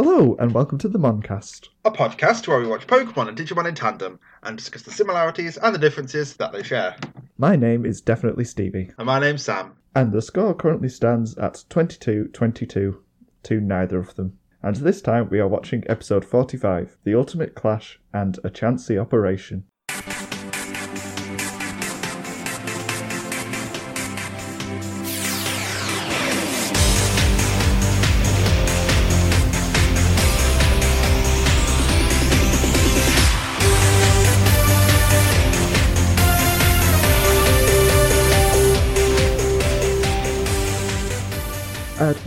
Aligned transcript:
Hello, 0.00 0.36
and 0.38 0.54
welcome 0.54 0.78
to 0.78 0.88
the 0.88 0.96
Moncast. 0.96 1.70
a 1.84 1.90
podcast 1.90 2.46
where 2.46 2.60
we 2.60 2.68
watch 2.68 2.86
Pokemon 2.86 3.26
and 3.26 3.36
Digimon 3.36 3.66
in 3.66 3.74
tandem 3.74 4.20
and 4.44 4.56
discuss 4.56 4.82
the 4.82 4.92
similarities 4.92 5.56
and 5.56 5.74
the 5.74 5.78
differences 5.80 6.36
that 6.36 6.52
they 6.52 6.62
share. 6.62 6.94
My 7.36 7.56
name 7.56 7.84
is 7.84 8.00
definitely 8.00 8.44
Stevie, 8.44 8.92
And 8.96 9.06
my 9.06 9.18
name's 9.18 9.42
Sam. 9.42 9.72
and 9.96 10.12
the 10.12 10.22
score 10.22 10.54
currently 10.54 10.88
stands 10.88 11.36
at 11.38 11.64
22 11.68 12.28
22 12.32 13.02
to 13.42 13.60
neither 13.60 13.98
of 13.98 14.14
them. 14.14 14.38
And 14.62 14.76
this 14.76 15.02
time 15.02 15.30
we 15.30 15.40
are 15.40 15.48
watching 15.48 15.82
episode 15.88 16.24
45 16.24 16.96
The 17.02 17.16
Ultimate 17.16 17.56
Clash 17.56 17.98
and 18.14 18.38
a 18.44 18.50
Chansey 18.50 19.00
Operation. 19.00 19.64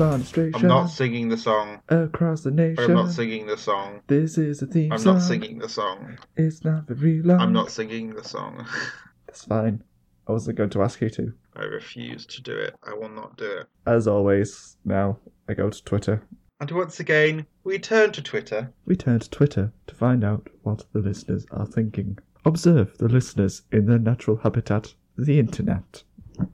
I'm 0.01 0.67
not 0.67 0.87
singing 0.87 1.29
the 1.29 1.37
song. 1.37 1.79
across 1.89 2.41
the 2.41 2.51
nation. 2.51 2.83
I'm 2.83 2.93
not 2.93 3.11
singing 3.11 3.45
the 3.45 3.57
song. 3.57 4.01
This 4.07 4.37
is 4.37 4.61
a 4.61 4.65
theme 4.65 4.91
I'm 4.91 4.97
song. 4.97 5.15
not 5.15 5.21
singing 5.21 5.59
the 5.59 5.69
song. 5.69 6.17
It's 6.35 6.63
not 6.63 6.87
very 6.87 7.21
long. 7.21 7.39
I'm 7.39 7.53
not 7.53 7.69
singing 7.69 8.15
the 8.15 8.23
song. 8.23 8.65
That's 9.27 9.45
fine. 9.45 9.83
I 10.27 10.31
wasn't 10.31 10.57
going 10.57 10.71
to 10.71 10.81
ask 10.81 11.01
you 11.01 11.09
to. 11.11 11.33
I 11.55 11.63
refuse 11.63 12.25
to 12.27 12.41
do 12.41 12.55
it. 12.55 12.75
I 12.83 12.93
will 12.93 13.09
not 13.09 13.37
do 13.37 13.45
it. 13.45 13.67
As 13.85 14.07
always, 14.07 14.77
now 14.85 15.19
I 15.47 15.53
go 15.53 15.69
to 15.69 15.83
Twitter. 15.83 16.23
And 16.59 16.71
once 16.71 16.99
again, 16.99 17.45
we 17.63 17.77
turn 17.79 18.11
to 18.13 18.21
Twitter. 18.21 18.71
We 18.85 18.95
turn 18.95 19.19
to 19.19 19.29
Twitter 19.29 19.71
to 19.87 19.95
find 19.95 20.23
out 20.23 20.47
what 20.63 20.85
the 20.93 20.99
listeners 20.99 21.45
are 21.51 21.65
thinking. 21.65 22.17
Observe 22.45 22.97
the 22.97 23.07
listeners 23.07 23.63
in 23.71 23.85
their 23.85 23.99
natural 23.99 24.37
habitat, 24.37 24.93
the 25.17 25.37
internet. 25.39 26.03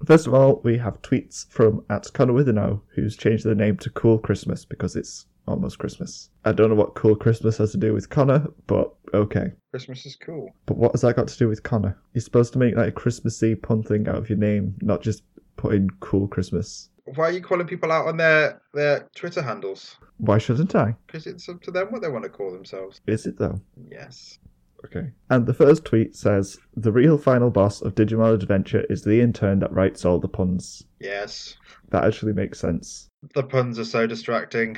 First 0.05 0.27
of 0.27 0.33
all, 0.33 0.61
we 0.63 0.77
have 0.77 1.01
tweets 1.01 1.49
from 1.49 1.83
at 1.89 2.11
Connor 2.13 2.33
Withenow, 2.33 2.81
who's 2.95 3.15
changed 3.17 3.45
their 3.45 3.55
name 3.55 3.77
to 3.77 3.89
Cool 3.89 4.19
Christmas 4.19 4.65
because 4.65 4.95
it's 4.95 5.25
almost 5.47 5.79
Christmas. 5.79 6.29
I 6.45 6.51
don't 6.51 6.69
know 6.69 6.75
what 6.75 6.95
Cool 6.95 7.15
Christmas 7.15 7.57
has 7.57 7.71
to 7.71 7.77
do 7.77 7.93
with 7.93 8.09
Connor, 8.09 8.47
but 8.67 8.93
okay. 9.13 9.51
Christmas 9.71 10.05
is 10.05 10.15
cool. 10.15 10.49
But 10.65 10.77
what 10.77 10.91
has 10.91 11.01
that 11.01 11.15
got 11.15 11.27
to 11.27 11.37
do 11.37 11.47
with 11.47 11.63
Connor? 11.63 11.97
You're 12.13 12.21
supposed 12.21 12.53
to 12.53 12.59
make 12.59 12.75
like 12.75 12.89
a 12.89 12.91
Christmassy 12.91 13.55
pun 13.55 13.83
thing 13.83 14.07
out 14.07 14.15
of 14.15 14.29
your 14.29 14.37
name, 14.37 14.75
not 14.81 15.01
just 15.01 15.23
put 15.55 15.73
in 15.73 15.89
Cool 15.99 16.27
Christmas. 16.27 16.89
Why 17.15 17.29
are 17.29 17.31
you 17.31 17.41
calling 17.41 17.67
people 17.67 17.91
out 17.91 18.07
on 18.07 18.17
their, 18.17 18.61
their 18.73 19.07
Twitter 19.15 19.41
handles? 19.41 19.95
Why 20.17 20.37
shouldn't 20.37 20.75
I? 20.75 20.95
Because 21.05 21.25
it's 21.25 21.47
up 21.47 21.61
to 21.61 21.71
them 21.71 21.87
what 21.91 22.01
they 22.01 22.09
want 22.09 22.23
to 22.23 22.29
call 22.29 22.51
themselves. 22.51 22.99
Is 23.07 23.25
it 23.25 23.37
though? 23.37 23.61
Yes. 23.89 24.39
Okay. 24.85 25.09
And 25.29 25.45
the 25.45 25.53
first 25.53 25.85
tweet 25.85 26.15
says 26.15 26.57
The 26.75 26.91
real 26.91 27.17
final 27.17 27.49
boss 27.49 27.81
of 27.81 27.95
Digimon 27.95 28.33
Adventure 28.33 28.85
is 28.89 29.03
the 29.03 29.21
intern 29.21 29.59
that 29.59 29.73
writes 29.73 30.05
all 30.05 30.19
the 30.19 30.27
puns. 30.27 30.83
Yes. 30.99 31.57
That 31.89 32.03
actually 32.03 32.33
makes 32.33 32.59
sense. 32.59 33.09
The 33.33 33.43
puns 33.43 33.79
are 33.79 33.85
so 33.85 34.07
distracting. 34.07 34.77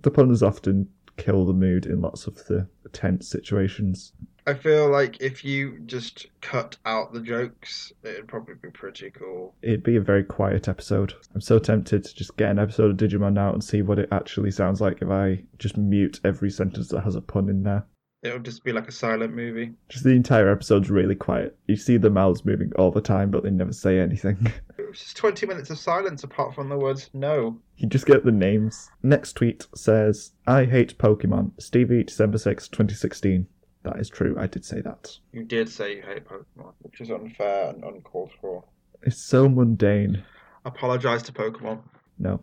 The 0.00 0.10
puns 0.10 0.42
often 0.42 0.88
kill 1.16 1.46
the 1.46 1.52
mood 1.52 1.86
in 1.86 2.00
lots 2.00 2.26
of 2.26 2.36
the 2.46 2.68
tense 2.92 3.28
situations. 3.28 4.12
I 4.46 4.54
feel 4.54 4.90
like 4.90 5.20
if 5.20 5.44
you 5.44 5.78
just 5.86 6.26
cut 6.40 6.76
out 6.84 7.12
the 7.12 7.20
jokes, 7.20 7.92
it'd 8.02 8.26
probably 8.26 8.56
be 8.60 8.70
pretty 8.70 9.10
cool. 9.10 9.54
It'd 9.62 9.84
be 9.84 9.96
a 9.96 10.00
very 10.00 10.24
quiet 10.24 10.68
episode. 10.68 11.14
I'm 11.34 11.40
so 11.40 11.60
tempted 11.60 12.04
to 12.04 12.14
just 12.14 12.36
get 12.36 12.50
an 12.50 12.58
episode 12.58 12.90
of 12.90 12.96
Digimon 12.96 13.38
out 13.38 13.54
and 13.54 13.62
see 13.62 13.82
what 13.82 14.00
it 14.00 14.08
actually 14.10 14.50
sounds 14.50 14.80
like 14.80 15.00
if 15.00 15.10
I 15.10 15.44
just 15.58 15.76
mute 15.76 16.20
every 16.24 16.50
sentence 16.50 16.88
that 16.88 17.02
has 17.02 17.14
a 17.14 17.20
pun 17.20 17.48
in 17.48 17.62
there. 17.62 17.86
It'll 18.22 18.38
just 18.38 18.62
be 18.62 18.72
like 18.72 18.86
a 18.86 18.92
silent 18.92 19.34
movie. 19.34 19.72
Just 19.88 20.04
the 20.04 20.10
entire 20.10 20.48
episode's 20.48 20.90
really 20.90 21.16
quiet. 21.16 21.56
You 21.66 21.74
see 21.76 21.96
the 21.96 22.08
mouths 22.08 22.44
moving 22.44 22.70
all 22.76 22.92
the 22.92 23.00
time, 23.00 23.32
but 23.32 23.42
they 23.42 23.50
never 23.50 23.72
say 23.72 23.98
anything. 23.98 24.52
It 24.78 24.88
was 24.88 25.04
just 25.06 25.16
20 25.16 25.46
minutes 25.46 25.70
of 25.70 25.78
silence 25.78 26.22
apart 26.22 26.54
from 26.54 26.68
the 26.68 26.76
words 26.76 27.08
no. 27.14 27.58
You 27.78 27.88
just 27.88 28.04
get 28.04 28.26
the 28.26 28.30
names. 28.32 28.90
Next 29.02 29.32
tweet 29.32 29.66
says, 29.74 30.32
I 30.46 30.66
hate 30.66 30.98
Pokemon. 30.98 31.52
Stevie, 31.58 32.04
December 32.04 32.36
6, 32.36 32.68
2016. 32.68 33.46
That 33.84 33.98
is 33.98 34.10
true, 34.10 34.36
I 34.38 34.46
did 34.48 34.66
say 34.66 34.82
that. 34.82 35.16
You 35.32 35.44
did 35.44 35.70
say 35.70 35.96
you 35.96 36.02
hate 36.02 36.26
Pokemon, 36.26 36.74
which 36.80 37.00
is 37.00 37.10
unfair 37.10 37.70
and 37.70 37.82
uncalled 37.82 38.32
for. 38.38 38.64
It's 39.02 39.24
so 39.24 39.48
mundane. 39.48 40.22
Apologise 40.66 41.22
to 41.22 41.32
Pokemon. 41.32 41.80
No. 42.18 42.40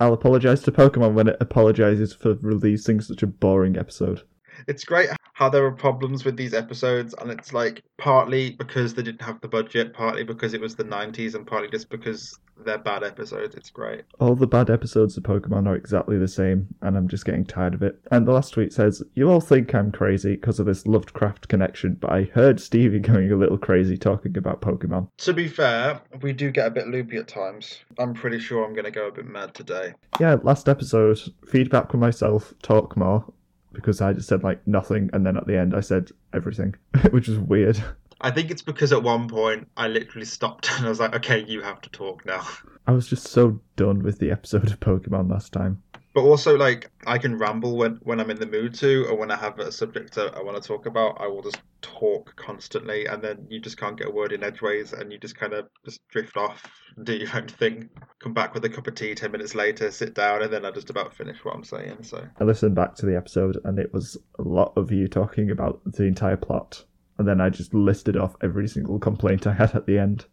I'll 0.00 0.14
apologise 0.14 0.62
to 0.62 0.72
Pokemon 0.72 1.12
when 1.12 1.28
it 1.28 1.36
apologises 1.38 2.14
for 2.14 2.34
releasing 2.40 3.02
such 3.02 3.22
a 3.22 3.26
boring 3.26 3.76
episode. 3.76 4.22
It's 4.66 4.84
great 4.84 5.10
how 5.40 5.48
there 5.48 5.64
are 5.64 5.72
problems 5.72 6.24
with 6.24 6.36
these 6.36 6.52
episodes, 6.52 7.14
and 7.18 7.30
it's 7.30 7.54
like 7.54 7.82
partly 7.96 8.50
because 8.50 8.92
they 8.92 9.02
didn't 9.02 9.22
have 9.22 9.40
the 9.40 9.48
budget, 9.48 9.94
partly 9.94 10.22
because 10.22 10.52
it 10.52 10.60
was 10.60 10.76
the 10.76 10.84
90s, 10.84 11.34
and 11.34 11.46
partly 11.46 11.68
just 11.70 11.88
because 11.88 12.38
they're 12.64 12.76
bad 12.76 13.02
episodes. 13.02 13.54
It's 13.54 13.70
great. 13.70 14.02
All 14.18 14.34
the 14.34 14.46
bad 14.46 14.68
episodes 14.68 15.16
of 15.16 15.22
Pokemon 15.22 15.66
are 15.66 15.74
exactly 15.74 16.18
the 16.18 16.28
same, 16.28 16.68
and 16.82 16.96
I'm 16.96 17.08
just 17.08 17.24
getting 17.24 17.46
tired 17.46 17.72
of 17.72 17.82
it. 17.82 17.98
And 18.10 18.26
the 18.26 18.32
last 18.32 18.52
tweet 18.52 18.72
says, 18.72 19.02
You 19.14 19.30
all 19.30 19.40
think 19.40 19.74
I'm 19.74 19.92
crazy 19.92 20.34
because 20.34 20.60
of 20.60 20.66
this 20.66 20.86
Lovecraft 20.86 21.48
connection, 21.48 21.94
but 21.94 22.12
I 22.12 22.24
heard 22.34 22.60
Stevie 22.60 22.98
going 23.00 23.32
a 23.32 23.36
little 23.36 23.58
crazy 23.58 23.96
talking 23.96 24.36
about 24.36 24.60
Pokemon. 24.60 25.08
To 25.18 25.32
be 25.32 25.48
fair, 25.48 26.00
we 26.20 26.34
do 26.34 26.50
get 26.50 26.66
a 26.66 26.70
bit 26.70 26.88
loopy 26.88 27.16
at 27.16 27.28
times. 27.28 27.78
I'm 27.98 28.12
pretty 28.12 28.40
sure 28.40 28.64
I'm 28.64 28.74
going 28.74 28.84
to 28.84 28.90
go 28.90 29.08
a 29.08 29.12
bit 29.12 29.26
mad 29.26 29.54
today. 29.54 29.94
Yeah, 30.20 30.36
last 30.42 30.68
episode, 30.68 31.18
feedback 31.46 31.90
from 31.90 32.00
myself, 32.00 32.52
talk 32.62 32.96
more, 32.96 33.24
because 33.72 34.00
I 34.00 34.12
just 34.12 34.28
said 34.28 34.42
like 34.42 34.66
nothing, 34.66 35.10
and 35.12 35.24
then 35.24 35.36
at 35.36 35.46
the 35.46 35.58
end 35.58 35.74
I 35.74 35.80
said 35.80 36.10
everything, 36.32 36.74
which 37.10 37.28
was 37.28 37.38
weird. 37.38 37.82
I 38.20 38.30
think 38.30 38.50
it's 38.50 38.62
because 38.62 38.92
at 38.92 39.02
one 39.02 39.28
point 39.28 39.68
I 39.76 39.88
literally 39.88 40.26
stopped 40.26 40.70
and 40.76 40.86
I 40.86 40.88
was 40.88 41.00
like, 41.00 41.14
okay, 41.14 41.44
you 41.46 41.62
have 41.62 41.80
to 41.82 41.90
talk 41.90 42.24
now. 42.26 42.46
I 42.86 42.92
was 42.92 43.06
just 43.06 43.28
so 43.28 43.60
done 43.76 44.02
with 44.02 44.18
the 44.18 44.30
episode 44.30 44.70
of 44.70 44.80
Pokemon 44.80 45.30
last 45.30 45.52
time. 45.52 45.82
But 46.12 46.22
also, 46.22 46.56
like, 46.56 46.90
I 47.06 47.18
can 47.18 47.38
ramble 47.38 47.76
when, 47.76 48.00
when 48.02 48.18
I'm 48.18 48.30
in 48.30 48.40
the 48.40 48.46
mood 48.46 48.74
to, 48.74 49.06
or 49.06 49.14
when 49.14 49.30
I 49.30 49.36
have 49.36 49.60
a 49.60 49.70
subject 49.70 50.18
I 50.18 50.42
want 50.42 50.60
to 50.60 50.66
talk 50.66 50.86
about, 50.86 51.20
I 51.20 51.28
will 51.28 51.42
just 51.42 51.60
talk 51.82 52.34
constantly, 52.34 53.06
and 53.06 53.22
then 53.22 53.46
you 53.48 53.60
just 53.60 53.76
can't 53.76 53.96
get 53.96 54.08
a 54.08 54.10
word 54.10 54.32
in 54.32 54.42
edgeways, 54.42 54.92
and 54.92 55.12
you 55.12 55.18
just 55.18 55.36
kind 55.36 55.52
of 55.52 55.68
just 55.84 56.00
drift 56.08 56.36
off, 56.36 56.68
do 57.04 57.14
your 57.14 57.28
own 57.36 57.46
thing, 57.46 57.90
come 58.18 58.34
back 58.34 58.54
with 58.54 58.64
a 58.64 58.68
cup 58.68 58.88
of 58.88 58.96
tea 58.96 59.14
10 59.14 59.30
minutes 59.30 59.54
later, 59.54 59.88
sit 59.92 60.14
down, 60.14 60.42
and 60.42 60.52
then 60.52 60.64
I 60.64 60.72
just 60.72 60.90
about 60.90 61.14
finish 61.14 61.44
what 61.44 61.54
I'm 61.54 61.64
saying. 61.64 62.02
So, 62.02 62.26
I 62.40 62.44
listened 62.44 62.74
back 62.74 62.96
to 62.96 63.06
the 63.06 63.16
episode, 63.16 63.58
and 63.62 63.78
it 63.78 63.94
was 63.94 64.16
a 64.38 64.42
lot 64.42 64.72
of 64.76 64.90
you 64.90 65.06
talking 65.06 65.48
about 65.52 65.80
the 65.84 66.04
entire 66.04 66.36
plot, 66.36 66.84
and 67.18 67.28
then 67.28 67.40
I 67.40 67.50
just 67.50 67.72
listed 67.72 68.16
off 68.16 68.34
every 68.42 68.66
single 68.66 68.98
complaint 68.98 69.46
I 69.46 69.52
had 69.52 69.76
at 69.76 69.86
the 69.86 69.98
end, 69.98 70.24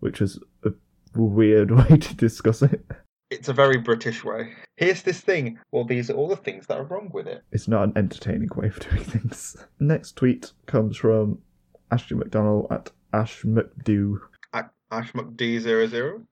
which 0.00 0.20
was 0.20 0.42
a 0.64 0.72
weird 1.14 1.70
way 1.90 1.98
to 1.98 2.14
discuss 2.16 2.62
it. 2.62 2.84
It's 3.30 3.48
a 3.48 3.52
very 3.52 3.78
British 3.78 4.24
way. 4.24 4.52
Here's 4.76 5.02
this 5.02 5.20
thing. 5.20 5.58
Well, 5.70 5.84
these 5.84 6.10
are 6.10 6.14
all 6.14 6.28
the 6.28 6.36
things 6.36 6.66
that 6.66 6.78
are 6.78 6.84
wrong 6.84 7.10
with 7.12 7.26
it. 7.26 7.42
It's 7.52 7.68
not 7.68 7.84
an 7.84 7.92
entertaining 7.96 8.48
way 8.56 8.68
of 8.68 8.80
doing 8.80 9.04
things. 9.04 9.56
Next 9.80 10.16
tweet 10.16 10.52
comes 10.66 10.96
from 10.96 11.38
Ashley 11.90 12.16
McDonald 12.16 12.66
at 12.70 12.90
Ash 13.12 13.42
McDo. 13.42 14.18
A- 14.52 14.70
Ash 14.90 15.12
McD00. 15.12 16.24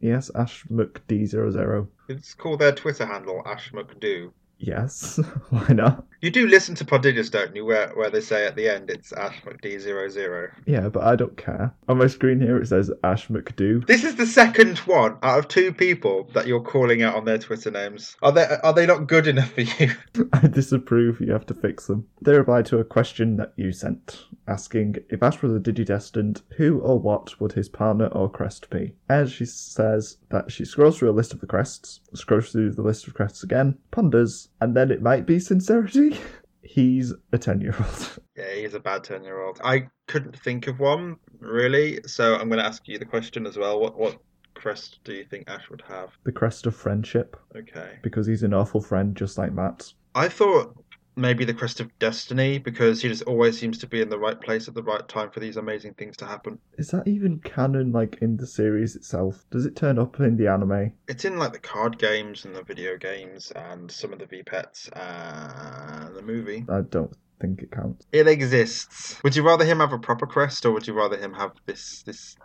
Yes, 0.00 0.30
Ash 0.34 0.64
McD00. 0.70 1.88
It's 2.08 2.34
called 2.34 2.60
their 2.60 2.72
Twitter 2.72 3.06
handle, 3.06 3.42
Ash 3.44 3.72
McDo. 3.72 4.32
Yes, 4.66 5.20
why 5.50 5.68
not? 5.68 6.06
You 6.22 6.30
do 6.30 6.46
listen 6.46 6.74
to 6.76 6.86
Prodigious, 6.86 7.28
don't 7.28 7.54
you? 7.54 7.66
Where 7.66 7.90
where 7.90 8.08
they 8.08 8.22
say 8.22 8.46
at 8.46 8.56
the 8.56 8.66
end 8.66 8.88
it's 8.88 9.12
Ash 9.12 9.42
McD00. 9.42 10.52
Yeah, 10.64 10.88
but 10.88 11.02
I 11.02 11.16
don't 11.16 11.36
care. 11.36 11.74
On 11.86 11.98
my 11.98 12.06
screen 12.06 12.40
here 12.40 12.56
it 12.56 12.68
says 12.68 12.90
Ash 13.02 13.28
McDo. 13.28 13.86
This 13.86 14.04
is 14.04 14.16
the 14.16 14.26
second 14.26 14.78
one 14.78 15.18
out 15.22 15.38
of 15.38 15.48
two 15.48 15.70
people 15.70 16.30
that 16.32 16.46
you're 16.46 16.62
calling 16.62 17.02
out 17.02 17.14
on 17.14 17.26
their 17.26 17.36
Twitter 17.36 17.70
names. 17.70 18.16
Are 18.22 18.32
they 18.32 18.46
are 18.62 18.72
they 18.72 18.86
not 18.86 19.06
good 19.06 19.26
enough 19.26 19.52
for 19.52 19.60
you? 19.60 19.92
I 20.32 20.46
disapprove, 20.46 21.20
you 21.20 21.32
have 21.32 21.46
to 21.46 21.54
fix 21.54 21.86
them. 21.86 22.06
They 22.22 22.32
replied 22.32 22.64
to 22.66 22.78
a 22.78 22.84
question 22.84 23.36
that 23.36 23.52
you 23.56 23.70
sent, 23.70 24.24
asking 24.46 24.96
if 25.08 25.22
Ash 25.22 25.40
was 25.42 25.52
a 25.52 25.60
Digidestined, 25.60 26.42
who 26.56 26.80
or 26.80 26.98
what 26.98 27.40
would 27.40 27.52
his 27.52 27.68
partner 27.68 28.06
or 28.08 28.30
crest 28.30 28.70
be? 28.70 28.94
As 29.08 29.32
she 29.32 29.44
says 29.44 30.18
that 30.30 30.50
she 30.50 30.64
scrolls 30.64 30.98
through 30.98 31.10
a 31.10 31.12
list 31.12 31.32
of 31.32 31.40
the 31.40 31.46
crests, 31.46 32.00
scrolls 32.14 32.52
through 32.52 32.72
the 32.72 32.82
list 32.82 33.06
of 33.06 33.14
crests 33.14 33.42
again, 33.42 33.78
ponders, 33.90 34.48
and 34.60 34.76
then 34.76 34.90
it 34.90 35.02
might 35.02 35.26
be 35.26 35.38
sincerity. 35.38 36.18
He's 36.62 37.12
a 37.32 37.38
10 37.38 37.60
year 37.60 37.74
old. 37.78 38.18
Yeah, 38.36 38.52
he's 38.54 38.74
a 38.74 38.80
bad 38.80 39.04
ten 39.04 39.22
year 39.22 39.42
old. 39.42 39.60
I 39.62 39.88
couldn't 40.08 40.36
think 40.40 40.66
of 40.66 40.80
one 40.80 41.16
really, 41.38 42.00
so 42.06 42.34
I'm 42.34 42.48
going 42.48 42.58
to 42.58 42.66
ask 42.66 42.88
you 42.88 42.98
the 42.98 43.04
question 43.04 43.46
as 43.46 43.56
well. 43.56 43.78
What 43.78 43.96
what 43.96 44.16
crest 44.54 44.98
do 45.04 45.12
you 45.12 45.24
think 45.24 45.48
Ash 45.48 45.68
would 45.70 45.82
have? 45.88 46.10
The 46.24 46.32
crest 46.32 46.66
of 46.66 46.74
friendship, 46.74 47.36
Okay, 47.54 47.98
because 48.02 48.26
he's 48.26 48.42
an 48.42 48.54
awful 48.54 48.80
friend 48.80 49.14
just 49.14 49.36
like 49.38 49.52
Matt. 49.52 49.92
I 50.14 50.28
thought 50.28 50.74
maybe 51.16 51.44
the 51.44 51.54
Crest 51.54 51.80
of 51.80 51.96
Destiny 51.98 52.58
because 52.58 53.02
he 53.02 53.08
just 53.08 53.22
always 53.22 53.58
seems 53.58 53.78
to 53.78 53.86
be 53.86 54.00
in 54.00 54.08
the 54.08 54.18
right 54.18 54.40
place 54.40 54.68
at 54.68 54.74
the 54.74 54.82
right 54.82 55.06
time 55.08 55.30
for 55.30 55.40
these 55.40 55.56
amazing 55.56 55.94
things 55.94 56.16
to 56.18 56.26
happen. 56.26 56.58
Is 56.78 56.88
that 56.88 57.06
even 57.06 57.40
canon, 57.40 57.92
like 57.92 58.18
in 58.20 58.36
the 58.36 58.46
series 58.46 58.96
itself? 58.96 59.44
Does 59.50 59.66
it 59.66 59.76
turn 59.76 59.98
up 59.98 60.18
in 60.20 60.36
the 60.36 60.48
anime? 60.48 60.92
It's 61.08 61.24
in 61.24 61.38
like 61.38 61.52
the 61.52 61.58
card 61.58 61.98
games 61.98 62.44
and 62.44 62.54
the 62.54 62.62
video 62.62 62.96
games 62.96 63.50
and 63.52 63.90
some 63.90 64.12
of 64.12 64.18
the 64.18 64.26
V-Pets 64.26 64.88
and 64.94 66.14
the 66.14 66.22
movie. 66.22 66.64
I 66.68 66.80
don't 66.82 67.14
think 67.40 67.62
it 67.62 67.70
counts. 67.70 68.06
It 68.12 68.26
exists. 68.26 69.22
Would 69.22 69.36
you 69.36 69.42
rather 69.42 69.64
him 69.64 69.80
have 69.80 69.92
a 69.92 69.98
proper 69.98 70.26
crest 70.26 70.64
or 70.64 70.72
would 70.72 70.86
you 70.86 70.94
rather 70.94 71.16
him 71.16 71.34
have 71.34 71.52
this 71.66 72.02
this 72.02 72.36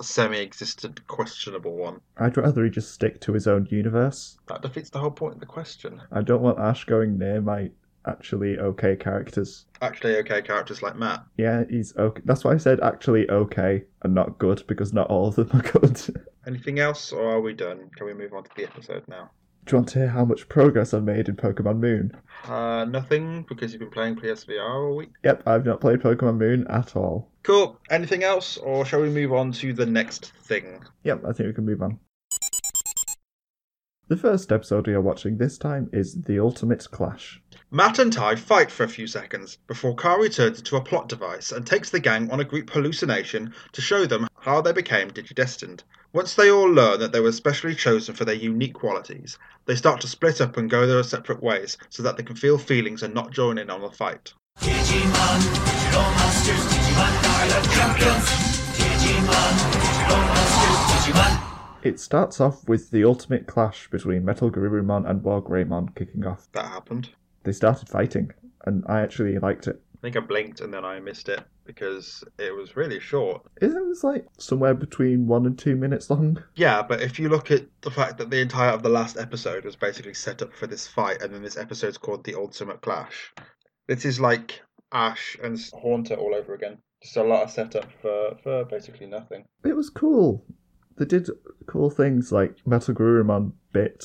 semi-existent 0.00 1.06
questionable 1.06 1.76
one? 1.76 2.00
I'd 2.16 2.36
rather 2.36 2.64
he 2.64 2.70
just 2.70 2.92
stick 2.92 3.20
to 3.22 3.32
his 3.32 3.46
own 3.46 3.66
universe. 3.70 4.38
That 4.48 4.62
defeats 4.62 4.90
the 4.90 4.98
whole 4.98 5.10
point 5.10 5.34
of 5.34 5.40
the 5.40 5.46
question. 5.46 6.02
I 6.10 6.22
don't 6.22 6.42
want 6.42 6.58
Ash 6.58 6.84
going 6.84 7.18
near 7.18 7.40
my 7.40 7.70
actually 8.06 8.58
okay 8.58 8.96
characters. 8.96 9.66
Actually, 9.80 10.16
okay 10.18 10.42
characters 10.42 10.82
like 10.82 10.96
Matt. 10.96 11.24
Yeah, 11.36 11.64
he's 11.68 11.96
okay. 11.96 12.22
That's 12.24 12.44
why 12.44 12.52
I 12.52 12.56
said 12.56 12.80
actually 12.80 13.28
okay 13.30 13.84
and 14.02 14.14
not 14.14 14.38
good 14.38 14.62
because 14.66 14.92
not 14.92 15.08
all 15.08 15.28
of 15.28 15.36
them 15.36 15.50
are 15.52 15.62
good. 15.62 16.00
Anything 16.46 16.78
else, 16.78 17.12
or 17.12 17.32
are 17.32 17.40
we 17.40 17.54
done? 17.54 17.90
Can 17.96 18.06
we 18.06 18.14
move 18.14 18.34
on 18.34 18.44
to 18.44 18.50
the 18.56 18.64
episode 18.64 19.02
now? 19.08 19.30
Do 19.66 19.72
you 19.72 19.78
want 19.78 19.88
to 19.90 19.98
hear 20.00 20.08
how 20.08 20.26
much 20.26 20.46
progress 20.50 20.92
I've 20.92 21.04
made 21.04 21.28
in 21.30 21.36
Pokemon 21.36 21.78
Moon? 21.78 22.14
Uh, 22.44 22.84
nothing 22.84 23.46
because 23.48 23.72
you've 23.72 23.80
been 23.80 23.90
playing 23.90 24.16
PSVR 24.16 24.68
all 24.68 24.96
week. 24.96 25.12
Yep, 25.22 25.42
I've 25.46 25.64
not 25.64 25.80
played 25.80 26.00
Pokemon 26.00 26.36
Moon 26.36 26.66
at 26.68 26.96
all. 26.96 27.30
Cool. 27.44 27.80
Anything 27.88 28.24
else, 28.24 28.58
or 28.58 28.84
shall 28.84 29.00
we 29.00 29.08
move 29.08 29.32
on 29.32 29.52
to 29.52 29.72
the 29.72 29.86
next 29.86 30.32
thing? 30.42 30.84
Yep, 31.04 31.22
I 31.26 31.32
think 31.32 31.46
we 31.46 31.54
can 31.54 31.64
move 31.64 31.80
on. 31.80 31.98
The 34.06 34.16
first 34.18 34.52
episode 34.52 34.86
we 34.86 34.92
are 34.92 35.00
watching 35.00 35.38
this 35.38 35.56
time 35.56 35.88
is 35.90 36.24
The 36.24 36.38
Ultimate 36.38 36.86
Clash. 36.90 37.40
Matt 37.70 37.98
and 37.98 38.12
Tai 38.12 38.36
fight 38.36 38.70
for 38.70 38.84
a 38.84 38.88
few 38.88 39.06
seconds 39.06 39.56
before 39.66 39.96
Kari 39.96 40.28
turns 40.28 40.58
into 40.58 40.76
a 40.76 40.82
plot 40.82 41.08
device 41.08 41.52
and 41.52 41.66
takes 41.66 41.88
the 41.88 42.00
gang 42.00 42.30
on 42.30 42.38
a 42.38 42.44
group 42.44 42.68
hallucination 42.68 43.54
to 43.72 43.80
show 43.80 44.04
them 44.04 44.28
how 44.38 44.60
they 44.60 44.72
became 44.72 45.10
digidestined. 45.10 45.84
Once 46.12 46.34
they 46.34 46.50
all 46.50 46.70
learn 46.70 47.00
that 47.00 47.12
they 47.12 47.20
were 47.20 47.32
specially 47.32 47.74
chosen 47.74 48.14
for 48.14 48.26
their 48.26 48.34
unique 48.34 48.74
qualities, 48.74 49.38
they 49.64 49.74
start 49.74 50.02
to 50.02 50.06
split 50.06 50.42
up 50.42 50.58
and 50.58 50.68
go 50.68 50.86
their 50.86 51.02
separate 51.02 51.42
ways 51.42 51.78
so 51.88 52.02
that 52.02 52.18
they 52.18 52.22
can 52.22 52.36
feel 52.36 52.58
feelings 52.58 53.02
and 53.02 53.14
not 53.14 53.32
join 53.32 53.56
in 53.56 53.70
on 53.70 53.80
the 53.80 53.90
fight. 53.90 54.34
Digimon, 54.58 55.40
digital 55.64 56.02
monsters, 56.02 56.60
Digimon 56.66 57.24
are 57.24 57.48
the 57.48 57.68
champions. 57.72 58.28
Digimon, 58.76 59.72
digital 59.72 60.18
monsters, 60.18 61.14
Digimon. 61.14 61.43
It 61.84 62.00
starts 62.00 62.40
off 62.40 62.66
with 62.66 62.90
the 62.90 63.04
ultimate 63.04 63.46
clash 63.46 63.90
between 63.90 64.24
Metal 64.24 64.50
Garurumon 64.50 65.08
and 65.08 65.20
Wargreymon 65.20 65.94
kicking 65.94 66.24
off. 66.26 66.48
That 66.52 66.64
happened. 66.64 67.10
They 67.42 67.52
started 67.52 67.90
fighting, 67.90 68.32
and 68.64 68.84
I 68.88 69.02
actually 69.02 69.38
liked 69.38 69.66
it. 69.66 69.82
I 69.98 70.00
think 70.00 70.16
I 70.16 70.20
blinked 70.20 70.62
and 70.62 70.72
then 70.72 70.82
I 70.82 70.98
missed 71.00 71.28
it 71.28 71.42
because 71.64 72.24
it 72.38 72.54
was 72.54 72.74
really 72.74 73.00
short. 73.00 73.42
It 73.60 73.68
was 73.86 74.02
like 74.02 74.26
somewhere 74.38 74.72
between 74.72 75.26
one 75.26 75.44
and 75.44 75.58
two 75.58 75.76
minutes 75.76 76.08
long. 76.08 76.42
Yeah, 76.54 76.82
but 76.82 77.02
if 77.02 77.18
you 77.18 77.28
look 77.28 77.50
at 77.50 77.66
the 77.82 77.90
fact 77.90 78.16
that 78.16 78.30
the 78.30 78.40
entire 78.40 78.70
of 78.70 78.82
the 78.82 78.88
last 78.88 79.18
episode 79.18 79.66
was 79.66 79.76
basically 79.76 80.14
set 80.14 80.40
up 80.40 80.54
for 80.54 80.66
this 80.66 80.86
fight, 80.86 81.20
and 81.20 81.34
then 81.34 81.42
this 81.42 81.58
episode's 81.58 81.98
called 81.98 82.24
the 82.24 82.34
Ultimate 82.34 82.80
Clash, 82.80 83.34
this 83.88 84.06
is 84.06 84.18
like 84.18 84.62
Ash 84.92 85.36
and 85.42 85.60
Haunter 85.74 86.14
all 86.14 86.34
over 86.34 86.54
again. 86.54 86.78
Just 87.02 87.18
a 87.18 87.22
lot 87.22 87.42
of 87.42 87.50
setup 87.50 87.92
for 88.00 88.38
for 88.42 88.64
basically 88.64 89.06
nothing. 89.06 89.44
It 89.66 89.76
was 89.76 89.90
cool. 89.90 90.46
They 90.96 91.04
did 91.04 91.28
cool 91.66 91.90
things 91.90 92.30
like 92.32 92.66
Metal 92.66 92.94
Garurumon 92.94 93.52
bit 93.72 94.04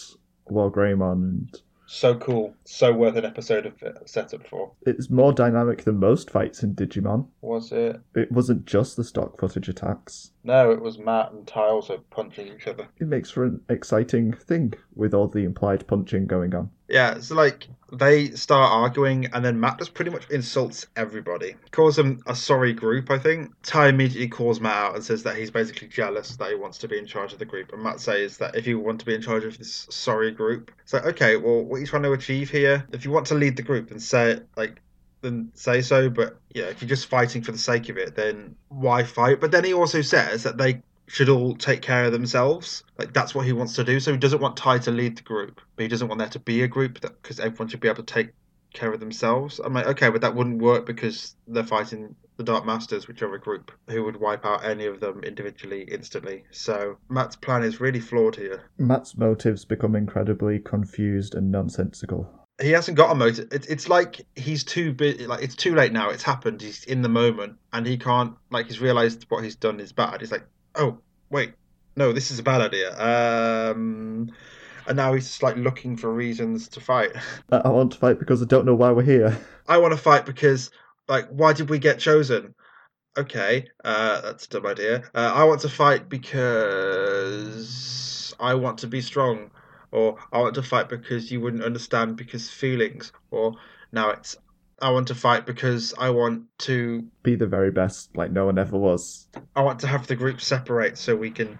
Wargreymon, 0.49 1.13
and 1.13 1.61
So 1.85 2.15
cool, 2.15 2.55
so 2.65 2.93
worth 2.93 3.15
an 3.15 3.25
episode 3.25 3.65
of 3.65 3.81
uh, 3.83 4.05
setup 4.05 4.47
for. 4.47 4.71
it's 4.85 5.09
more 5.09 5.33
dynamic 5.33 5.83
than 5.83 5.99
most 5.99 6.29
fights 6.29 6.63
in 6.63 6.75
Digimon. 6.75 7.27
Was 7.41 7.71
it? 7.71 7.99
It 8.15 8.31
wasn't 8.31 8.65
just 8.65 8.95
the 8.95 9.03
stock 9.03 9.39
footage 9.39 9.69
attacks. 9.69 10.31
No, 10.43 10.71
it 10.71 10.81
was 10.81 10.97
Matt 10.97 11.31
and 11.31 11.45
Tai 11.47 11.67
also 11.67 12.03
punching 12.09 12.47
each 12.47 12.67
other. 12.67 12.87
It 12.99 13.07
makes 13.07 13.29
for 13.29 13.45
an 13.45 13.61
exciting 13.69 14.33
thing 14.33 14.73
with 14.95 15.13
all 15.13 15.27
the 15.27 15.43
implied 15.43 15.87
punching 15.87 16.27
going 16.27 16.55
on. 16.55 16.71
Yeah, 16.89 17.19
so 17.19 17.35
like 17.35 17.67
they 17.91 18.31
start 18.31 18.71
arguing, 18.71 19.27
and 19.27 19.43
then 19.43 19.59
Matt 19.59 19.79
just 19.79 19.93
pretty 19.93 20.11
much 20.11 20.29
insults 20.29 20.87
everybody. 20.95 21.55
Calls 21.71 21.95
them 21.95 22.21
a 22.25 22.35
sorry 22.35 22.73
group, 22.73 23.09
I 23.11 23.19
think. 23.19 23.51
Tai 23.63 23.89
immediately 23.89 24.27
calls 24.27 24.59
Matt 24.59 24.75
out 24.75 24.95
and 24.95 25.03
says 25.03 25.23
that 25.23 25.37
he's 25.37 25.51
basically 25.51 25.87
jealous 25.87 26.35
that 26.37 26.49
he 26.49 26.55
wants 26.55 26.77
to 26.79 26.87
be 26.87 26.97
in 26.97 27.05
charge 27.05 27.33
of 27.33 27.39
the 27.39 27.45
group. 27.45 27.71
And 27.73 27.83
Matt 27.83 27.99
says 27.99 28.37
that 28.37 28.55
if 28.55 28.67
you 28.67 28.79
want 28.79 28.99
to 28.99 29.05
be 29.05 29.13
in 29.13 29.21
charge 29.21 29.43
of 29.43 29.57
this 29.57 29.87
sorry 29.89 30.31
group, 30.31 30.71
it's 30.81 30.93
like, 30.93 31.05
okay, 31.05 31.37
well, 31.37 31.63
what 31.63 31.77
are 31.77 31.79
you 31.79 31.87
trying 31.87 32.03
to 32.03 32.11
achieve 32.13 32.49
here? 32.49 32.85
If 32.91 33.05
you 33.05 33.11
want 33.11 33.27
to 33.27 33.35
lead 33.35 33.55
the 33.55 33.63
group, 33.63 33.89
then 33.89 33.99
say 33.99 34.39
like 34.57 34.81
then 35.21 35.51
say 35.53 35.81
so. 35.81 36.09
But 36.09 36.39
yeah, 36.53 36.65
if 36.65 36.81
you're 36.81 36.89
just 36.89 37.07
fighting 37.07 37.41
for 37.43 37.51
the 37.51 37.57
sake 37.57 37.89
of 37.89 37.97
it, 37.97 38.15
then 38.15 38.55
why 38.69 39.03
fight? 39.03 39.39
But 39.39 39.51
then 39.51 39.63
he 39.63 39.73
also 39.73 40.01
says 40.01 40.43
that 40.43 40.57
they 40.57 40.81
should 41.09 41.27
all 41.27 41.55
take 41.55 41.81
care 41.81 42.05
of 42.05 42.11
themselves. 42.11 42.83
Like 42.97 43.13
that's 43.13 43.33
what 43.33 43.45
he 43.45 43.53
wants 43.53 43.75
to 43.75 43.83
do. 43.83 43.99
So 43.99 44.11
he 44.11 44.17
doesn't 44.17 44.39
want 44.39 44.57
Tai 44.57 44.79
to 44.79 44.91
lead 44.91 45.17
the 45.17 45.23
group, 45.23 45.59
but 45.75 45.83
he 45.83 45.89
doesn't 45.89 46.07
want 46.07 46.19
there 46.19 46.29
to 46.29 46.39
be 46.39 46.61
a 46.61 46.67
group 46.67 47.01
that 47.01 47.21
because 47.21 47.39
everyone 47.39 47.67
should 47.67 47.79
be 47.79 47.87
able 47.87 48.03
to 48.03 48.13
take 48.13 48.29
care 48.73 48.93
of 48.93 48.99
themselves. 48.99 49.59
I'm 49.59 49.73
like, 49.73 49.87
okay, 49.87 50.09
but 50.09 50.21
that 50.21 50.35
wouldn't 50.35 50.61
work 50.61 50.85
because 50.85 51.35
they're 51.47 51.63
fighting 51.63 52.15
the 52.37 52.43
Dark 52.43 52.65
Masters, 52.65 53.07
which 53.07 53.21
are 53.21 53.33
a 53.33 53.39
group 53.39 53.71
who 53.89 54.03
would 54.03 54.17
wipe 54.17 54.45
out 54.45 54.63
any 54.63 54.85
of 54.85 54.99
them 54.99 55.23
individually 55.23 55.81
instantly. 55.81 56.45
So 56.51 56.97
Matt's 57.09 57.35
plan 57.35 57.63
is 57.63 57.81
really 57.81 57.99
flawed 57.99 58.35
here. 58.35 58.69
Matt's 58.77 59.17
motives 59.17 59.65
become 59.65 59.95
incredibly 59.95 60.59
confused 60.59 61.33
and 61.33 61.51
nonsensical. 61.51 62.29
He 62.61 62.71
hasn't 62.71 62.97
got 62.97 63.11
a 63.11 63.15
motive. 63.15 63.47
It's 63.51 63.67
it's 63.67 63.89
like 63.89 64.25
he's 64.35 64.63
too 64.63 64.93
bit 64.93 65.21
like 65.21 65.41
it's 65.41 65.55
too 65.55 65.73
late 65.73 65.93
now. 65.93 66.09
It's 66.09 66.23
happened. 66.23 66.61
He's 66.61 66.83
in 66.83 67.01
the 67.01 67.09
moment, 67.09 67.55
and 67.71 67.87
he 67.87 67.97
can't 67.97 68.35
like 68.51 68.67
he's 68.67 68.81
realized 68.81 69.25
what 69.29 69.43
he's 69.43 69.55
done 69.55 69.79
is 69.79 69.93
bad. 69.93 70.19
He's 70.19 70.31
like, 70.31 70.45
oh 70.75 70.99
wait, 71.29 71.53
no, 71.95 72.11
this 72.11 72.31
is 72.31 72.39
a 72.39 72.43
bad 72.43 72.61
idea. 72.61 72.97
Um, 72.97 74.31
and 74.87 74.97
now 74.97 75.13
he's 75.13 75.27
just 75.27 75.43
like 75.43 75.55
looking 75.55 75.97
for 75.97 76.11
reasons 76.11 76.67
to 76.69 76.81
fight. 76.81 77.11
I 77.51 77.57
I 77.65 77.69
want 77.69 77.93
to 77.93 77.99
fight 77.99 78.19
because 78.19 78.41
I 78.41 78.45
don't 78.45 78.65
know 78.65 78.75
why 78.75 78.91
we're 78.91 79.03
here. 79.03 79.37
I 79.67 79.77
want 79.77 79.93
to 79.93 79.97
fight 79.97 80.25
because 80.25 80.71
like 81.07 81.27
why 81.29 81.53
did 81.53 81.69
we 81.69 81.79
get 81.79 81.99
chosen? 81.99 82.55
Okay, 83.17 83.67
uh, 83.83 84.21
that's 84.21 84.45
a 84.45 84.49
dumb 84.49 84.65
idea. 84.65 85.03
Uh, 85.13 85.33
I 85.35 85.43
want 85.43 85.61
to 85.61 85.69
fight 85.69 86.09
because 86.09 88.33
I 88.39 88.53
want 88.53 88.77
to 88.79 88.87
be 88.87 89.01
strong, 89.01 89.51
or 89.91 90.17
I 90.31 90.39
want 90.39 90.55
to 90.55 90.63
fight 90.63 90.89
because 90.89 91.31
you 91.31 91.41
wouldn't 91.41 91.63
understand 91.63 92.15
because 92.15 92.49
feelings, 92.49 93.11
or 93.31 93.55
now 93.91 94.11
it's 94.11 94.37
I 94.81 94.91
want 94.91 95.07
to 95.09 95.15
fight 95.15 95.45
because 95.45 95.93
I 95.97 96.09
want 96.09 96.43
to 96.59 97.03
Be 97.23 97.35
the 97.35 97.47
very 97.47 97.71
best, 97.71 98.15
like 98.15 98.31
no 98.31 98.45
one 98.45 98.57
ever 98.57 98.77
was. 98.77 99.27
I 99.55 99.61
want 99.61 99.79
to 99.81 99.87
have 99.87 100.07
the 100.07 100.15
group 100.15 100.41
separate 100.41 100.97
so 100.97 101.15
we 101.15 101.31
can 101.31 101.59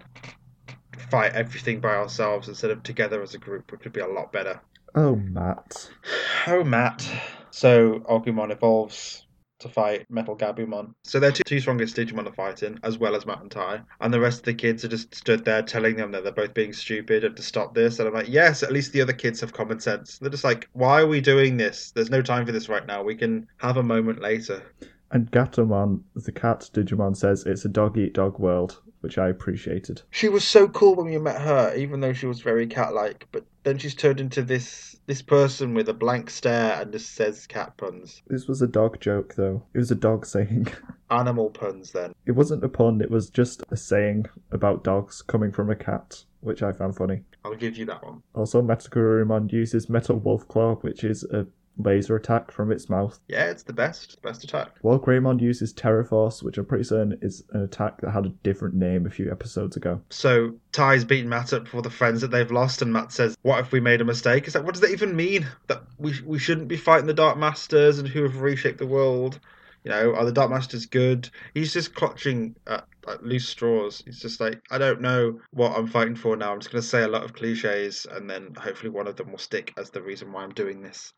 fight 1.10 1.34
everything 1.34 1.80
by 1.80 1.96
ourselves 1.96 2.48
instead 2.48 2.72
of 2.72 2.84
together 2.84 3.22
as 3.22 3.34
a 3.34 3.38
group, 3.38 3.72
which 3.72 3.84
would 3.84 3.94
be 3.94 4.00
a 4.02 4.08
lot 4.08 4.32
better. 4.32 4.60
Oh, 4.96 5.16
Matt. 5.16 5.90
Oh, 6.48 6.64
Matt. 6.64 7.08
So 7.52 8.00
Agumon 8.10 8.52
evolves 8.52 9.26
to 9.60 9.70
fight 9.70 10.06
Metal 10.10 10.36
Gabumon. 10.36 10.94
So 11.04 11.20
they're 11.20 11.32
two, 11.32 11.44
two 11.46 11.60
strongest 11.60 11.96
Digimon 11.96 12.28
are 12.28 12.34
fighting, 12.34 12.80
as 12.84 12.98
well 12.98 13.16
as 13.16 13.26
Matt 13.26 13.42
and 13.42 13.52
Ty. 13.52 13.82
And 14.02 14.14
the 14.14 14.20
rest 14.20 14.40
of 14.40 14.46
the 14.46 14.54
kids 14.54 14.84
are 14.84 14.90
just 14.90 15.14
stood 15.14 15.46
there 15.46 15.62
telling 15.62 15.96
them 15.96 16.12
that 16.12 16.24
they're 16.24 16.32
both 16.34 16.54
being 16.54 16.74
stupid 16.74 17.24
and 17.24 17.36
to 17.36 17.42
stop 17.42 17.76
this. 17.76 18.00
And 18.00 18.08
I'm 18.08 18.14
like, 18.14 18.30
yes, 18.30 18.64
at 18.64 18.72
least 18.72 18.94
the 18.94 19.02
other 19.02 19.14
kids 19.14 19.42
have 19.42 19.54
common 19.54 19.80
sense. 19.80 20.18
They're 20.18 20.30
just 20.30 20.44
like, 20.44 20.68
why 20.74 21.02
are 21.02 21.08
we 21.08 21.22
doing 21.22 21.58
this? 21.58 21.92
There's 21.92 22.10
no 22.10 22.22
time 22.22 22.46
for 22.46 22.52
this 22.52 22.70
right 22.70 22.86
now. 22.86 23.04
We 23.04 23.16
can 23.16 23.48
have 23.58 23.78
a 23.78 23.84
moment 23.84 24.22
later. 24.22 24.64
And 25.12 25.32
Gatomon, 25.32 26.02
the 26.16 26.32
cat 26.32 26.70
Digimon, 26.74 27.18
says 27.18 27.46
it's 27.46 27.66
a 27.66 27.70
dog 27.70 27.98
eat 27.98 28.14
dog 28.14 28.40
world, 28.40 28.82
which 29.02 29.18
I 29.18 29.30
appreciated. 29.30 30.02
She 30.12 30.30
was 30.30 30.44
so 30.44 30.68
cool 30.68 30.96
when 30.96 31.12
you 31.12 31.20
met 31.20 31.42
her, 31.42 31.74
even 31.76 32.00
though 32.00 32.14
she 32.14 32.26
was 32.26 32.42
very 32.42 32.68
cat-like. 32.68 33.28
But 33.32 33.46
then 33.64 33.78
she's 33.78 33.96
turned 33.96 34.20
into 34.20 34.42
this 34.42 34.90
this 35.10 35.22
person 35.24 35.74
with 35.74 35.90
a 35.90 35.94
blank 35.94 36.30
stare 36.30 36.80
and 36.80 36.92
just 36.92 37.16
says 37.16 37.48
cat 37.48 37.76
puns, 37.78 38.22
This 38.28 38.48
was 38.48 38.62
a 38.62 38.68
dog 38.68 39.00
joke, 39.00 39.34
though. 39.36 39.64
It 39.74 39.80
was 39.80 39.90
a 39.90 39.96
dog 39.96 40.24
saying. 40.24 40.68
animal 41.10 41.50
puns. 41.50 41.92
Then 41.92 42.14
It 42.28 42.34
wasn't 42.34 42.64
a 42.64 42.70
pun, 42.70 43.02
it 43.02 43.10
was 43.10 43.32
just 43.32 43.64
a 43.72 43.76
saying 43.76 44.28
about 44.52 44.84
dogs 44.84 45.24
coming 45.24 45.52
from 45.52 45.72
a 45.72 45.76
cat, 45.76 46.24
which 46.42 46.62
I 46.62 46.74
found 46.74 46.96
funny. 46.96 47.24
I'll 47.44 47.56
give 47.56 47.76
you 47.76 47.86
that 47.86 48.06
one. 48.06 48.22
Also, 48.36 48.62
Metal 48.62 48.92
Garurumon 48.92 49.52
uses 49.52 49.90
Metal 49.90 50.18
Wolf 50.18 50.48
Claw, 50.48 50.76
which 50.76 51.04
is 51.04 51.24
a 51.24 51.48
laser 51.80 52.16
attack 52.16 52.52
from 52.52 52.72
its 52.72 52.90
mouth. 52.90 53.20
Yeah, 53.28 53.50
it's 53.50 53.64
the 53.64 53.74
best, 53.74 54.22
best 54.22 54.44
attack. 54.44 54.82
Wargreymon 54.84 55.42
uses 55.42 55.74
Terra 55.74 56.06
Force, 56.06 56.44
which 56.44 56.58
I'm 56.58 56.66
pretty 56.66 56.84
certain 56.84 57.18
is 57.22 57.44
an 57.52 57.64
attack 57.64 58.02
that 58.02 58.12
had 58.12 58.26
a 58.26 58.34
different 58.44 58.76
name 58.76 59.06
a 59.06 59.10
few 59.10 59.32
episodes 59.32 59.78
ago. 59.78 60.02
So 60.10 60.56
Tai's 60.72 61.06
beaten 61.06 61.30
Matt 61.30 61.54
up 61.54 61.68
for 61.68 61.82
the 61.82 61.90
friends 61.90 62.22
that 62.22 62.32
they've 62.32 62.52
lost, 62.52 62.82
and 62.82 62.94
Matt 62.94 63.12
says, 63.12 63.38
"What 63.42 63.60
if 63.60 63.72
we 63.72 63.80
made 63.80 64.02
a 64.02 64.06
mistake?" 64.06 64.46
It's 64.46 64.56
like, 64.56 64.66
what 64.66 64.74
does 64.74 64.82
that 64.82 64.92
even 64.92 65.16
mean? 65.16 65.48
That 65.68 65.84
we 65.98 66.14
we 66.26 66.40
shouldn't 66.40 66.68
be 66.68 66.78
fighting 66.78 67.08
the 67.08 67.14
Dark 67.14 67.38
Masters 67.38 68.00
and 68.00 68.08
who 68.08 68.24
have 68.24 68.42
reshaped 68.42 68.80
the 68.80 68.86
world. 68.88 69.40
You 69.84 69.92
know, 69.92 70.14
are 70.14 70.26
the 70.26 70.34
Dark 70.34 70.52
Masters 70.52 70.86
good? 70.86 71.30
He's 71.54 71.72
just 71.72 71.96
clutching 71.96 72.56
at, 72.68 72.86
at 73.08 73.24
loose 73.24 73.48
straws. 73.48 74.04
He's 74.06 74.20
just 74.20 74.42
like, 74.42 74.62
I 74.70 74.78
don't 74.78 75.00
know 75.00 75.40
what 75.52 75.78
I'm 75.78 75.88
fighting 75.88 76.18
for 76.18 76.36
now. 76.36 76.52
I'm 76.52 76.60
just 76.60 76.72
going 76.72 76.82
to 76.82 76.88
say 76.88 77.04
a 77.04 77.08
lot 77.08 77.24
of 77.24 77.34
cliches, 77.34 78.06
and 78.12 78.30
then 78.30 78.54
hopefully 78.56 78.90
one 78.90 79.08
of 79.08 79.16
them 79.16 79.32
will 79.32 79.38
stick 79.38 79.74
as 79.78 79.90
the 79.90 80.02
reason 80.02 80.34
why 80.34 80.44
I'm 80.44 80.54
doing 80.54 80.82
this. 80.82 81.14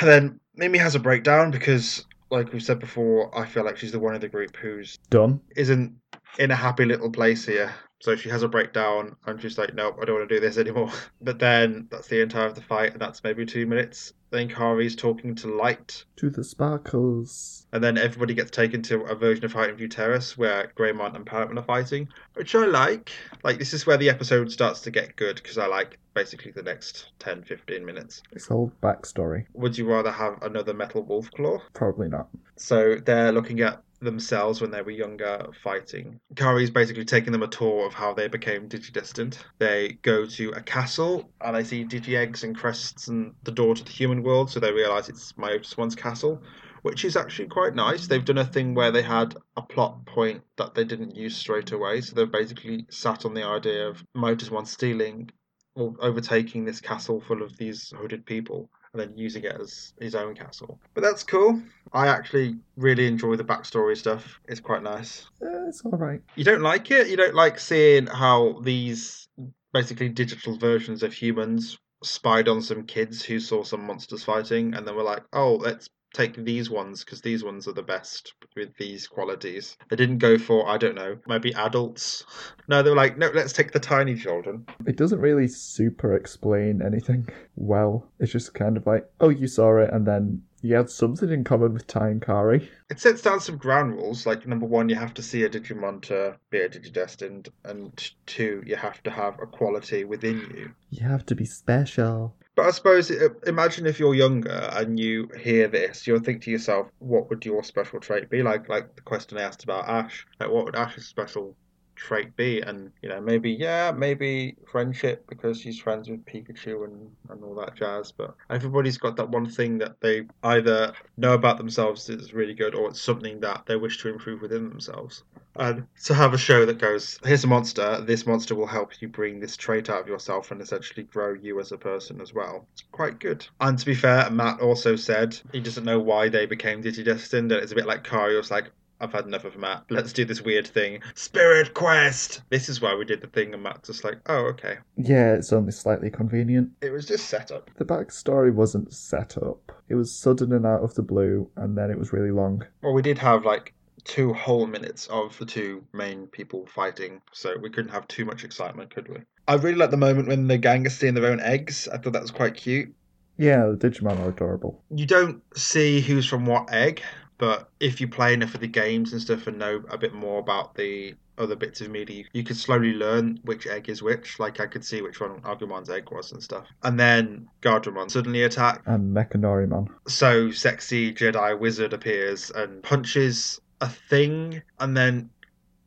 And 0.00 0.08
then 0.08 0.40
Mimi 0.56 0.78
has 0.78 0.94
a 0.94 1.00
breakdown 1.00 1.50
because, 1.50 2.04
like 2.30 2.52
we 2.52 2.60
said 2.60 2.78
before, 2.78 3.36
I 3.36 3.46
feel 3.46 3.64
like 3.64 3.76
she's 3.76 3.92
the 3.92 4.00
one 4.00 4.14
in 4.14 4.20
the 4.20 4.28
group 4.28 4.56
who's 4.56 4.98
Done. 5.10 5.40
isn't 5.56 5.94
in 6.38 6.50
a 6.50 6.56
happy 6.56 6.84
little 6.84 7.10
place 7.10 7.46
here. 7.46 7.72
So 8.04 8.14
she 8.16 8.28
has 8.28 8.42
a 8.42 8.48
breakdown 8.48 9.16
and 9.24 9.40
she's 9.40 9.56
like, 9.56 9.72
nope, 9.72 9.96
I 9.98 10.04
don't 10.04 10.16
want 10.16 10.28
to 10.28 10.34
do 10.34 10.38
this 10.38 10.58
anymore. 10.58 10.90
But 11.22 11.38
then 11.38 11.88
that's 11.90 12.06
the 12.08 12.20
entire 12.20 12.48
of 12.48 12.54
the 12.54 12.60
fight, 12.60 12.92
and 12.92 13.00
that's 13.00 13.24
maybe 13.24 13.46
two 13.46 13.66
minutes. 13.66 14.12
Then 14.28 14.50
Kari's 14.50 14.94
talking 14.94 15.34
to 15.36 15.48
Light, 15.48 16.04
To 16.16 16.28
the 16.28 16.44
sparkles. 16.44 17.66
and 17.72 17.82
then 17.82 17.96
everybody 17.96 18.34
gets 18.34 18.50
taken 18.50 18.82
to 18.82 19.04
a 19.04 19.14
version 19.14 19.46
of 19.46 19.54
Highton 19.54 19.76
View 19.76 19.88
Terrace 19.88 20.36
where 20.36 20.70
Greymon 20.76 21.16
and 21.16 21.24
Parrotmon 21.24 21.58
are 21.58 21.62
fighting, 21.62 22.08
which 22.34 22.54
I 22.54 22.66
like. 22.66 23.10
Like, 23.42 23.58
this 23.58 23.72
is 23.72 23.86
where 23.86 23.96
the 23.96 24.10
episode 24.10 24.52
starts 24.52 24.80
to 24.82 24.90
get 24.90 25.16
good 25.16 25.36
because 25.36 25.56
I 25.56 25.66
like 25.66 25.98
basically 26.12 26.50
the 26.50 26.62
next 26.62 27.08
10 27.20 27.44
15 27.44 27.86
minutes. 27.86 28.22
It's 28.32 28.50
all 28.50 28.70
backstory. 28.82 29.46
Would 29.54 29.78
you 29.78 29.88
rather 29.90 30.10
have 30.10 30.42
another 30.42 30.74
Metal 30.74 31.02
Wolf 31.02 31.30
Claw? 31.30 31.58
Probably 31.72 32.10
not. 32.10 32.28
So 32.56 32.96
they're 32.96 33.32
looking 33.32 33.60
at 33.60 33.82
themselves 34.04 34.60
when 34.60 34.70
they 34.70 34.82
were 34.82 34.90
younger 34.90 35.46
fighting. 35.62 36.20
Kari's 36.36 36.70
basically 36.70 37.04
taking 37.04 37.32
them 37.32 37.42
a 37.42 37.48
tour 37.48 37.86
of 37.86 37.94
how 37.94 38.14
they 38.14 38.28
became 38.28 38.68
digidestined. 38.68 39.38
They 39.58 39.98
go 40.02 40.26
to 40.26 40.50
a 40.50 40.60
castle 40.60 41.30
and 41.40 41.56
they 41.56 41.64
see 41.64 41.84
digi 41.84 42.16
eggs 42.16 42.44
and 42.44 42.56
crests 42.56 43.08
and 43.08 43.34
the 43.42 43.52
door 43.52 43.74
to 43.74 43.84
the 43.84 43.90
human 43.90 44.22
world, 44.22 44.50
so 44.50 44.60
they 44.60 44.72
realise 44.72 45.08
it's 45.08 45.32
Myotismon's 45.32 45.94
castle. 45.94 46.42
Which 46.82 47.06
is 47.06 47.16
actually 47.16 47.48
quite 47.48 47.74
nice. 47.74 48.06
They've 48.06 48.22
done 48.22 48.36
a 48.36 48.44
thing 48.44 48.74
where 48.74 48.90
they 48.90 49.00
had 49.00 49.34
a 49.56 49.62
plot 49.62 50.04
point 50.04 50.42
that 50.58 50.74
they 50.74 50.84
didn't 50.84 51.16
use 51.16 51.34
straight 51.34 51.72
away. 51.72 52.02
So 52.02 52.14
they've 52.14 52.30
basically 52.30 52.84
sat 52.90 53.24
on 53.24 53.32
the 53.32 53.42
idea 53.42 53.88
of 53.88 54.04
Myotismon 54.14 54.66
stealing 54.66 55.30
or 55.74 55.94
overtaking 56.00 56.66
this 56.66 56.82
castle 56.82 57.22
full 57.22 57.42
of 57.42 57.56
these 57.56 57.90
hooded 57.96 58.26
people 58.26 58.68
and 58.94 59.02
then 59.02 59.18
using 59.18 59.44
it 59.44 59.56
as 59.60 59.92
his 60.00 60.14
own 60.14 60.34
castle. 60.34 60.78
But 60.94 61.02
that's 61.02 61.24
cool. 61.24 61.60
I 61.92 62.06
actually 62.06 62.56
really 62.76 63.06
enjoy 63.06 63.36
the 63.36 63.44
backstory 63.44 63.96
stuff. 63.96 64.40
It's 64.46 64.60
quite 64.60 64.82
nice. 64.82 65.26
It's 65.40 65.84
alright. 65.84 66.22
You 66.36 66.44
don't 66.44 66.62
like 66.62 66.90
it? 66.90 67.08
You 67.08 67.16
don't 67.16 67.34
like 67.34 67.58
seeing 67.58 68.06
how 68.06 68.60
these 68.62 69.28
basically 69.72 70.08
digital 70.08 70.56
versions 70.56 71.02
of 71.02 71.12
humans 71.12 71.76
spied 72.04 72.48
on 72.48 72.62
some 72.62 72.84
kids 72.84 73.24
who 73.24 73.40
saw 73.40 73.64
some 73.64 73.84
monsters 73.84 74.22
fighting 74.22 74.74
and 74.74 74.86
then 74.86 74.94
were 74.94 75.02
like, 75.02 75.24
oh, 75.32 75.56
let's 75.56 75.88
take 76.14 76.36
these 76.36 76.70
ones 76.70 77.04
because 77.04 77.20
these 77.20 77.44
ones 77.44 77.68
are 77.68 77.72
the 77.72 77.82
best 77.82 78.32
with 78.56 78.74
these 78.78 79.06
qualities. 79.06 79.76
They 79.90 79.96
didn't 79.96 80.18
go 80.18 80.38
for, 80.38 80.66
I 80.68 80.78
don't 80.78 80.94
know, 80.94 81.18
maybe 81.26 81.52
adults. 81.54 82.24
No, 82.66 82.82
they 82.82 82.88
were 82.88 82.96
like, 82.96 83.18
no, 83.18 83.30
let's 83.34 83.52
take 83.52 83.72
the 83.72 83.78
tiny 83.78 84.14
children. 84.14 84.64
It 84.86 84.96
doesn't 84.96 85.20
really 85.20 85.48
super 85.48 86.14
explain 86.14 86.80
anything 86.80 87.28
well. 87.56 88.10
It's 88.18 88.32
just 88.32 88.54
kind 88.54 88.78
of 88.78 88.86
like, 88.86 89.06
oh, 89.20 89.28
you 89.28 89.46
saw 89.46 89.76
it, 89.80 89.92
and 89.92 90.06
then 90.06 90.42
you 90.62 90.74
had 90.74 90.88
something 90.88 91.28
in 91.28 91.44
common 91.44 91.74
with 91.74 91.86
Tai 91.86 92.08
and 92.08 92.22
Kari. 92.22 92.70
It 92.88 92.98
sets 92.98 93.20
down 93.20 93.40
some 93.40 93.58
ground 93.58 93.96
rules. 93.96 94.24
Like 94.24 94.46
number 94.46 94.64
one, 94.64 94.88
you 94.88 94.96
have 94.96 95.12
to 95.12 95.22
see 95.22 95.42
a 95.42 95.50
Digimon 95.50 96.00
to 96.04 96.38
be 96.48 96.60
a 96.60 96.70
Digidestined, 96.70 97.50
and 97.64 98.10
two, 98.24 98.62
you 98.64 98.76
have 98.76 99.02
to 99.02 99.10
have 99.10 99.38
a 99.42 99.46
quality 99.46 100.04
within 100.04 100.38
you. 100.56 100.70
You 100.88 101.06
have 101.06 101.26
to 101.26 101.34
be 101.34 101.44
special. 101.44 102.34
But 102.56 102.66
I 102.66 102.70
suppose 102.70 103.10
imagine 103.10 103.86
if 103.86 103.98
you're 103.98 104.14
younger 104.14 104.70
and 104.72 104.98
you 104.98 105.28
hear 105.40 105.66
this, 105.66 106.06
you'll 106.06 106.20
think 106.20 106.42
to 106.42 106.50
yourself, 106.50 106.88
what 106.98 107.28
would 107.28 107.44
your 107.44 107.64
special 107.64 107.98
trait 108.00 108.30
be? 108.30 108.42
Like 108.42 108.68
like 108.68 108.94
the 108.94 109.02
question 109.02 109.38
I 109.38 109.42
asked 109.42 109.64
about 109.64 109.88
Ash. 109.88 110.26
Like 110.38 110.50
what 110.50 110.64
would 110.64 110.76
Ash's 110.76 111.06
special 111.06 111.56
trait 111.94 112.36
be? 112.36 112.60
And 112.60 112.90
you 113.02 113.08
know, 113.08 113.20
maybe 113.20 113.50
yeah, 113.50 113.92
maybe 113.92 114.56
friendship 114.70 115.26
because 115.28 115.60
she's 115.60 115.78
friends 115.78 116.08
with 116.08 116.24
Pikachu 116.24 116.84
and, 116.84 117.10
and 117.28 117.44
all 117.44 117.54
that 117.56 117.74
jazz. 117.74 118.12
But 118.12 118.34
everybody's 118.50 118.98
got 118.98 119.16
that 119.16 119.30
one 119.30 119.48
thing 119.48 119.78
that 119.78 120.00
they 120.00 120.26
either 120.42 120.92
know 121.16 121.34
about 121.34 121.58
themselves 121.58 122.06
that's 122.06 122.32
really 122.32 122.54
good 122.54 122.74
or 122.74 122.90
it's 122.90 123.00
something 123.00 123.40
that 123.40 123.64
they 123.66 123.76
wish 123.76 123.98
to 124.02 124.08
improve 124.08 124.42
within 124.42 124.68
themselves. 124.68 125.22
And 125.56 125.86
to 126.04 126.14
have 126.14 126.34
a 126.34 126.38
show 126.38 126.66
that 126.66 126.78
goes, 126.78 127.18
here's 127.24 127.44
a 127.44 127.46
monster, 127.46 128.00
this 128.00 128.26
monster 128.26 128.54
will 128.54 128.66
help 128.66 129.00
you 129.00 129.08
bring 129.08 129.38
this 129.38 129.56
trait 129.56 129.88
out 129.88 130.00
of 130.00 130.08
yourself 130.08 130.50
and 130.50 130.60
essentially 130.60 131.04
grow 131.04 131.32
you 131.32 131.60
as 131.60 131.70
a 131.70 131.78
person 131.78 132.20
as 132.20 132.34
well. 132.34 132.66
It's 132.72 132.82
quite 132.90 133.20
good. 133.20 133.46
And 133.60 133.78
to 133.78 133.86
be 133.86 133.94
fair, 133.94 134.28
Matt 134.30 134.60
also 134.60 134.96
said 134.96 135.38
he 135.52 135.60
doesn't 135.60 135.84
know 135.84 136.00
why 136.00 136.28
they 136.28 136.46
became 136.46 136.82
digidestined, 136.82 137.38
and 137.38 137.52
it's 137.52 137.72
a 137.72 137.76
bit 137.76 137.86
like 137.86 138.02
Kari 138.02 138.36
was 138.36 138.50
like, 138.50 138.70
I've 139.04 139.12
had 139.12 139.26
enough 139.26 139.44
of 139.44 139.58
Matt. 139.58 139.84
Let's 139.90 140.14
do 140.14 140.24
this 140.24 140.40
weird 140.40 140.66
thing. 140.66 141.00
Spirit 141.14 141.74
Quest! 141.74 142.40
This 142.48 142.70
is 142.70 142.80
why 142.80 142.94
we 142.94 143.04
did 143.04 143.20
the 143.20 143.26
thing, 143.26 143.52
and 143.52 143.62
Matt's 143.62 143.88
just 143.88 144.02
like, 144.02 144.18
oh, 144.26 144.46
okay. 144.46 144.78
Yeah, 144.96 145.34
it's 145.34 145.52
only 145.52 145.72
slightly 145.72 146.08
convenient. 146.08 146.70
It 146.80 146.90
was 146.90 147.04
just 147.04 147.26
set 147.26 147.52
up. 147.52 147.70
The 147.76 147.84
backstory 147.84 148.52
wasn't 148.52 148.94
set 148.94 149.36
up. 149.36 149.72
It 149.90 149.94
was 149.94 150.10
sudden 150.10 150.54
and 150.54 150.64
out 150.64 150.80
of 150.80 150.94
the 150.94 151.02
blue, 151.02 151.50
and 151.56 151.76
then 151.76 151.90
it 151.90 151.98
was 151.98 152.14
really 152.14 152.30
long. 152.30 152.64
Well, 152.82 152.94
we 152.94 153.02
did 153.02 153.18
have 153.18 153.44
like 153.44 153.74
two 154.04 154.32
whole 154.32 154.66
minutes 154.66 155.06
of 155.08 155.36
the 155.38 155.44
two 155.44 155.84
main 155.92 156.26
people 156.28 156.66
fighting, 156.66 157.20
so 157.32 157.58
we 157.60 157.68
couldn't 157.68 157.92
have 157.92 158.08
too 158.08 158.24
much 158.24 158.42
excitement, 158.42 158.94
could 158.94 159.08
we? 159.08 159.18
I 159.46 159.56
really 159.56 159.76
like 159.76 159.90
the 159.90 159.98
moment 159.98 160.28
when 160.28 160.48
the 160.48 160.56
gang 160.56 160.86
are 160.86 160.90
stealing 160.90 161.14
their 161.14 161.30
own 161.30 161.40
eggs. 161.40 161.88
I 161.92 161.98
thought 161.98 162.14
that 162.14 162.22
was 162.22 162.30
quite 162.30 162.54
cute. 162.54 162.94
Yeah, 163.36 163.66
the 163.66 163.76
Digimon 163.76 164.20
are 164.20 164.28
adorable. 164.28 164.82
You 164.90 165.06
don't 165.06 165.42
see 165.56 166.00
who's 166.00 166.26
from 166.26 166.46
what 166.46 166.72
egg, 166.72 167.02
but 167.38 167.68
if 167.80 168.00
you 168.00 168.08
play 168.08 168.34
enough 168.34 168.54
of 168.54 168.60
the 168.60 168.68
games 168.68 169.12
and 169.12 169.20
stuff 169.20 169.46
and 169.46 169.58
know 169.58 169.82
a 169.88 169.98
bit 169.98 170.14
more 170.14 170.38
about 170.38 170.74
the 170.74 171.14
other 171.36 171.56
bits 171.56 171.80
of 171.80 171.90
media, 171.90 172.24
you 172.32 172.44
could 172.44 172.56
slowly 172.56 172.92
learn 172.92 173.40
which 173.42 173.66
egg 173.66 173.88
is 173.88 174.02
which. 174.02 174.38
Like 174.38 174.60
I 174.60 174.66
could 174.66 174.84
see 174.84 175.02
which 175.02 175.20
one 175.20 175.40
Agumon's 175.40 175.90
egg 175.90 176.10
was 176.10 176.32
and 176.32 176.42
stuff. 176.42 176.66
And 176.82 176.98
then 176.98 177.48
Guardromon 177.60 178.10
suddenly 178.10 178.44
attack. 178.44 178.82
And 178.86 179.14
Mechanorimon. 179.14 179.88
So 180.06 180.50
sexy 180.50 181.12
Jedi 181.12 181.58
wizard 181.58 181.92
appears 181.92 182.50
and 182.50 182.82
punches 182.82 183.60
a 183.80 183.88
thing 183.88 184.62
and 184.78 184.96
then 184.96 185.30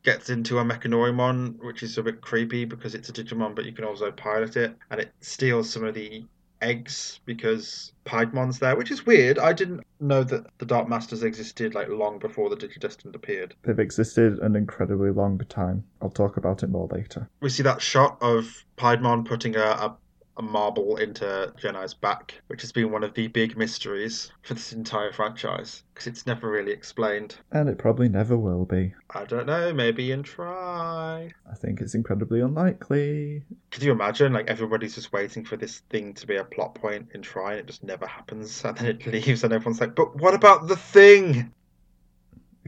gets 0.02 0.30
into 0.30 0.58
a 0.58 0.64
Mechanorimon, 0.64 1.62
which 1.62 1.82
is 1.82 1.98
a 1.98 2.02
bit 2.02 2.20
creepy 2.20 2.64
because 2.64 2.94
it's 2.94 3.08
a 3.08 3.12
Digimon, 3.12 3.54
but 3.54 3.64
you 3.64 3.72
can 3.72 3.84
also 3.84 4.10
pilot 4.10 4.56
it, 4.56 4.74
and 4.90 5.00
it 5.00 5.12
steals 5.20 5.68
some 5.70 5.84
of 5.84 5.94
the 5.94 6.24
eggs 6.60 7.20
because 7.24 7.92
Piedmon's 8.04 8.58
there, 8.58 8.76
which 8.76 8.90
is 8.90 9.06
weird. 9.06 9.38
I 9.38 9.52
didn't 9.52 9.84
know 10.00 10.24
that 10.24 10.46
the 10.58 10.66
Dark 10.66 10.88
Masters 10.88 11.22
existed 11.22 11.74
like 11.74 11.88
long 11.88 12.18
before 12.18 12.50
the 12.50 12.56
Digidestined 12.56 13.14
appeared. 13.14 13.54
They've 13.62 13.78
existed 13.78 14.38
an 14.40 14.56
incredibly 14.56 15.10
long 15.10 15.38
time. 15.48 15.84
I'll 16.00 16.10
talk 16.10 16.36
about 16.36 16.62
it 16.62 16.70
more 16.70 16.88
later. 16.88 17.28
We 17.40 17.50
see 17.50 17.62
that 17.62 17.82
shot 17.82 18.18
of 18.20 18.64
Piedmon 18.76 19.24
putting 19.24 19.56
a, 19.56 19.60
a, 19.60 19.96
a 20.38 20.42
marble 20.42 20.96
into 20.96 21.52
Gennai's 21.60 21.94
back, 21.94 22.40
which 22.46 22.62
has 22.62 22.72
been 22.72 22.90
one 22.90 23.04
of 23.04 23.14
the 23.14 23.26
big 23.28 23.56
mysteries 23.56 24.30
for 24.42 24.54
this 24.54 24.72
entire 24.72 25.12
franchise 25.12 25.82
because 25.92 26.06
it's 26.06 26.26
never 26.26 26.48
really 26.48 26.72
explained. 26.72 27.36
And 27.50 27.68
it 27.68 27.76
probably 27.76 28.08
never 28.08 28.36
will 28.36 28.64
be. 28.64 28.94
I 29.10 29.24
don't 29.24 29.46
know, 29.46 29.72
maybe 29.74 30.12
in 30.12 30.22
tri. 30.22 31.32
I 31.50 31.54
think 31.56 31.80
it's 31.80 31.94
incredibly 31.94 32.40
unlikely. 32.40 33.42
Could 33.70 33.82
you 33.82 33.90
imagine, 33.92 34.32
like, 34.32 34.48
everybody's 34.48 34.94
just 34.94 35.12
waiting 35.12 35.44
for 35.44 35.56
this 35.56 35.80
thing 35.90 36.14
to 36.14 36.26
be 36.26 36.36
a 36.36 36.44
plot 36.44 36.74
point 36.74 37.08
in 37.14 37.22
Tri, 37.22 37.52
and 37.52 37.60
it 37.60 37.66
just 37.66 37.82
never 37.82 38.06
happens, 38.06 38.64
and 38.64 38.76
then 38.76 38.86
it 38.86 39.06
leaves, 39.12 39.44
and 39.44 39.52
everyone's 39.52 39.80
like, 39.80 39.94
but 39.94 40.16
what 40.16 40.34
about 40.34 40.68
the 40.68 40.76
thing? 40.76 41.52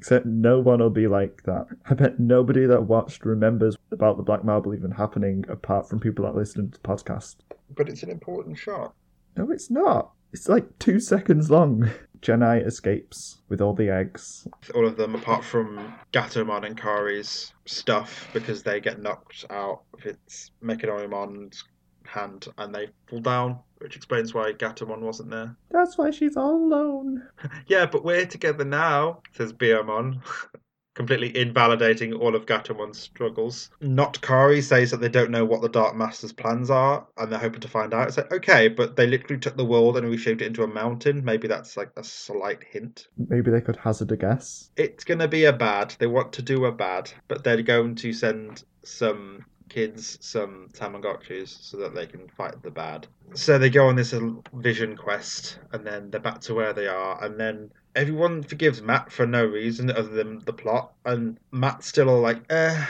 Except 0.00 0.24
no 0.24 0.60
one 0.60 0.78
will 0.78 0.88
be 0.88 1.06
like 1.06 1.42
that. 1.42 1.66
I 1.84 1.92
bet 1.92 2.18
nobody 2.18 2.64
that 2.64 2.84
watched 2.84 3.26
remembers 3.26 3.76
about 3.92 4.16
the 4.16 4.22
Black 4.22 4.42
Marble 4.42 4.74
even 4.74 4.92
happening 4.92 5.44
apart 5.46 5.90
from 5.90 6.00
people 6.00 6.24
that 6.24 6.34
listen 6.34 6.70
to 6.70 6.80
the 6.80 6.88
podcast. 6.88 7.36
But 7.76 7.90
it's 7.90 8.02
an 8.02 8.08
important 8.08 8.56
shot. 8.56 8.94
No, 9.36 9.50
it's 9.50 9.70
not. 9.70 10.12
It's 10.32 10.48
like 10.48 10.78
two 10.78 11.00
seconds 11.00 11.50
long. 11.50 11.90
Gennai 12.22 12.66
escapes 12.66 13.42
with 13.50 13.60
all 13.60 13.74
the 13.74 13.90
eggs. 13.90 14.48
All 14.74 14.86
of 14.86 14.96
them, 14.96 15.14
apart 15.14 15.44
from 15.44 15.92
Gatomon 16.14 16.64
and 16.64 16.78
Kari's 16.80 17.52
stuff, 17.66 18.26
because 18.32 18.62
they 18.62 18.80
get 18.80 19.02
knocked 19.02 19.44
out 19.50 19.82
of 19.92 20.06
its 20.06 20.50
Mechanorimon's 20.64 21.62
hand, 22.06 22.48
and 22.56 22.74
they 22.74 22.88
fall 23.06 23.20
down, 23.20 23.58
which 23.80 23.96
explains 23.96 24.34
why 24.34 24.52
Gatomon 24.52 25.00
wasn't 25.00 25.30
there. 25.30 25.56
That's 25.70 25.96
why 25.98 26.10
she's 26.10 26.36
all 26.36 26.56
alone. 26.56 27.26
Yeah, 27.66 27.86
but 27.86 28.04
we're 28.04 28.26
together 28.26 28.64
now, 28.64 29.22
says 29.32 29.52
Biyomon. 29.52 30.22
Completely 30.94 31.34
invalidating 31.36 32.12
all 32.12 32.34
of 32.34 32.46
Gatomon's 32.46 32.98
struggles. 32.98 33.70
Not 33.80 34.20
Kari 34.20 34.60
says 34.60 34.90
that 34.90 35.00
they 35.00 35.08
don't 35.08 35.30
know 35.30 35.44
what 35.44 35.62
the 35.62 35.68
Dark 35.68 35.94
Master's 35.96 36.32
plans 36.32 36.68
are 36.68 37.06
and 37.16 37.30
they're 37.30 37.38
hoping 37.38 37.60
to 37.60 37.68
find 37.68 37.94
out. 37.94 38.08
It's 38.08 38.16
like, 38.16 38.32
okay, 38.32 38.68
but 38.68 38.96
they 38.96 39.06
literally 39.06 39.38
took 39.40 39.56
the 39.56 39.64
world 39.64 39.96
and 39.96 40.06
reshaped 40.08 40.42
it 40.42 40.46
into 40.46 40.64
a 40.64 40.66
mountain. 40.66 41.24
Maybe 41.24 41.48
that's 41.48 41.76
like 41.76 41.90
a 41.96 42.04
slight 42.04 42.64
hint. 42.64 43.06
Maybe 43.16 43.50
they 43.50 43.60
could 43.60 43.76
hazard 43.76 44.12
a 44.12 44.16
guess. 44.16 44.70
It's 44.76 45.04
going 45.04 45.20
to 45.20 45.28
be 45.28 45.44
a 45.44 45.52
bad. 45.52 45.94
They 45.98 46.08
want 46.08 46.32
to 46.34 46.42
do 46.42 46.64
a 46.64 46.72
bad, 46.72 47.10
but 47.28 47.44
they're 47.44 47.62
going 47.62 47.94
to 47.96 48.12
send 48.12 48.64
some 48.84 49.44
kids 49.70 50.18
some 50.20 50.68
Tamagotchis 50.74 51.62
so 51.62 51.78
that 51.78 51.94
they 51.94 52.06
can 52.06 52.28
fight 52.28 52.62
the 52.62 52.70
bad. 52.70 53.06
So 53.34 53.58
they 53.58 53.70
go 53.70 53.88
on 53.88 53.96
this 53.96 54.14
vision 54.52 54.96
quest 54.96 55.58
and 55.72 55.86
then 55.86 56.10
they're 56.10 56.20
back 56.20 56.40
to 56.42 56.54
where 56.54 56.74
they 56.74 56.88
are 56.88 57.22
and 57.24 57.40
then 57.40 57.70
everyone 57.94 58.42
forgives 58.42 58.82
Matt 58.82 59.10
for 59.10 59.26
no 59.26 59.44
reason 59.44 59.90
other 59.90 60.08
than 60.08 60.40
the 60.40 60.52
plot 60.52 60.92
and 61.04 61.38
Matt's 61.50 61.86
still 61.86 62.10
all 62.10 62.20
like, 62.20 62.42
eh, 62.50 62.84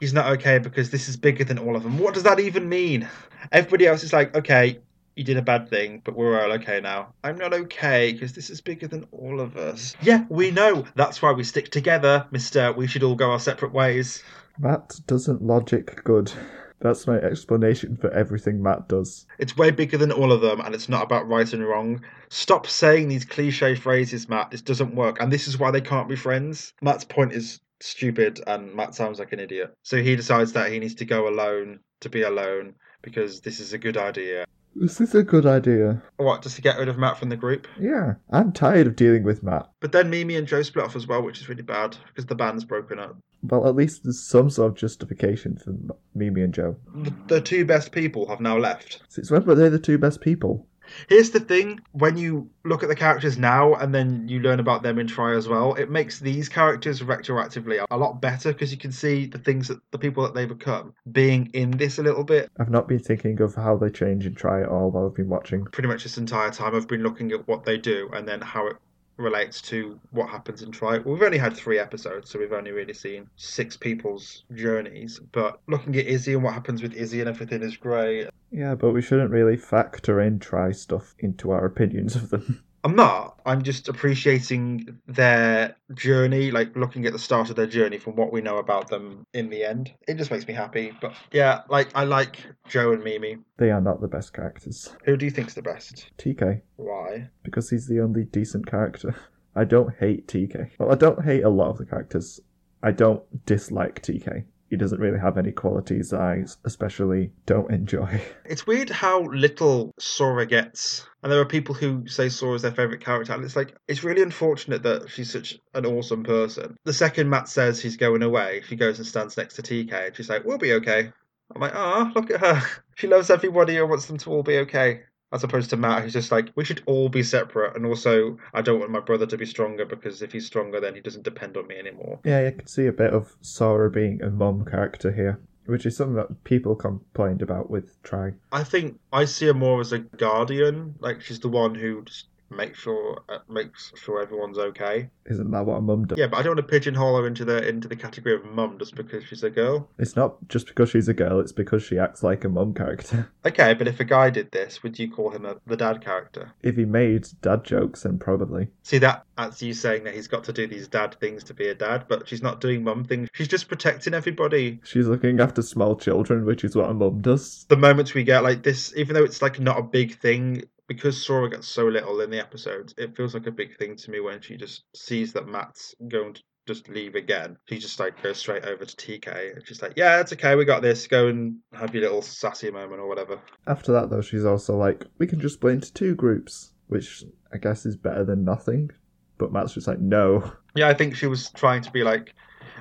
he's 0.00 0.12
not 0.12 0.26
okay 0.32 0.58
because 0.58 0.90
this 0.90 1.08
is 1.08 1.16
bigger 1.16 1.44
than 1.44 1.58
all 1.58 1.76
of 1.76 1.82
them. 1.82 1.98
What 1.98 2.14
does 2.14 2.24
that 2.24 2.40
even 2.40 2.68
mean? 2.68 3.08
Everybody 3.52 3.86
else 3.86 4.04
is 4.04 4.12
like, 4.12 4.34
okay, 4.34 4.80
you 5.16 5.24
did 5.24 5.36
a 5.36 5.42
bad 5.42 5.68
thing, 5.68 6.02
but 6.04 6.16
we're 6.16 6.40
all 6.40 6.52
okay 6.54 6.80
now. 6.80 7.14
I'm 7.22 7.38
not 7.38 7.54
okay 7.54 8.12
because 8.12 8.32
this 8.32 8.50
is 8.50 8.60
bigger 8.60 8.88
than 8.88 9.06
all 9.12 9.40
of 9.40 9.56
us. 9.56 9.94
Yeah, 10.02 10.24
we 10.28 10.50
know. 10.50 10.84
That's 10.96 11.22
why 11.22 11.32
we 11.32 11.44
stick 11.44 11.70
together, 11.70 12.26
mister. 12.30 12.72
We 12.72 12.86
should 12.86 13.02
all 13.02 13.14
go 13.14 13.30
our 13.30 13.38
separate 13.38 13.72
ways. 13.72 14.22
Matt 14.58 15.00
doesn't 15.06 15.42
logic 15.42 16.02
good. 16.04 16.32
That's 16.80 17.06
my 17.06 17.16
explanation 17.16 17.96
for 17.96 18.10
everything 18.10 18.62
Matt 18.62 18.88
does. 18.88 19.26
It's 19.38 19.56
way 19.56 19.70
bigger 19.70 19.96
than 19.96 20.12
all 20.12 20.32
of 20.32 20.42
them, 20.42 20.60
and 20.60 20.74
it's 20.74 20.88
not 20.88 21.02
about 21.02 21.26
right 21.28 21.50
and 21.52 21.66
wrong. 21.66 22.02
Stop 22.28 22.66
saying 22.66 23.08
these 23.08 23.24
cliche 23.24 23.74
phrases, 23.74 24.28
Matt. 24.28 24.50
This 24.50 24.60
doesn't 24.60 24.94
work, 24.94 25.20
and 25.20 25.32
this 25.32 25.48
is 25.48 25.58
why 25.58 25.70
they 25.70 25.80
can't 25.80 26.08
be 26.08 26.16
friends. 26.16 26.74
Matt's 26.82 27.04
point 27.04 27.32
is 27.32 27.60
stupid, 27.80 28.40
and 28.46 28.74
Matt 28.74 28.94
sounds 28.94 29.18
like 29.18 29.32
an 29.32 29.40
idiot. 29.40 29.74
So 29.82 30.02
he 30.02 30.14
decides 30.14 30.52
that 30.52 30.70
he 30.70 30.78
needs 30.78 30.94
to 30.96 31.04
go 31.04 31.28
alone 31.28 31.80
to 32.00 32.08
be 32.08 32.22
alone 32.22 32.74
because 33.02 33.40
this 33.40 33.60
is 33.60 33.72
a 33.72 33.78
good 33.78 33.96
idea. 33.96 34.44
This 34.76 35.00
is 35.00 35.14
a 35.14 35.22
good 35.22 35.46
idea. 35.46 36.02
What, 36.16 36.42
just 36.42 36.56
to 36.56 36.62
get 36.62 36.78
rid 36.78 36.88
of 36.88 36.98
Matt 36.98 37.18
from 37.18 37.28
the 37.28 37.36
group? 37.36 37.68
Yeah, 37.78 38.14
I'm 38.30 38.52
tired 38.52 38.86
of 38.86 38.96
dealing 38.96 39.22
with 39.22 39.42
Matt. 39.42 39.68
But 39.80 39.92
then 39.92 40.10
Mimi 40.10 40.36
and 40.36 40.46
Joe 40.48 40.62
split 40.62 40.84
off 40.84 40.96
as 40.96 41.06
well, 41.06 41.22
which 41.22 41.40
is 41.40 41.48
really 41.48 41.62
bad 41.62 41.96
because 42.08 42.26
the 42.26 42.34
band's 42.34 42.64
broken 42.64 42.98
up. 42.98 43.16
Well, 43.42 43.68
at 43.68 43.76
least 43.76 44.02
there's 44.04 44.22
some 44.22 44.50
sort 44.50 44.72
of 44.72 44.76
justification 44.78 45.56
for 45.58 45.70
M- 45.70 45.90
Mimi 46.14 46.42
and 46.42 46.54
Joe. 46.54 46.76
The, 46.94 47.14
the 47.28 47.40
two 47.40 47.64
best 47.64 47.92
people 47.92 48.26
have 48.28 48.40
now 48.40 48.58
left. 48.58 49.02
Since 49.08 49.30
when 49.30 49.44
were 49.44 49.54
they 49.54 49.68
the 49.68 49.78
two 49.78 49.98
best 49.98 50.20
people? 50.20 50.66
Here's 51.08 51.30
the 51.30 51.40
thing 51.40 51.80
when 51.92 52.16
you 52.16 52.50
look 52.64 52.82
at 52.82 52.88
the 52.88 52.94
characters 52.94 53.36
now 53.38 53.74
and 53.74 53.94
then 53.94 54.28
you 54.28 54.40
learn 54.40 54.60
about 54.60 54.82
them 54.82 54.98
in 54.98 55.06
Tri 55.06 55.34
as 55.34 55.48
well, 55.48 55.74
it 55.74 55.90
makes 55.90 56.20
these 56.20 56.48
characters 56.48 57.00
retroactively 57.00 57.84
a 57.90 57.96
lot 57.96 58.20
better 58.20 58.52
because 58.52 58.70
you 58.70 58.78
can 58.78 58.92
see 58.92 59.26
the 59.26 59.38
things 59.38 59.68
that 59.68 59.78
the 59.90 59.98
people 59.98 60.22
that 60.22 60.34
they 60.34 60.46
become 60.46 60.94
being 61.12 61.50
in 61.52 61.70
this 61.72 61.98
a 61.98 62.02
little 62.02 62.24
bit. 62.24 62.50
I've 62.58 62.70
not 62.70 62.88
been 62.88 62.98
thinking 62.98 63.40
of 63.40 63.54
how 63.54 63.76
they 63.76 63.90
change 63.90 64.26
and 64.26 64.36
try 64.36 64.62
it 64.62 64.68
all 64.68 64.90
while 64.90 65.06
I've 65.06 65.14
been 65.14 65.28
watching. 65.28 65.64
Pretty 65.66 65.88
much 65.88 66.02
this 66.02 66.18
entire 66.18 66.50
time, 66.50 66.74
I've 66.74 66.88
been 66.88 67.02
looking 67.02 67.32
at 67.32 67.46
what 67.48 67.64
they 67.64 67.76
do 67.76 68.10
and 68.12 68.26
then 68.26 68.40
how 68.40 68.66
it 68.66 68.76
relates 69.16 69.60
to 69.62 69.98
what 70.10 70.28
happens 70.28 70.62
in 70.62 70.70
Tri. 70.70 70.98
We've 70.98 71.22
only 71.22 71.38
had 71.38 71.56
three 71.56 71.78
episodes, 71.78 72.30
so 72.30 72.38
we've 72.38 72.52
only 72.52 72.72
really 72.72 72.94
seen 72.94 73.28
six 73.36 73.76
people's 73.76 74.44
journeys. 74.54 75.20
But 75.32 75.60
looking 75.66 75.96
at 75.96 76.06
Izzy 76.06 76.34
and 76.34 76.42
what 76.42 76.54
happens 76.54 76.82
with 76.82 76.94
Izzy 76.94 77.20
and 77.20 77.28
everything 77.28 77.62
is 77.62 77.76
great. 77.76 78.28
Yeah, 78.50 78.74
but 78.74 78.92
we 78.92 79.02
shouldn't 79.02 79.30
really 79.30 79.56
factor 79.56 80.20
in 80.20 80.38
tri 80.38 80.72
stuff 80.72 81.14
into 81.18 81.50
our 81.50 81.64
opinions 81.64 82.16
of 82.16 82.30
them. 82.30 82.64
I'm 82.84 82.94
not. 82.94 83.40
I'm 83.46 83.62
just 83.62 83.88
appreciating 83.88 84.98
their 85.06 85.74
journey, 85.94 86.50
like 86.50 86.76
looking 86.76 87.06
at 87.06 87.14
the 87.14 87.18
start 87.18 87.48
of 87.48 87.56
their 87.56 87.66
journey 87.66 87.96
from 87.96 88.14
what 88.14 88.30
we 88.30 88.42
know 88.42 88.58
about 88.58 88.88
them 88.88 89.26
in 89.32 89.48
the 89.48 89.64
end. 89.64 89.92
It 90.06 90.18
just 90.18 90.30
makes 90.30 90.46
me 90.46 90.52
happy. 90.52 90.92
But 91.00 91.14
yeah, 91.32 91.62
like 91.70 91.90
I 91.94 92.04
like 92.04 92.44
Joe 92.68 92.92
and 92.92 93.02
Mimi. 93.02 93.38
They 93.56 93.70
are 93.70 93.80
not 93.80 94.02
the 94.02 94.08
best 94.08 94.34
characters. 94.34 94.94
Who 95.04 95.16
do 95.16 95.24
you 95.24 95.30
think's 95.30 95.54
the 95.54 95.62
best? 95.62 96.10
TK, 96.18 96.60
Why? 96.76 97.30
because 97.42 97.70
he's 97.70 97.88
the 97.88 98.00
only 98.00 98.24
decent 98.24 98.66
character. 98.66 99.16
I 99.56 99.64
don't 99.64 99.94
hate 99.96 100.28
TK. 100.28 100.72
Well, 100.78 100.92
I 100.92 100.96
don't 100.96 101.24
hate 101.24 101.44
a 101.44 101.48
lot 101.48 101.70
of 101.70 101.78
the 101.78 101.86
characters. 101.86 102.40
I 102.82 102.90
don't 102.90 103.22
dislike 103.46 104.02
TK. 104.02 104.44
He 104.74 104.78
doesn't 104.78 104.98
really 104.98 105.20
have 105.20 105.38
any 105.38 105.52
qualities 105.52 106.12
I 106.12 106.44
especially 106.64 107.30
don't 107.46 107.70
enjoy. 107.70 108.20
It's 108.44 108.66
weird 108.66 108.90
how 108.90 109.22
little 109.22 109.92
Sora 110.00 110.46
gets. 110.46 111.06
And 111.22 111.30
there 111.30 111.40
are 111.40 111.44
people 111.44 111.76
who 111.76 112.08
say 112.08 112.28
Sora 112.28 112.56
is 112.56 112.62
their 112.62 112.72
favourite 112.72 113.00
character, 113.00 113.32
and 113.32 113.44
it's 113.44 113.54
like, 113.54 113.76
it's 113.86 114.02
really 114.02 114.22
unfortunate 114.22 114.82
that 114.82 115.08
she's 115.08 115.30
such 115.30 115.60
an 115.74 115.86
awesome 115.86 116.24
person. 116.24 116.76
The 116.84 116.92
second 116.92 117.30
Matt 117.30 117.48
says 117.48 117.80
he's 117.80 117.96
going 117.96 118.24
away, 118.24 118.62
she 118.68 118.74
goes 118.74 118.98
and 118.98 119.06
stands 119.06 119.36
next 119.36 119.54
to 119.54 119.62
TK, 119.62 119.92
and 120.08 120.16
she's 120.16 120.28
like, 120.28 120.44
we'll 120.44 120.58
be 120.58 120.72
okay. 120.72 121.12
I'm 121.54 121.60
like, 121.60 121.76
ah, 121.76 122.10
look 122.16 122.32
at 122.32 122.40
her. 122.40 122.60
She 122.96 123.06
loves 123.06 123.30
everybody 123.30 123.76
and 123.76 123.88
wants 123.88 124.06
them 124.06 124.18
to 124.18 124.30
all 124.30 124.42
be 124.42 124.58
okay. 124.58 125.02
As 125.34 125.42
opposed 125.42 125.68
to 125.70 125.76
Matt, 125.76 126.04
who's 126.04 126.12
just 126.12 126.30
like, 126.30 126.50
we 126.54 126.64
should 126.64 126.80
all 126.86 127.08
be 127.08 127.24
separate. 127.24 127.74
And 127.74 127.84
also, 127.84 128.38
I 128.54 128.62
don't 128.62 128.78
want 128.78 128.92
my 128.92 129.00
brother 129.00 129.26
to 129.26 129.36
be 129.36 129.44
stronger 129.44 129.84
because 129.84 130.22
if 130.22 130.30
he's 130.30 130.46
stronger, 130.46 130.78
then 130.80 130.94
he 130.94 131.00
doesn't 131.00 131.24
depend 131.24 131.56
on 131.56 131.66
me 131.66 131.76
anymore. 131.76 132.20
Yeah, 132.24 132.44
you 132.44 132.52
can 132.52 132.68
see 132.68 132.86
a 132.86 132.92
bit 132.92 133.12
of 133.12 133.34
Sora 133.40 133.90
being 133.90 134.22
a 134.22 134.30
mom 134.30 134.64
character 134.64 135.10
here, 135.10 135.40
which 135.66 135.86
is 135.86 135.96
something 135.96 136.14
that 136.14 136.44
people 136.44 136.76
complained 136.76 137.42
about 137.42 137.68
with 137.68 138.00
Tri. 138.04 138.34
I 138.52 138.62
think 138.62 139.00
I 139.12 139.24
see 139.24 139.46
her 139.46 139.54
more 139.54 139.80
as 139.80 139.92
a 139.92 139.98
guardian. 139.98 140.94
Like, 141.00 141.20
she's 141.20 141.40
the 141.40 141.48
one 141.48 141.74
who 141.74 142.02
just 142.04 142.28
makes 142.54 142.78
sure 142.78 143.22
uh, 143.28 143.38
makes 143.48 143.92
sure 143.96 144.22
everyone's 144.22 144.58
okay. 144.58 145.10
Isn't 145.26 145.50
that 145.52 145.64
what 145.64 145.76
a 145.76 145.80
mum 145.80 146.06
does? 146.06 146.18
Yeah, 146.18 146.26
but 146.26 146.38
I 146.38 146.42
don't 146.42 146.56
want 146.56 146.68
to 146.68 146.70
pigeonhole 146.72 147.16
her 147.18 147.26
into 147.26 147.44
the 147.44 147.66
into 147.66 147.88
the 147.88 147.96
category 147.96 148.34
of 148.34 148.44
mum 148.44 148.78
just 148.78 148.94
because 148.94 149.24
she's 149.24 149.42
a 149.42 149.50
girl. 149.50 149.88
It's 149.98 150.16
not 150.16 150.36
just 150.48 150.66
because 150.66 150.90
she's 150.90 151.08
a 151.08 151.14
girl, 151.14 151.40
it's 151.40 151.52
because 151.52 151.82
she 151.82 151.98
acts 151.98 152.22
like 152.22 152.44
a 152.44 152.48
mum 152.48 152.74
character. 152.74 153.30
Okay, 153.46 153.74
but 153.74 153.86
if 153.86 154.00
a 154.00 154.04
guy 154.04 154.30
did 154.30 154.50
this, 154.52 154.82
would 154.82 154.98
you 154.98 155.10
call 155.10 155.28
him 155.28 155.44
a, 155.44 155.56
the 155.66 155.76
dad 155.76 156.02
character? 156.02 156.54
if 156.62 156.76
he 156.76 156.86
made 156.86 157.28
dad 157.42 157.62
jokes, 157.62 158.02
then 158.02 158.18
probably. 158.18 158.68
See 158.82 158.96
that 158.98 159.26
that's 159.36 159.60
you 159.62 159.74
saying 159.74 160.04
that 160.04 160.14
he's 160.14 160.28
got 160.28 160.44
to 160.44 160.52
do 160.52 160.66
these 160.66 160.88
dad 160.88 161.16
things 161.20 161.44
to 161.44 161.54
be 161.54 161.68
a 161.68 161.74
dad, 161.74 162.06
but 162.08 162.26
she's 162.26 162.42
not 162.42 162.60
doing 162.60 162.82
mum 162.84 163.04
things. 163.04 163.28
She's 163.34 163.48
just 163.48 163.68
protecting 163.68 164.14
everybody. 164.14 164.80
She's 164.84 165.06
looking 165.06 165.40
after 165.40 165.60
small 165.60 165.96
children, 165.96 166.44
which 166.46 166.64
is 166.64 166.74
what 166.74 166.88
a 166.88 166.94
mum 166.94 167.20
does. 167.20 167.66
The 167.68 167.76
moments 167.76 168.14
we 168.14 168.24
get 168.24 168.42
like 168.42 168.62
this, 168.62 168.94
even 168.96 169.14
though 169.14 169.24
it's 169.24 169.42
like 169.42 169.60
not 169.60 169.78
a 169.78 169.82
big 169.82 170.18
thing, 170.18 170.64
because 170.86 171.24
Sora 171.24 171.50
gets 171.50 171.68
so 171.68 171.86
little 171.86 172.20
in 172.20 172.30
the 172.30 172.40
episodes, 172.40 172.94
it 172.98 173.16
feels 173.16 173.34
like 173.34 173.46
a 173.46 173.52
big 173.52 173.76
thing 173.78 173.96
to 173.96 174.10
me 174.10 174.20
when 174.20 174.40
she 174.40 174.56
just 174.56 174.84
sees 174.94 175.32
that 175.32 175.46
Matt's 175.46 175.94
going 176.08 176.34
to 176.34 176.42
just 176.66 176.88
leave 176.88 177.14
again. 177.14 177.56
She 177.68 177.78
just 177.78 178.00
like 178.00 178.22
goes 178.22 178.38
straight 178.38 178.64
over 178.64 178.84
to 178.84 178.96
TK 178.96 179.54
and 179.54 179.66
she's 179.66 179.82
like, 179.82 179.94
"Yeah, 179.96 180.20
it's 180.20 180.32
okay, 180.32 180.54
we 180.54 180.64
got 180.64 180.82
this. 180.82 181.06
Go 181.06 181.28
and 181.28 181.56
have 181.72 181.94
your 181.94 182.04
little 182.04 182.22
sassy 182.22 182.70
moment 182.70 183.00
or 183.00 183.08
whatever." 183.08 183.40
After 183.66 183.92
that, 183.92 184.10
though, 184.10 184.22
she's 184.22 184.44
also 184.44 184.76
like, 184.76 185.06
we 185.18 185.26
can 185.26 185.40
just 185.40 185.56
split 185.56 185.74
into 185.74 185.92
two 185.92 186.14
groups, 186.14 186.72
which 186.88 187.24
I 187.52 187.58
guess 187.58 187.84
is 187.86 187.96
better 187.96 188.24
than 188.24 188.44
nothing. 188.44 188.90
But 189.36 189.52
Matt's 189.52 189.74
just 189.74 189.88
like, 189.88 190.00
no. 190.00 190.52
Yeah, 190.74 190.88
I 190.88 190.94
think 190.94 191.16
she 191.16 191.26
was 191.26 191.50
trying 191.50 191.82
to 191.82 191.90
be 191.90 192.02
like, 192.02 192.34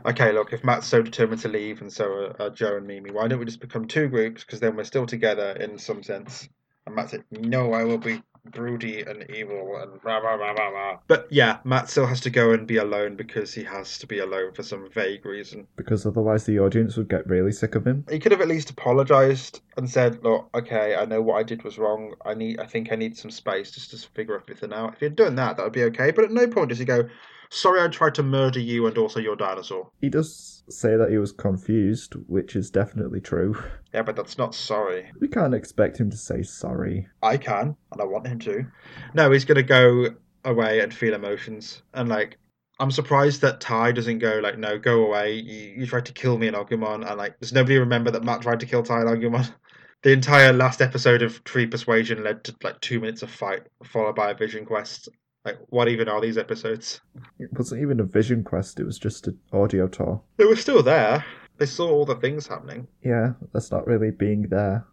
okay, 0.05 0.31
look, 0.31 0.53
if 0.53 0.63
Matt's 0.63 0.87
so 0.87 1.01
determined 1.01 1.41
to 1.41 1.47
leave 1.47 1.81
and 1.81 1.91
so 1.91 2.05
are, 2.05 2.41
are 2.41 2.49
Joe 2.49 2.77
and 2.77 2.87
Mimi, 2.87 3.11
why 3.11 3.27
don't 3.27 3.39
we 3.39 3.45
just 3.45 3.59
become 3.59 3.87
two 3.87 4.07
groups? 4.07 4.43
Because 4.43 4.59
then 4.59 4.75
we're 4.75 4.83
still 4.83 5.05
together 5.05 5.51
in 5.51 5.77
some 5.77 6.03
sense. 6.03 6.47
And 6.85 6.95
Matt 6.95 7.11
said, 7.11 7.23
no, 7.31 7.73
I 7.73 7.83
will 7.83 7.97
be 7.97 8.21
broody 8.51 9.01
and 9.01 9.29
evil 9.29 9.77
and 9.81 10.03
rah, 10.03 10.17
rah, 10.17 10.35
rah, 10.35 10.51
rah, 10.51 10.67
rah. 10.67 10.99
But 11.07 11.27
yeah, 11.29 11.59
Matt 11.63 11.89
still 11.89 12.05
has 12.05 12.19
to 12.21 12.29
go 12.29 12.51
and 12.51 12.67
be 12.67 12.77
alone 12.77 13.15
because 13.15 13.53
he 13.53 13.63
has 13.63 13.97
to 13.99 14.07
be 14.07 14.19
alone 14.19 14.53
for 14.53 14.63
some 14.63 14.89
vague 14.91 15.25
reason. 15.25 15.67
Because 15.75 16.05
otherwise 16.05 16.45
the 16.45 16.59
audience 16.59 16.97
would 16.97 17.09
get 17.09 17.27
really 17.27 17.51
sick 17.51 17.75
of 17.75 17.87
him. 17.87 18.05
He 18.09 18.19
could 18.19 18.31
have 18.31 18.41
at 18.41 18.47
least 18.47 18.69
apologized 18.69 19.61
and 19.77 19.89
said, 19.89 20.23
"Look, 20.23 20.49
okay, 20.53 20.95
I 20.95 21.05
know 21.05 21.21
what 21.21 21.37
I 21.37 21.43
did 21.43 21.63
was 21.63 21.77
wrong. 21.77 22.15
I 22.25 22.33
need, 22.33 22.59
I 22.59 22.65
think 22.65 22.91
I 22.91 22.95
need 22.95 23.17
some 23.17 23.31
space 23.31 23.71
just 23.71 23.91
to 23.91 24.09
figure 24.09 24.35
everything 24.35 24.73
out." 24.73 24.93
If 24.93 24.99
he'd 24.99 25.15
done 25.15 25.35
that, 25.35 25.57
that 25.57 25.63
would 25.63 25.73
be 25.73 25.83
okay. 25.85 26.11
But 26.11 26.25
at 26.25 26.31
no 26.31 26.47
point 26.47 26.69
does 26.69 26.79
he 26.79 26.85
go, 26.85 27.07
"Sorry, 27.53 27.79
I 27.79 27.87
tried 27.87 28.15
to 28.15 28.23
murder 28.23 28.59
you 28.59 28.87
and 28.87 28.97
also 28.97 29.19
your 29.19 29.35
dinosaur." 29.35 29.91
He 30.01 30.09
does 30.09 30.63
say 30.69 30.97
that 30.97 31.11
he 31.11 31.17
was 31.19 31.31
confused, 31.31 32.15
which 32.27 32.55
is 32.55 32.71
definitely 32.71 33.21
true. 33.21 33.55
Yeah, 33.93 34.01
but 34.01 34.15
that's 34.15 34.39
not 34.39 34.55
sorry. 34.55 35.11
We 35.19 35.27
can't 35.27 35.53
expect 35.53 35.99
him 35.99 36.09
to 36.09 36.17
say 36.17 36.41
sorry. 36.41 37.07
I 37.21 37.37
can, 37.37 37.75
and 37.91 38.01
I 38.01 38.05
want 38.05 38.25
him 38.25 38.39
to. 38.39 38.65
No, 39.13 39.29
he's 39.29 39.45
gonna 39.45 39.61
go 39.61 40.15
away 40.43 40.79
and 40.79 40.91
feel 40.91 41.13
emotions, 41.13 41.83
and 41.93 42.09
like. 42.09 42.37
I'm 42.79 42.89
surprised 42.89 43.41
that 43.41 43.61
Tai 43.61 43.91
doesn't 43.91 44.17
go 44.17 44.39
like, 44.39 44.57
no, 44.57 44.79
go 44.79 45.05
away. 45.05 45.35
You, 45.35 45.75
you 45.77 45.85
tried 45.85 46.07
to 46.07 46.11
kill 46.13 46.39
me 46.39 46.47
in 46.47 46.55
Agumon, 46.55 47.07
and 47.07 47.17
like, 47.19 47.39
does 47.39 47.53
nobody 47.53 47.77
remember 47.77 48.09
that 48.09 48.23
Matt 48.23 48.41
tried 48.41 48.61
to 48.61 48.65
kill 48.65 48.81
Tai 48.81 49.01
in 49.01 49.07
Agumon? 49.07 49.53
The 50.03 50.11
entire 50.11 50.51
last 50.51 50.81
episode 50.81 51.21
of 51.21 51.41
Tree 51.45 51.65
Persuasion 51.65 52.25
led 52.25 52.43
to 52.43 52.55
like 52.61 52.81
two 52.81 52.99
minutes 52.99 53.21
of 53.21 53.31
fight, 53.31 53.67
followed 53.85 54.15
by 54.15 54.31
a 54.31 54.35
vision 54.35 54.65
quest. 54.65 55.07
Like, 55.45 55.59
what 55.69 55.89
even 55.89 56.07
are 56.07 56.21
these 56.21 56.37
episodes? 56.37 57.01
It 57.39 57.49
wasn't 57.53 57.81
even 57.81 57.99
a 57.99 58.03
vision 58.05 58.43
quest, 58.43 58.79
it 58.79 58.85
was 58.85 58.97
just 58.97 59.27
an 59.27 59.37
audio 59.51 59.87
tour. 59.87 60.21
They 60.37 60.45
were 60.45 60.55
still 60.55 60.81
there. 60.83 61.25
They 61.57 61.65
saw 61.65 61.89
all 61.89 62.05
the 62.05 62.15
things 62.15 62.47
happening. 62.47 62.87
Yeah, 63.03 63.33
that's 63.51 63.71
not 63.71 63.85
really 63.85 64.11
being 64.11 64.43
there. 64.43 64.85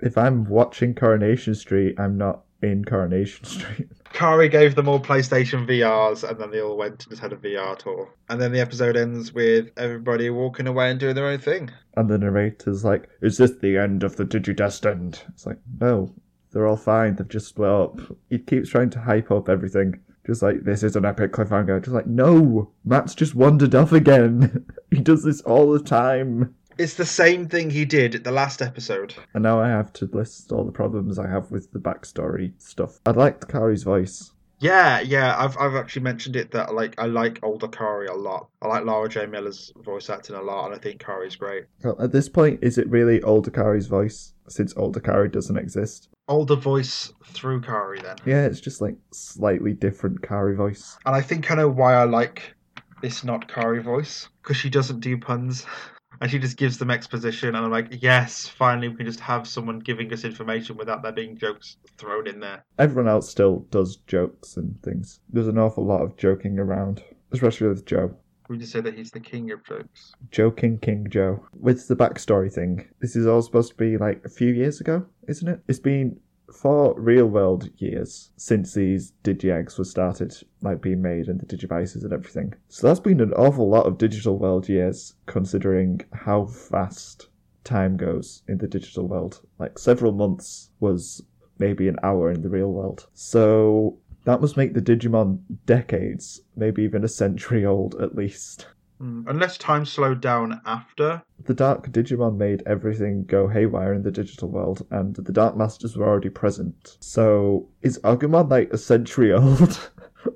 If 0.00 0.18
I'm 0.18 0.44
watching 0.44 0.94
Coronation 0.94 1.54
Street, 1.54 1.98
I'm 1.98 2.18
not 2.18 2.42
in 2.62 2.84
Coronation 2.84 3.44
Street. 3.44 3.88
Kari 4.12 4.48
gave 4.48 4.74
them 4.74 4.88
all 4.88 5.00
PlayStation 5.00 5.66
VRs, 5.66 6.28
and 6.28 6.38
then 6.38 6.50
they 6.50 6.60
all 6.60 6.76
went 6.76 7.02
and 7.02 7.10
just 7.10 7.22
had 7.22 7.32
a 7.32 7.36
VR 7.36 7.76
tour. 7.76 8.14
And 8.28 8.40
then 8.40 8.52
the 8.52 8.60
episode 8.60 8.96
ends 8.96 9.32
with 9.32 9.70
everybody 9.76 10.30
walking 10.30 10.66
away 10.66 10.90
and 10.90 11.00
doing 11.00 11.14
their 11.14 11.26
own 11.26 11.38
thing. 11.40 11.70
And 11.96 12.08
the 12.08 12.18
narrator's 12.18 12.84
like, 12.84 13.08
Is 13.22 13.38
this 13.38 13.52
the 13.60 13.78
end 13.78 14.02
of 14.02 14.16
the 14.16 14.24
Digidestined? 14.24 15.18
It's 15.30 15.46
like, 15.46 15.58
No, 15.80 16.14
they're 16.54 16.66
all 16.66 16.76
fine, 16.76 17.16
they've 17.16 17.28
just 17.28 17.48
split 17.48 17.68
up. 17.68 18.00
He 18.30 18.38
keeps 18.38 18.70
trying 18.70 18.90
to 18.90 19.00
hype 19.00 19.30
up 19.30 19.48
everything. 19.48 20.00
Just 20.26 20.40
like, 20.40 20.62
this 20.62 20.82
is 20.82 20.96
an 20.96 21.04
epic 21.04 21.32
cliffhanger. 21.32 21.80
Just 21.82 21.94
like, 21.94 22.06
no, 22.06 22.70
Matt's 22.84 23.14
just 23.14 23.34
wandered 23.34 23.74
off 23.74 23.92
again. 23.92 24.64
he 24.90 25.00
does 25.00 25.22
this 25.22 25.42
all 25.42 25.70
the 25.72 25.80
time. 25.80 26.54
It's 26.78 26.94
the 26.94 27.04
same 27.04 27.48
thing 27.48 27.70
he 27.70 27.84
did 27.84 28.14
at 28.14 28.24
the 28.24 28.32
last 28.32 28.62
episode. 28.62 29.14
And 29.34 29.42
now 29.42 29.60
I 29.60 29.68
have 29.68 29.92
to 29.94 30.06
list 30.06 30.50
all 30.50 30.64
the 30.64 30.72
problems 30.72 31.18
I 31.18 31.28
have 31.28 31.50
with 31.50 31.72
the 31.72 31.78
backstory 31.78 32.52
stuff. 32.58 32.98
I 33.04 33.10
liked 33.10 33.48
Kari's 33.48 33.82
voice. 33.82 34.32
Yeah, 34.64 35.00
yeah, 35.00 35.36
I've 35.38 35.58
I've 35.58 35.74
actually 35.74 36.04
mentioned 36.04 36.36
it 36.36 36.50
that 36.52 36.72
like 36.74 36.94
I 36.96 37.04
like 37.04 37.38
older 37.42 37.68
Kari 37.68 38.06
a 38.06 38.14
lot. 38.14 38.48
I 38.62 38.68
like 38.68 38.86
Laura 38.86 39.10
J. 39.10 39.26
Miller's 39.26 39.70
voice 39.84 40.08
acting 40.08 40.36
a 40.36 40.40
lot, 40.40 40.64
and 40.64 40.74
I 40.74 40.78
think 40.78 41.04
Kari's 41.04 41.36
great. 41.36 41.64
Well, 41.82 41.96
at 42.00 42.12
this 42.12 42.30
point, 42.30 42.60
is 42.62 42.78
it 42.78 42.88
really 42.88 43.22
Old 43.22 43.46
Akari's 43.46 43.88
voice? 43.88 44.32
Since 44.48 44.74
Old 44.78 44.96
Akari 44.96 45.30
doesn't 45.30 45.58
exist. 45.58 46.08
Older 46.28 46.56
voice 46.56 47.12
through 47.26 47.60
Kari 47.60 48.00
then, 48.00 48.16
Yeah, 48.24 48.46
it's 48.46 48.60
just 48.60 48.80
like 48.80 48.96
slightly 49.12 49.74
different 49.74 50.22
Kari 50.22 50.56
voice. 50.56 50.96
and 51.04 51.14
I 51.14 51.20
think 51.20 51.50
I 51.50 51.56
know 51.56 51.68
why 51.68 51.92
I 51.92 52.04
like 52.04 52.54
this 53.02 53.22
not 53.22 53.46
Kari 53.46 53.82
voice 53.82 54.30
because 54.42 54.56
she 54.56 54.70
doesn't 54.70 55.00
do 55.00 55.18
puns. 55.18 55.66
And 56.24 56.30
she 56.30 56.38
just 56.38 56.56
gives 56.56 56.78
them 56.78 56.90
exposition, 56.90 57.54
and 57.54 57.58
I'm 57.58 57.70
like, 57.70 58.02
yes, 58.02 58.48
finally 58.48 58.88
we 58.88 58.96
can 58.96 59.04
just 59.04 59.20
have 59.20 59.46
someone 59.46 59.78
giving 59.78 60.10
us 60.10 60.24
information 60.24 60.74
without 60.74 61.02
there 61.02 61.12
being 61.12 61.36
jokes 61.36 61.76
thrown 61.98 62.26
in 62.26 62.40
there. 62.40 62.64
Everyone 62.78 63.10
else 63.10 63.28
still 63.28 63.66
does 63.70 63.96
jokes 64.06 64.56
and 64.56 64.82
things. 64.82 65.20
There's 65.28 65.48
an 65.48 65.58
awful 65.58 65.84
lot 65.84 66.00
of 66.00 66.16
joking 66.16 66.58
around, 66.58 67.02
especially 67.32 67.68
with 67.68 67.84
Joe. 67.84 68.16
We 68.48 68.56
just 68.56 68.72
say 68.72 68.80
that 68.80 68.94
he's 68.94 69.10
the 69.10 69.20
king 69.20 69.50
of 69.50 69.62
jokes. 69.66 70.14
Joking 70.30 70.78
King 70.78 71.08
Joe. 71.10 71.44
With 71.52 71.88
the 71.88 71.96
backstory 71.96 72.50
thing, 72.50 72.88
this 73.02 73.16
is 73.16 73.26
all 73.26 73.42
supposed 73.42 73.72
to 73.72 73.76
be 73.76 73.98
like 73.98 74.22
a 74.24 74.30
few 74.30 74.48
years 74.48 74.80
ago, 74.80 75.04
isn't 75.28 75.46
it? 75.46 75.60
It's 75.68 75.78
been 75.78 76.18
four 76.52 76.94
real 76.98 77.26
world 77.26 77.70
years 77.78 78.30
since 78.36 78.74
these 78.74 79.12
DigiEggs 79.22 79.78
were 79.78 79.84
started, 79.84 80.36
like 80.62 80.80
being 80.80 81.02
made 81.02 81.28
and 81.28 81.40
the 81.40 81.46
Digivices 81.46 82.04
and 82.04 82.12
everything. 82.12 82.54
So 82.68 82.86
that's 82.86 83.00
been 83.00 83.20
an 83.20 83.32
awful 83.34 83.68
lot 83.68 83.86
of 83.86 83.98
digital 83.98 84.38
world 84.38 84.68
years, 84.68 85.14
considering 85.26 86.00
how 86.12 86.46
fast 86.46 87.28
time 87.64 87.96
goes 87.96 88.42
in 88.48 88.58
the 88.58 88.68
digital 88.68 89.08
world. 89.08 89.40
Like 89.58 89.78
several 89.78 90.12
months 90.12 90.70
was 90.80 91.22
maybe 91.58 91.88
an 91.88 91.96
hour 92.02 92.30
in 92.30 92.42
the 92.42 92.48
real 92.48 92.72
world. 92.72 93.06
So 93.14 93.98
that 94.24 94.40
must 94.40 94.56
make 94.56 94.74
the 94.74 94.80
Digimon 94.80 95.40
decades, 95.66 96.40
maybe 96.56 96.82
even 96.82 97.04
a 97.04 97.08
century 97.08 97.64
old 97.64 97.94
at 98.00 98.14
least. 98.14 98.66
Mm, 99.00 99.24
Unless 99.28 99.58
time 99.58 99.84
slowed 99.84 100.20
down 100.20 100.60
after. 100.64 101.22
The 101.44 101.54
Dark 101.54 101.90
Digimon 101.90 102.36
made 102.36 102.62
everything 102.66 103.24
go 103.24 103.48
haywire 103.48 103.92
in 103.92 104.02
the 104.02 104.10
digital 104.10 104.48
world, 104.48 104.86
and 104.90 105.16
the 105.16 105.32
Dark 105.32 105.56
Masters 105.56 105.96
were 105.96 106.06
already 106.06 106.30
present. 106.30 106.96
So, 107.00 107.68
is 107.82 107.98
Agumon 108.04 108.50
like 108.50 108.72
a 108.72 108.78
century 108.78 109.32
old? 109.34 109.90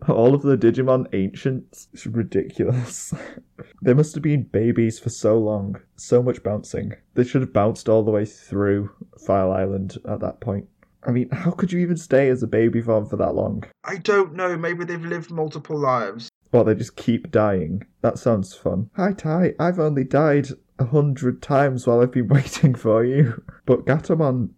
All 0.09 0.35
of 0.35 0.42
the 0.42 0.57
Digimon 0.57 1.07
ancient? 1.14 1.87
It's 1.92 2.07
ridiculous. 2.07 3.14
they 3.83 3.94
must 3.94 4.14
have 4.14 4.23
been 4.23 4.42
babies 4.42 4.99
for 4.99 5.09
so 5.09 5.38
long. 5.38 5.81
So 5.97 6.23
much 6.23 6.42
bouncing. 6.42 6.92
They 7.14 7.25
should 7.25 7.40
have 7.40 7.53
bounced 7.53 7.88
all 7.88 8.03
the 8.03 8.11
way 8.11 8.27
through 8.27 8.90
File 9.27 9.53
Island 9.53 9.97
at 10.07 10.21
that 10.21 10.40
point. 10.40 10.66
I 11.07 11.11
mean, 11.12 11.31
how 11.31 11.53
could 11.53 11.73
you 11.73 11.79
even 11.79 11.97
stay 11.97 12.29
as 12.29 12.42
a 12.42 12.47
baby 12.47 12.83
form 12.83 13.07
for 13.07 13.16
that 13.16 13.35
long? 13.35 13.64
I 13.85 13.97
don't 13.97 14.35
know. 14.35 14.57
Maybe 14.59 14.85
they've 14.85 15.01
lived 15.03 15.31
multiple 15.31 15.79
lives. 15.79 16.29
Well, 16.52 16.64
they 16.64 16.74
just 16.74 16.96
keep 16.96 17.30
dying. 17.30 17.87
That 18.00 18.18
sounds 18.18 18.54
fun. 18.54 18.90
Hi, 18.96 19.12
Tai. 19.12 19.54
I've 19.58 19.78
only 19.78 20.04
died 20.04 20.48
a 20.78 20.87
hundred 20.87 21.42
times 21.42 21.87
while 21.87 22.00
I've 22.00 22.12
been 22.12 22.28
waiting 22.28 22.74
for 22.74 23.04
you. 23.04 23.42
But 23.66 23.84
Gatomon 23.84 24.50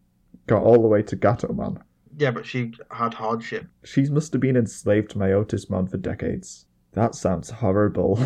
got 0.46 0.62
all 0.62 0.80
the 0.82 0.88
way 0.88 1.02
to 1.02 1.16
Gatomon. 1.16 1.82
Yeah, 2.16 2.30
but 2.30 2.46
she 2.46 2.72
had 2.90 3.14
hardship. 3.14 3.66
She 3.84 4.02
must 4.04 4.32
have 4.32 4.42
been 4.42 4.56
enslaved 4.56 5.12
to 5.12 5.18
Myotismon 5.18 5.90
for 5.90 5.96
decades. 5.96 6.66
That 6.92 7.14
sounds 7.14 7.50
horrible. 7.50 8.18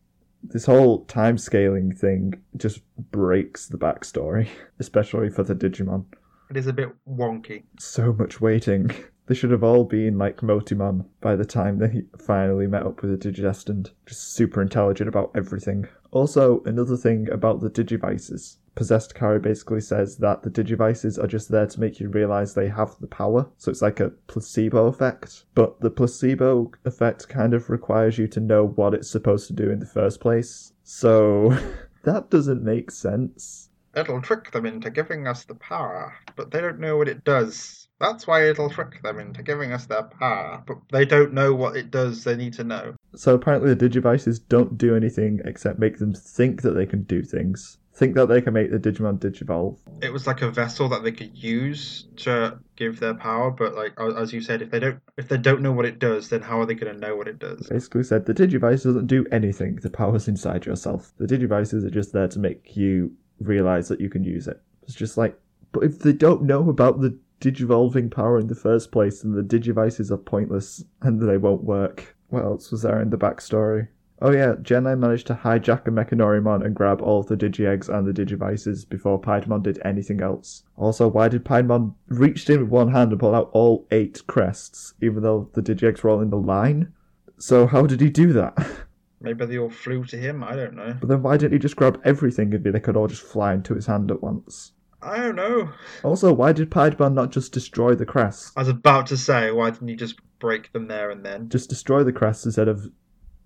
this 0.42 0.66
whole 0.66 1.04
time 1.04 1.38
scaling 1.38 1.94
thing 1.94 2.42
just 2.56 2.80
breaks 3.12 3.66
the 3.66 3.78
backstory, 3.78 4.48
especially 4.78 5.30
for 5.30 5.42
the 5.42 5.54
Digimon. 5.54 6.04
It 6.50 6.56
is 6.56 6.66
a 6.66 6.72
bit 6.72 6.90
wonky. 7.08 7.64
So 7.78 8.12
much 8.12 8.40
waiting. 8.40 8.90
They 9.26 9.34
should 9.34 9.50
have 9.50 9.64
all 9.64 9.84
been 9.84 10.18
like 10.18 10.38
Motimon 10.38 11.06
by 11.20 11.34
the 11.34 11.44
time 11.44 11.78
they 11.78 12.04
finally 12.16 12.66
met 12.68 12.84
up 12.84 13.02
with 13.02 13.10
the 13.10 13.30
Digidestined. 13.30 13.90
Just 14.06 14.34
super 14.34 14.62
intelligent 14.62 15.08
about 15.08 15.32
everything. 15.34 15.88
Also, 16.12 16.62
another 16.64 16.96
thing 16.96 17.28
about 17.30 17.60
the 17.60 17.68
Digivices. 17.70 18.58
Possessed 18.76 19.14
Kari 19.14 19.40
basically 19.40 19.80
says 19.80 20.18
that 20.18 20.42
the 20.42 20.50
Digivices 20.50 21.18
are 21.18 21.26
just 21.26 21.48
there 21.48 21.66
to 21.66 21.80
make 21.80 21.98
you 21.98 22.08
realize 22.08 22.54
they 22.54 22.68
have 22.68 22.94
the 23.00 23.06
power, 23.06 23.48
so 23.56 23.70
it's 23.70 23.82
like 23.82 24.00
a 24.00 24.10
placebo 24.28 24.86
effect. 24.86 25.44
But 25.54 25.80
the 25.80 25.90
placebo 25.90 26.70
effect 26.84 27.28
kind 27.28 27.54
of 27.54 27.70
requires 27.70 28.18
you 28.18 28.28
to 28.28 28.40
know 28.40 28.66
what 28.66 28.94
it's 28.94 29.10
supposed 29.10 29.48
to 29.48 29.54
do 29.54 29.70
in 29.70 29.80
the 29.80 29.86
first 29.86 30.20
place. 30.20 30.72
So, 30.84 31.58
that 32.04 32.30
doesn't 32.30 32.62
make 32.62 32.90
sense. 32.90 33.70
It'll 33.96 34.20
trick 34.20 34.50
them 34.50 34.66
into 34.66 34.90
giving 34.90 35.26
us 35.26 35.44
the 35.44 35.54
power, 35.54 36.14
but 36.36 36.50
they 36.50 36.60
don't 36.60 36.78
know 36.78 36.98
what 36.98 37.08
it 37.08 37.24
does. 37.24 37.85
That's 37.98 38.26
why 38.26 38.48
it'll 38.48 38.70
trick 38.70 39.02
them 39.02 39.18
into 39.18 39.42
giving 39.42 39.72
us 39.72 39.86
their 39.86 40.02
power, 40.02 40.62
but 40.66 40.78
they 40.92 41.04
don't 41.04 41.32
know 41.32 41.54
what 41.54 41.76
it 41.76 41.90
does. 41.90 42.24
They 42.24 42.36
need 42.36 42.52
to 42.54 42.64
know. 42.64 42.94
So 43.14 43.34
apparently 43.34 43.72
the 43.72 43.88
Digivices 43.88 44.40
don't 44.48 44.76
do 44.76 44.94
anything 44.94 45.40
except 45.44 45.78
make 45.78 45.98
them 45.98 46.12
think 46.12 46.62
that 46.62 46.72
they 46.72 46.86
can 46.86 47.04
do 47.04 47.22
things. 47.22 47.78
Think 47.94 48.14
that 48.16 48.26
they 48.26 48.42
can 48.42 48.52
make 48.52 48.70
the 48.70 48.78
Digimon 48.78 49.18
Digivolve. 49.18 49.78
It 50.02 50.12
was 50.12 50.26
like 50.26 50.42
a 50.42 50.50
vessel 50.50 50.90
that 50.90 51.02
they 51.02 51.12
could 51.12 51.34
use 51.34 52.06
to 52.16 52.58
give 52.76 53.00
their 53.00 53.14
power, 53.14 53.50
but 53.50 53.74
like 53.74 53.98
as 53.98 54.34
you 54.34 54.42
said, 54.42 54.60
if 54.60 54.70
they 54.70 54.80
don't 54.80 55.00
if 55.16 55.28
they 55.28 55.38
don't 55.38 55.62
know 55.62 55.72
what 55.72 55.86
it 55.86 55.98
does, 55.98 56.28
then 56.28 56.42
how 56.42 56.60
are 56.60 56.66
they 56.66 56.74
going 56.74 56.92
to 56.92 57.00
know 57.00 57.16
what 57.16 57.26
it 57.26 57.38
does? 57.38 57.66
Basically 57.68 58.02
said 58.02 58.26
the 58.26 58.34
Digivice 58.34 58.84
doesn't 58.84 59.06
do 59.06 59.24
anything. 59.32 59.76
The 59.76 59.88
power's 59.88 60.28
inside 60.28 60.66
yourself. 60.66 61.12
The 61.16 61.26
Digivices 61.26 61.86
are 61.86 61.90
just 61.90 62.12
there 62.12 62.28
to 62.28 62.38
make 62.38 62.76
you 62.76 63.12
realize 63.40 63.88
that 63.88 64.00
you 64.02 64.10
can 64.10 64.24
use 64.24 64.46
it. 64.46 64.60
It's 64.82 64.94
just 64.94 65.16
like, 65.16 65.38
but 65.72 65.82
if 65.82 66.00
they 66.00 66.12
don't 66.12 66.42
know 66.42 66.68
about 66.68 67.00
the 67.00 67.18
Digivolving 67.40 68.10
power 68.10 68.38
in 68.38 68.46
the 68.46 68.54
first 68.54 68.90
place, 68.90 69.22
then 69.22 69.32
the 69.32 69.42
Digivices 69.42 70.10
are 70.10 70.16
pointless 70.16 70.84
and 71.02 71.20
they 71.20 71.36
won't 71.36 71.64
work. 71.64 72.16
What 72.28 72.44
else 72.44 72.70
was 72.70 72.82
there 72.82 73.00
in 73.00 73.10
the 73.10 73.18
backstory? 73.18 73.88
Oh 74.22 74.32
yeah, 74.32 74.54
Gennai 74.54 74.98
managed 74.98 75.26
to 75.26 75.34
hijack 75.34 75.86
a 75.86 75.90
Mechanorimon 75.90 76.64
and 76.64 76.74
grab 76.74 77.02
all 77.02 77.20
of 77.20 77.26
the 77.26 77.36
Digi-Eggs 77.36 77.90
and 77.90 78.06
the 78.06 78.14
Digivices 78.14 78.88
before 78.88 79.20
Piedmon 79.20 79.62
did 79.62 79.78
anything 79.84 80.22
else. 80.22 80.64
Also, 80.76 81.06
why 81.06 81.28
did 81.28 81.44
Piedmon 81.44 81.94
reach 82.08 82.48
in 82.48 82.60
with 82.60 82.70
one 82.70 82.92
hand 82.92 83.10
and 83.10 83.20
pull 83.20 83.34
out 83.34 83.50
all 83.52 83.86
eight 83.90 84.26
crests, 84.26 84.94
even 85.02 85.22
though 85.22 85.50
the 85.52 85.60
Digi-Eggs 85.60 86.02
were 86.02 86.10
all 86.10 86.22
in 86.22 86.30
the 86.30 86.38
line? 86.38 86.92
So 87.38 87.66
how 87.66 87.86
did 87.86 88.00
he 88.00 88.08
do 88.08 88.32
that? 88.32 88.56
Maybe 89.20 89.44
they 89.44 89.58
all 89.58 89.70
flew 89.70 90.04
to 90.04 90.16
him. 90.16 90.42
I 90.42 90.56
don't 90.56 90.74
know. 90.74 90.96
But 90.98 91.08
then 91.08 91.22
why 91.22 91.36
didn't 91.36 91.52
he 91.52 91.58
just 91.58 91.76
grab 91.76 92.00
everything 92.04 92.54
and 92.54 92.62
be 92.62 92.70
they 92.70 92.80
could 92.80 92.96
all 92.96 93.08
just 93.08 93.22
fly 93.22 93.52
into 93.52 93.74
his 93.74 93.86
hand 93.86 94.10
at 94.10 94.22
once? 94.22 94.72
I 95.06 95.18
don't 95.18 95.36
know. 95.36 95.70
Also, 96.02 96.32
why 96.32 96.52
did 96.52 96.70
Piedmon 96.70 97.14
not 97.14 97.30
just 97.30 97.52
destroy 97.52 97.94
the 97.94 98.04
crests? 98.04 98.52
I 98.56 98.60
was 98.60 98.68
about 98.68 99.06
to 99.06 99.16
say, 99.16 99.52
why 99.52 99.70
didn't 99.70 99.88
you 99.88 99.96
just 99.96 100.18
break 100.40 100.72
them 100.72 100.88
there 100.88 101.10
and 101.10 101.24
then? 101.24 101.48
Just 101.48 101.68
destroy 101.68 102.02
the 102.02 102.12
crests 102.12 102.44
instead 102.44 102.66
of 102.66 102.88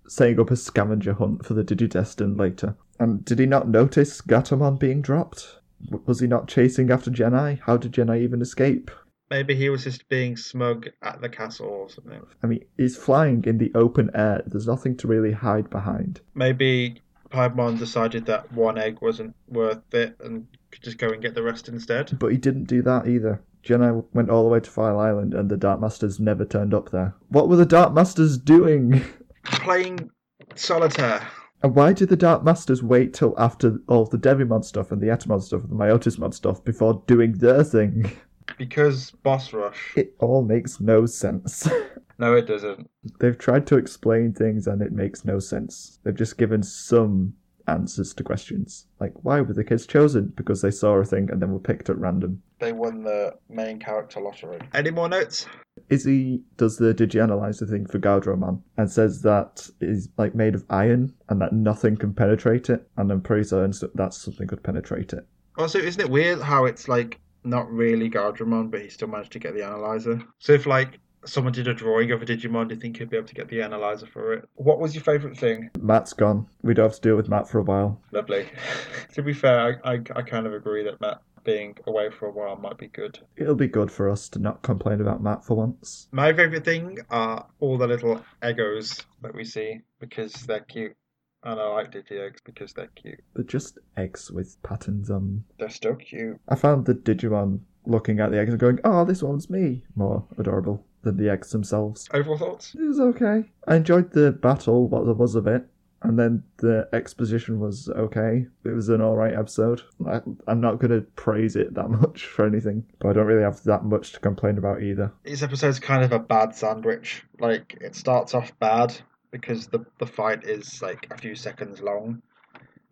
setting 0.07 0.39
up 0.39 0.49
a 0.49 0.55
scavenger 0.55 1.13
hunt 1.13 1.45
for 1.45 1.53
the 1.53 1.63
Digidestined 1.63 2.39
later. 2.39 2.75
And 2.99 3.23
did 3.23 3.37
he 3.37 3.45
not 3.45 3.69
notice 3.69 4.21
Gatomon 4.21 4.79
being 4.79 5.01
dropped? 5.01 5.59
Was 6.05 6.19
he 6.19 6.27
not 6.27 6.47
chasing 6.47 6.89
after 6.89 7.11
Gennai? 7.11 7.59
How 7.61 7.77
did 7.77 7.93
Gennai 7.93 8.21
even 8.21 8.41
escape? 8.41 8.89
Maybe 9.29 9.55
he 9.55 9.69
was 9.69 9.83
just 9.83 10.09
being 10.09 10.35
smug 10.35 10.89
at 11.01 11.21
the 11.21 11.29
castle 11.29 11.67
or 11.67 11.89
something. 11.89 12.21
I 12.43 12.47
mean, 12.47 12.65
he's 12.75 12.97
flying 12.97 13.43
in 13.45 13.59
the 13.59 13.71
open 13.75 14.09
air. 14.13 14.41
There's 14.45 14.67
nothing 14.67 14.97
to 14.97 15.07
really 15.07 15.31
hide 15.31 15.69
behind. 15.69 16.21
Maybe 16.33 17.01
Piedmon 17.29 17.79
decided 17.79 18.25
that 18.25 18.51
one 18.51 18.77
egg 18.77 18.97
wasn't 19.01 19.35
worth 19.47 19.93
it 19.93 20.17
and 20.19 20.47
could 20.71 20.83
just 20.83 20.97
go 20.97 21.09
and 21.09 21.21
get 21.21 21.35
the 21.35 21.43
rest 21.43 21.67
instead. 21.67 22.17
But 22.19 22.31
he 22.31 22.37
didn't 22.37 22.65
do 22.65 22.81
that 22.83 23.07
either. 23.07 23.41
Gennai 23.63 24.03
went 24.13 24.29
all 24.29 24.43
the 24.43 24.49
way 24.49 24.59
to 24.59 24.69
File 24.69 24.99
Island 24.99 25.33
and 25.33 25.49
the 25.49 25.57
Dark 25.57 25.79
Masters 25.79 26.19
never 26.19 26.45
turned 26.45 26.73
up 26.73 26.91
there. 26.91 27.13
What 27.29 27.47
were 27.47 27.57
the 27.57 27.65
Dark 27.65 27.93
Masters 27.93 28.37
doing? 28.37 29.03
Playing 29.43 30.09
solitaire. 30.55 31.27
And 31.63 31.75
why 31.75 31.93
did 31.93 32.09
the 32.09 32.15
Dark 32.15 32.43
Masters 32.43 32.81
wait 32.81 33.13
till 33.13 33.35
after 33.37 33.79
all 33.87 34.05
the 34.05 34.17
Devimon 34.17 34.63
stuff 34.65 34.91
and 34.91 34.99
the 34.99 35.07
Etemon 35.07 35.43
stuff 35.43 35.61
and 35.61 35.69
the 35.69 35.75
Myotismon 35.75 36.33
stuff 36.33 36.63
before 36.63 37.03
doing 37.05 37.33
their 37.33 37.63
thing? 37.63 38.11
Because 38.57 39.11
boss 39.11 39.53
rush. 39.53 39.93
It 39.95 40.15
all 40.19 40.41
makes 40.41 40.79
no 40.79 41.05
sense. 41.05 41.69
No, 42.21 42.35
it 42.35 42.45
doesn't. 42.45 42.87
They've 43.19 43.37
tried 43.37 43.65
to 43.65 43.77
explain 43.77 44.31
things 44.31 44.67
and 44.67 44.79
it 44.83 44.91
makes 44.91 45.25
no 45.25 45.39
sense. 45.39 45.97
They've 46.03 46.13
just 46.13 46.37
given 46.37 46.61
some 46.61 47.33
answers 47.67 48.13
to 48.13 48.23
questions. 48.23 48.87
Like, 48.99 49.13
why 49.23 49.41
were 49.41 49.53
the 49.53 49.63
kids 49.63 49.85
chosen? 49.85 50.33
Because 50.35 50.61
they 50.61 50.71
saw 50.71 50.95
a 50.95 51.05
thing 51.05 51.29
and 51.31 51.41
then 51.41 51.51
were 51.51 51.59
picked 51.59 51.89
at 51.89 51.97
random. 51.97 52.41
They 52.59 52.71
won 52.71 53.03
the 53.03 53.35
main 53.49 53.79
character 53.79 54.19
lottery. 54.19 54.59
Any 54.73 54.91
more 54.91 55.09
notes? 55.09 55.47
Izzy 55.89 56.41
does 56.57 56.77
the 56.77 56.93
Digianalyzer 56.93 57.69
thing 57.69 57.85
for 57.85 57.99
Guardromon 57.99 58.61
and 58.77 58.91
says 58.91 59.21
that 59.21 59.67
is 59.79 60.09
like 60.17 60.35
made 60.35 60.55
of 60.55 60.65
iron 60.69 61.13
and 61.29 61.41
that 61.41 61.53
nothing 61.53 61.97
can 61.97 62.13
penetrate 62.13 62.69
it. 62.69 62.87
And 62.97 63.11
I'm 63.11 63.21
pretty 63.21 63.45
certain 63.45 63.73
that 63.95 64.13
something 64.13 64.47
could 64.47 64.63
penetrate 64.63 65.13
it. 65.13 65.25
Also, 65.57 65.79
isn't 65.79 66.01
it 66.01 66.09
weird 66.09 66.41
how 66.41 66.65
it's 66.65 66.87
like 66.87 67.19
not 67.43 67.71
really 67.71 68.09
Guardromon, 68.09 68.69
but 68.69 68.81
he 68.81 68.89
still 68.89 69.07
managed 69.07 69.31
to 69.33 69.39
get 69.39 69.53
the 69.53 69.65
analyzer? 69.65 70.21
So 70.39 70.53
if 70.53 70.65
like 70.65 70.99
someone 71.25 71.53
did 71.53 71.67
a 71.67 71.73
drawing 71.73 72.11
of 72.11 72.21
a 72.21 72.25
Digimon, 72.25 72.67
do 72.67 72.75
you 72.75 72.81
think 72.81 72.99
you'd 72.99 73.09
be 73.09 73.17
able 73.17 73.27
to 73.27 73.35
get 73.35 73.49
the 73.49 73.61
analyzer 73.61 74.07
for 74.07 74.33
it? 74.33 74.49
What 74.55 74.79
was 74.79 74.95
your 74.95 75.03
favourite 75.03 75.37
thing? 75.37 75.69
Matt's 75.79 76.13
gone. 76.13 76.47
We 76.61 76.73
don't 76.73 76.85
have 76.85 76.95
to 76.95 77.01
deal 77.01 77.15
with 77.15 77.29
Matt 77.29 77.47
for 77.47 77.59
a 77.59 77.63
while. 77.63 78.01
Lovely. 78.11 78.49
to 79.13 79.21
be 79.21 79.33
fair, 79.33 79.79
I, 79.83 79.93
I, 79.93 79.99
I 80.15 80.21
kind 80.21 80.47
of 80.47 80.53
agree 80.53 80.83
that 80.83 81.01
Matt 81.01 81.21
being 81.43 81.75
away 81.87 82.09
for 82.11 82.27
a 82.27 82.31
while 82.31 82.55
might 82.55 82.77
be 82.77 82.87
good. 82.87 83.19
It'll 83.35 83.55
be 83.55 83.67
good 83.67 83.91
for 83.91 84.09
us 84.09 84.29
to 84.29 84.39
not 84.39 84.61
complain 84.61 85.01
about 85.01 85.23
Matt 85.23 85.43
for 85.43 85.55
once. 85.55 86.07
My 86.11 86.33
favourite 86.33 86.65
thing 86.65 86.99
are 87.09 87.47
all 87.59 87.77
the 87.77 87.87
little 87.87 88.23
Egos 88.47 89.05
that 89.21 89.33
we 89.33 89.43
see 89.43 89.81
because 89.99 90.33
they're 90.33 90.59
cute. 90.61 90.95
And 91.43 91.59
I 91.59 91.67
like 91.69 91.91
Digi 91.91 92.23
Eggs 92.23 92.39
because 92.45 92.73
they're 92.73 92.91
cute. 92.95 93.19
They're 93.33 93.43
just 93.43 93.79
eggs 93.97 94.29
with 94.29 94.61
patterns 94.61 95.09
on. 95.09 95.43
They're 95.57 95.69
still 95.69 95.95
cute. 95.95 96.39
I 96.47 96.53
found 96.53 96.85
the 96.85 96.93
Digimon 96.93 97.61
looking 97.87 98.19
at 98.19 98.29
the 98.29 98.39
eggs 98.39 98.51
and 98.51 98.59
going, 98.59 98.79
oh, 98.83 99.05
this 99.05 99.23
one's 99.23 99.49
me, 99.49 99.81
more 99.95 100.23
adorable 100.37 100.85
than 101.03 101.17
the 101.17 101.29
eggs 101.29 101.51
themselves. 101.51 102.07
Overall 102.13 102.37
thoughts? 102.37 102.75
It 102.75 102.83
was 102.83 102.99
okay. 102.99 103.49
I 103.67 103.75
enjoyed 103.75 104.11
the 104.11 104.31
battle, 104.31 104.87
what 104.87 105.05
there 105.05 105.13
was 105.13 105.35
of 105.35 105.47
it. 105.47 105.65
And 106.03 106.17
then 106.17 106.43
the 106.57 106.89
exposition 106.93 107.59
was 107.59 107.87
okay. 107.89 108.47
It 108.63 108.69
was 108.69 108.89
an 108.89 109.01
alright 109.01 109.35
episode. 109.35 109.83
I, 110.07 110.21
I'm 110.47 110.59
not 110.59 110.79
going 110.79 110.91
to 110.91 111.05
praise 111.15 111.55
it 111.55 111.75
that 111.75 111.89
much 112.01 112.25
for 112.25 112.45
anything, 112.45 112.85
but 112.99 113.09
I 113.09 113.13
don't 113.13 113.27
really 113.27 113.43
have 113.43 113.63
that 113.63 113.85
much 113.85 114.13
to 114.13 114.19
complain 114.19 114.57
about 114.57 114.81
either. 114.81 115.11
This 115.23 115.43
episode's 115.43 115.79
kind 115.79 116.03
of 116.03 116.11
a 116.11 116.19
bad 116.19 116.55
sandwich. 116.55 117.23
Like, 117.39 117.77
it 117.81 117.95
starts 117.95 118.33
off 118.33 118.57
bad 118.59 118.97
because 119.29 119.67
the, 119.67 119.85
the 119.99 120.07
fight 120.07 120.43
is 120.43 120.81
like 120.81 121.07
a 121.11 121.17
few 121.17 121.35
seconds 121.35 121.81
long. 121.81 122.21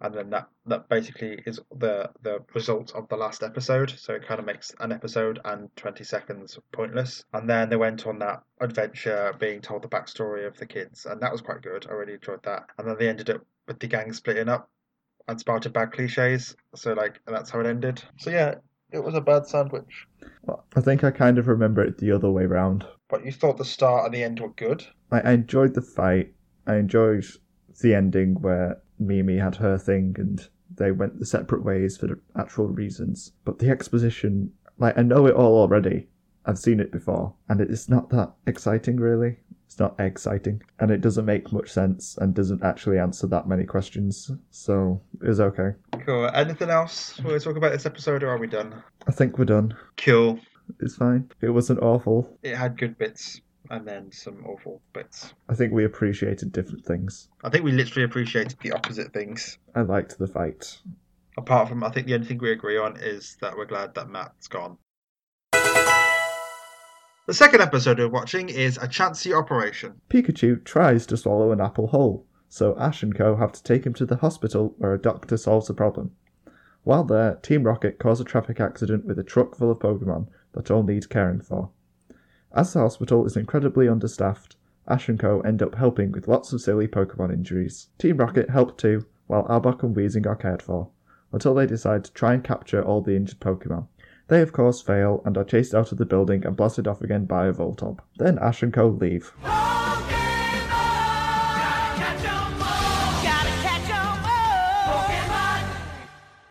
And 0.02 0.14
then 0.14 0.30
that, 0.30 0.50
that 0.66 0.88
basically 0.90 1.42
is 1.46 1.60
the 1.76 2.10
the 2.22 2.40
result 2.54 2.94
of 2.96 3.08
the 3.10 3.18
last 3.18 3.44
episode. 3.44 3.94
So 3.98 4.14
it 4.14 4.28
kind 4.28 4.40
of 4.40 4.46
makes 4.46 4.74
an 4.80 4.92
episode 4.92 5.40
and 5.46 5.74
20 5.76 6.04
seconds 6.04 6.58
pointless. 6.72 7.24
And 7.34 7.50
then 7.50 7.70
they 7.70 7.76
went 7.76 8.08
on 8.08 8.20
that 8.20 8.44
adventure 8.62 9.34
being 9.40 9.62
told 9.62 9.82
the 9.82 9.90
backstory 9.90 10.48
of 10.48 10.58
the 10.58 10.66
kids. 10.66 11.06
And 11.06 11.22
that 11.22 11.32
was 11.32 11.42
quite 11.42 11.62
good. 11.62 11.86
I 11.90 11.94
really 11.94 12.14
enjoyed 12.14 12.44
that. 12.44 12.68
And 12.78 12.88
then 12.88 12.96
they 12.98 13.10
ended 13.10 13.30
up 13.30 13.46
with 13.68 13.80
the 13.80 13.88
gang 13.88 14.14
splitting 14.14 14.50
up 14.50 14.70
and 15.28 15.40
spouted 15.40 15.74
bad 15.74 15.92
cliches. 15.92 16.56
So, 16.76 16.94
like, 16.94 17.20
that's 17.28 17.50
how 17.52 17.60
it 17.60 17.68
ended. 17.68 18.02
So, 18.18 18.32
yeah, 18.32 18.56
it 18.92 19.04
was 19.04 19.14
a 19.14 19.22
bad 19.22 19.46
sandwich. 19.46 20.08
Well, 20.44 20.66
I 20.76 20.82
think 20.82 21.04
I 21.04 21.12
kind 21.12 21.38
of 21.38 21.48
remember 21.48 21.84
it 21.84 21.98
the 21.98 22.12
other 22.12 22.32
way 22.32 22.46
round. 22.46 22.86
But 23.10 23.26
you 23.26 23.32
thought 23.32 23.58
the 23.58 23.66
start 23.66 24.06
and 24.06 24.14
the 24.14 24.24
end 24.24 24.40
were 24.40 24.50
good. 24.50 24.86
I, 25.12 25.22
I 25.22 25.32
enjoyed 25.32 25.76
the 25.76 25.82
fight. 25.82 26.34
I 26.66 26.76
enjoyed 26.78 27.26
the 27.82 27.94
ending 27.94 28.42
where 28.42 28.82
Mimi 29.00 29.38
had 29.38 29.56
her 29.56 29.78
thing 29.78 30.16
and 30.18 30.48
they 30.76 30.92
went 30.92 31.20
the 31.20 31.26
separate 31.26 31.64
ways 31.64 31.98
for 31.98 32.20
actual 32.38 32.68
reasons. 32.68 33.32
But 33.46 33.60
the 33.60 33.70
exposition, 33.70 34.52
like, 34.78 34.98
I 34.98 35.02
know 35.02 35.26
it 35.26 35.36
all 35.36 35.58
already. 35.58 36.08
I've 36.46 36.60
seen 36.60 36.80
it 36.80 36.92
before, 36.92 37.34
and 37.50 37.62
it's 37.62 37.90
not 37.90 38.10
that 38.12 38.32
exciting, 38.48 38.98
really. 38.98 39.38
It's 39.66 39.78
not 39.78 40.00
exciting, 40.00 40.64
and 40.80 40.90
it 40.90 41.02
doesn't 41.02 41.26
make 41.26 41.52
much 41.52 41.70
sense 41.70 42.18
and 42.18 42.34
doesn't 42.34 42.64
actually 42.64 42.98
answer 42.98 43.28
that 43.28 43.48
many 43.48 43.66
questions. 43.66 44.32
So 44.50 45.00
it 45.22 45.28
was 45.28 45.40
okay. 45.40 45.74
Cool. 46.06 46.28
Anything 46.34 46.72
else 46.72 47.20
we 47.20 47.26
want 47.26 47.40
to 47.40 47.48
talk 47.48 47.58
about 47.58 47.72
this 47.72 47.86
episode, 47.86 48.24
or 48.24 48.30
are 48.30 48.40
we 48.40 48.48
done? 48.48 48.82
I 49.08 49.12
think 49.12 49.38
we're 49.38 49.46
done. 49.46 49.76
Cool. 49.98 50.40
It's 50.80 50.96
fine. 50.96 51.30
It 51.42 51.50
wasn't 51.50 51.84
awful. 51.84 52.36
It 52.42 52.56
had 52.56 52.80
good 52.80 52.98
bits 52.98 53.42
and 53.70 53.88
then 53.88 54.12
some 54.12 54.44
awful 54.46 54.82
bits. 54.94 55.34
I 55.48 55.56
think 55.56 55.72
we 55.72 55.86
appreciated 55.86 56.52
different 56.52 56.86
things. 56.86 57.30
I 57.44 57.50
think 57.50 57.64
we 57.64 57.72
literally 57.72 58.04
appreciated 58.04 58.58
the 58.62 58.72
opposite 58.72 59.14
things. 59.14 59.58
I 59.76 59.82
liked 59.82 60.18
the 60.18 60.28
fight. 60.28 60.80
Apart 61.38 61.70
from, 61.70 61.84
I 61.84 61.90
think 61.90 62.08
the 62.08 62.16
only 62.16 62.28
thing 62.28 62.40
we 62.40 62.52
agree 62.52 62.78
on 62.78 62.98
is 62.98 63.38
that 63.42 63.56
we're 63.56 63.66
glad 63.66 63.94
that 63.96 64.10
Matt's 64.10 64.48
gone. 64.48 64.78
The 67.30 67.36
second 67.36 67.62
episode 67.62 68.00
we're 68.00 68.10
watching 68.10 68.50
is 68.50 68.78
A 68.78 68.88
Chansey 68.88 69.38
Operation. 69.38 70.02
Pikachu 70.10 70.64
tries 70.66 71.06
to 71.06 71.16
swallow 71.16 71.52
an 71.52 71.62
apple 71.62 71.88
whole, 71.88 72.26
so 72.48 72.76
Ash 72.80 73.04
and 73.04 73.16
Co. 73.16 73.36
have 73.36 73.52
to 73.52 73.62
take 73.62 73.86
him 73.86 73.94
to 73.94 74.06
the 74.06 74.16
hospital 74.16 74.74
where 74.80 74.96
a 74.96 75.00
doctor 75.00 75.38
solves 75.38 75.68
the 75.68 75.76
problem. 75.76 76.12
While 76.84 77.04
there, 77.04 77.36
Team 77.36 77.64
Rocket 77.64 78.00
cause 78.00 78.20
a 78.20 78.24
traffic 78.24 78.60
accident 78.60 79.06
with 79.06 79.20
a 79.20 79.24
truck 79.24 79.56
full 79.56 79.70
of 79.70 79.78
Pokemon 79.78 80.28
that 80.54 80.72
all 80.72 80.82
need 80.82 81.10
caring 81.10 81.42
for. 81.42 81.70
As 82.52 82.74
the 82.74 82.80
hospital 82.80 83.28
is 83.28 83.38
incredibly 83.38 83.88
understaffed, 83.88 84.56
Ash 84.88 85.08
and 85.08 85.20
Co. 85.20 85.40
end 85.42 85.62
up 85.62 85.76
helping 85.76 86.12
with 86.12 86.28
lots 86.28 86.52
of 86.52 86.62
silly 86.62 86.88
Pokemon 86.88 87.32
injuries. 87.32 87.90
Team 88.00 88.18
Rocket 88.18 88.50
help 88.50 88.76
too, 88.76 89.06
while 89.28 89.46
Arbok 89.48 89.84
and 89.84 89.96
Weezing 89.96 90.26
are 90.26 90.36
cared 90.36 90.64
for, 90.64 90.90
until 91.32 91.54
they 91.54 91.68
decide 91.68 92.04
to 92.06 92.14
try 92.14 92.34
and 92.34 92.44
capture 92.44 92.82
all 92.82 93.02
the 93.02 93.16
injured 93.16 93.40
Pokemon. 93.40 93.88
They 94.30 94.42
of 94.42 94.52
course 94.52 94.82
fail 94.82 95.22
and 95.26 95.38
are 95.38 95.44
chased 95.44 95.76
out 95.76 95.92
of 95.92 96.00
the 96.00 96.08
building 96.08 96.44
and 96.44 96.58
blasted 96.58 96.88
off 96.88 97.04
again 97.04 97.26
by 97.26 97.46
a 97.46 97.54
Voltorb. 97.54 98.00
Then 98.18 98.40
Ash 98.40 98.64
and 98.64 98.74
Co. 98.74 98.88
leave. 98.88 99.32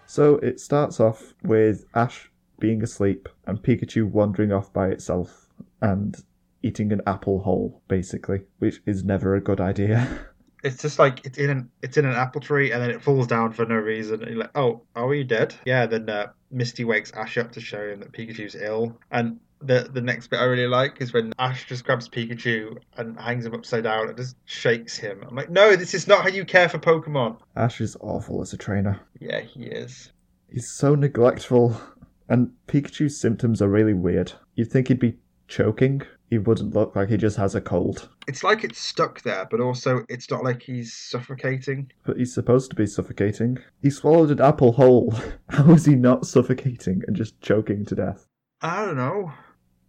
So 0.07 0.37
it 0.37 0.61
starts 0.61 1.01
off 1.01 1.35
with 1.43 1.87
Ash 1.93 2.31
being 2.61 2.85
asleep 2.85 3.29
and 3.49 3.61
Pikachu 3.61 4.09
wandering 4.09 4.53
off 4.53 4.73
by 4.73 4.89
itself 4.89 5.48
and 5.81 6.17
eating 6.63 6.93
an 6.93 7.03
apple 7.07 7.41
whole, 7.41 7.83
basically, 7.89 8.43
which 8.59 8.81
is 8.87 9.05
never 9.05 9.35
a 9.35 9.41
good 9.41 9.61
idea. 9.61 10.27
It's 10.65 10.83
just 10.83 10.99
like 10.99 11.25
it's 11.25 11.39
in 11.39 11.51
an 11.51 11.71
it's 11.83 11.97
in 11.97 12.05
an 12.05 12.17
apple 12.17 12.41
tree 12.41 12.73
and 12.73 12.83
then 12.83 12.91
it 12.91 13.01
falls 13.01 13.29
down 13.29 13.53
for 13.53 13.65
no 13.65 13.77
reason. 13.77 14.23
And 14.23 14.31
you're 14.31 14.41
like, 14.41 14.57
oh, 14.57 14.83
are 14.97 15.15
you 15.15 15.23
dead? 15.23 15.55
Yeah. 15.65 15.87
Then 15.87 16.11
uh, 16.11 16.33
Misty 16.51 16.85
wakes 16.85 17.13
Ash 17.13 17.39
up 17.39 17.53
to 17.53 17.61
show 17.61 17.89
him 17.89 18.01
that 18.01 18.11
Pikachu's 18.11 18.57
ill. 18.57 18.99
And 19.11 19.39
the 19.61 19.89
the 19.93 20.01
next 20.01 20.29
bit 20.29 20.41
I 20.41 20.45
really 20.45 20.67
like 20.67 21.01
is 21.01 21.13
when 21.13 21.33
Ash 21.39 21.67
just 21.67 21.85
grabs 21.85 22.09
Pikachu 22.09 22.79
and 22.97 23.19
hangs 23.19 23.47
him 23.47 23.55
upside 23.55 23.85
down 23.85 24.09
and 24.09 24.17
just 24.17 24.37
shakes 24.45 24.97
him. 24.97 25.25
I'm 25.27 25.35
like, 25.35 25.51
no, 25.51 25.77
this 25.77 25.95
is 25.95 26.07
not 26.07 26.23
how 26.23 26.29
you 26.29 26.45
care 26.45 26.69
for 26.69 26.79
Pokemon. 26.79 27.39
Ash 27.57 27.81
is 27.81 27.97
awful 28.01 28.43
as 28.43 28.53
a 28.53 28.57
trainer. 28.57 29.01
Yeah, 29.21 29.41
he 29.41 29.65
is. 29.65 30.13
He's 30.51 30.69
so 30.69 30.95
neglectful, 30.95 31.81
and 32.29 32.53
Pikachu's 32.67 33.21
symptoms 33.21 33.61
are 33.61 33.69
really 33.69 33.95
weird. 33.95 34.33
You'd 34.55 34.71
think 34.71 34.89
he'd 34.89 34.99
be 34.99 35.19
choking. 35.49 36.03
He 36.31 36.39
wouldn't 36.39 36.75
look 36.75 36.95
like 36.95 37.09
he 37.09 37.17
just 37.17 37.39
has 37.39 37.55
a 37.55 37.61
cold. 37.61 38.09
It's 38.27 38.45
like 38.45 38.63
it's 38.63 38.79
stuck 38.79 39.23
there, 39.23 39.47
but 39.51 39.61
also 39.61 40.05
it's 40.09 40.31
not 40.31 40.45
like 40.45 40.63
he's 40.63 40.93
suffocating. 40.93 41.91
But 42.05 42.19
he's 42.19 42.35
supposed 42.35 42.71
to 42.71 42.77
be 42.77 42.87
suffocating. 42.87 43.59
He 43.83 43.91
swallowed 43.91 44.31
an 44.31 44.41
apple 44.41 44.73
whole. 44.73 45.15
How 45.49 45.73
is 45.73 45.87
he 45.87 45.95
not 45.95 46.27
suffocating 46.27 47.03
and 47.07 47.17
just 47.17 47.41
choking 47.41 47.87
to 47.87 47.95
death? 47.95 48.27
I 48.61 48.85
don't 48.85 48.97
know. 48.97 49.33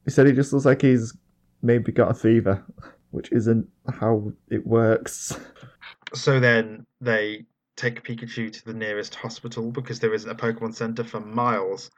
He 0.05 0.11
said 0.11 0.27
he 0.27 0.33
just 0.33 0.53
looks 0.53 0.65
like 0.65 0.81
he's 0.81 1.15
maybe 1.61 1.91
got 1.91 2.11
a 2.11 2.13
fever, 2.13 2.63
which 3.11 3.31
isn't 3.31 3.67
how 3.99 4.31
it 4.49 4.65
works. 4.65 5.37
So 6.15 6.39
then 6.39 6.87
they 7.01 7.45
take 7.79 8.03
Pikachu 8.03 8.51
to 8.51 8.65
the 8.65 8.73
nearest 8.73 9.15
hospital 9.15 9.71
because 9.71 9.99
there 9.99 10.13
isn't 10.13 10.29
a 10.29 10.35
Pokemon 10.35 10.75
Center 10.75 11.03
for 11.03 11.19
miles. 11.19 11.89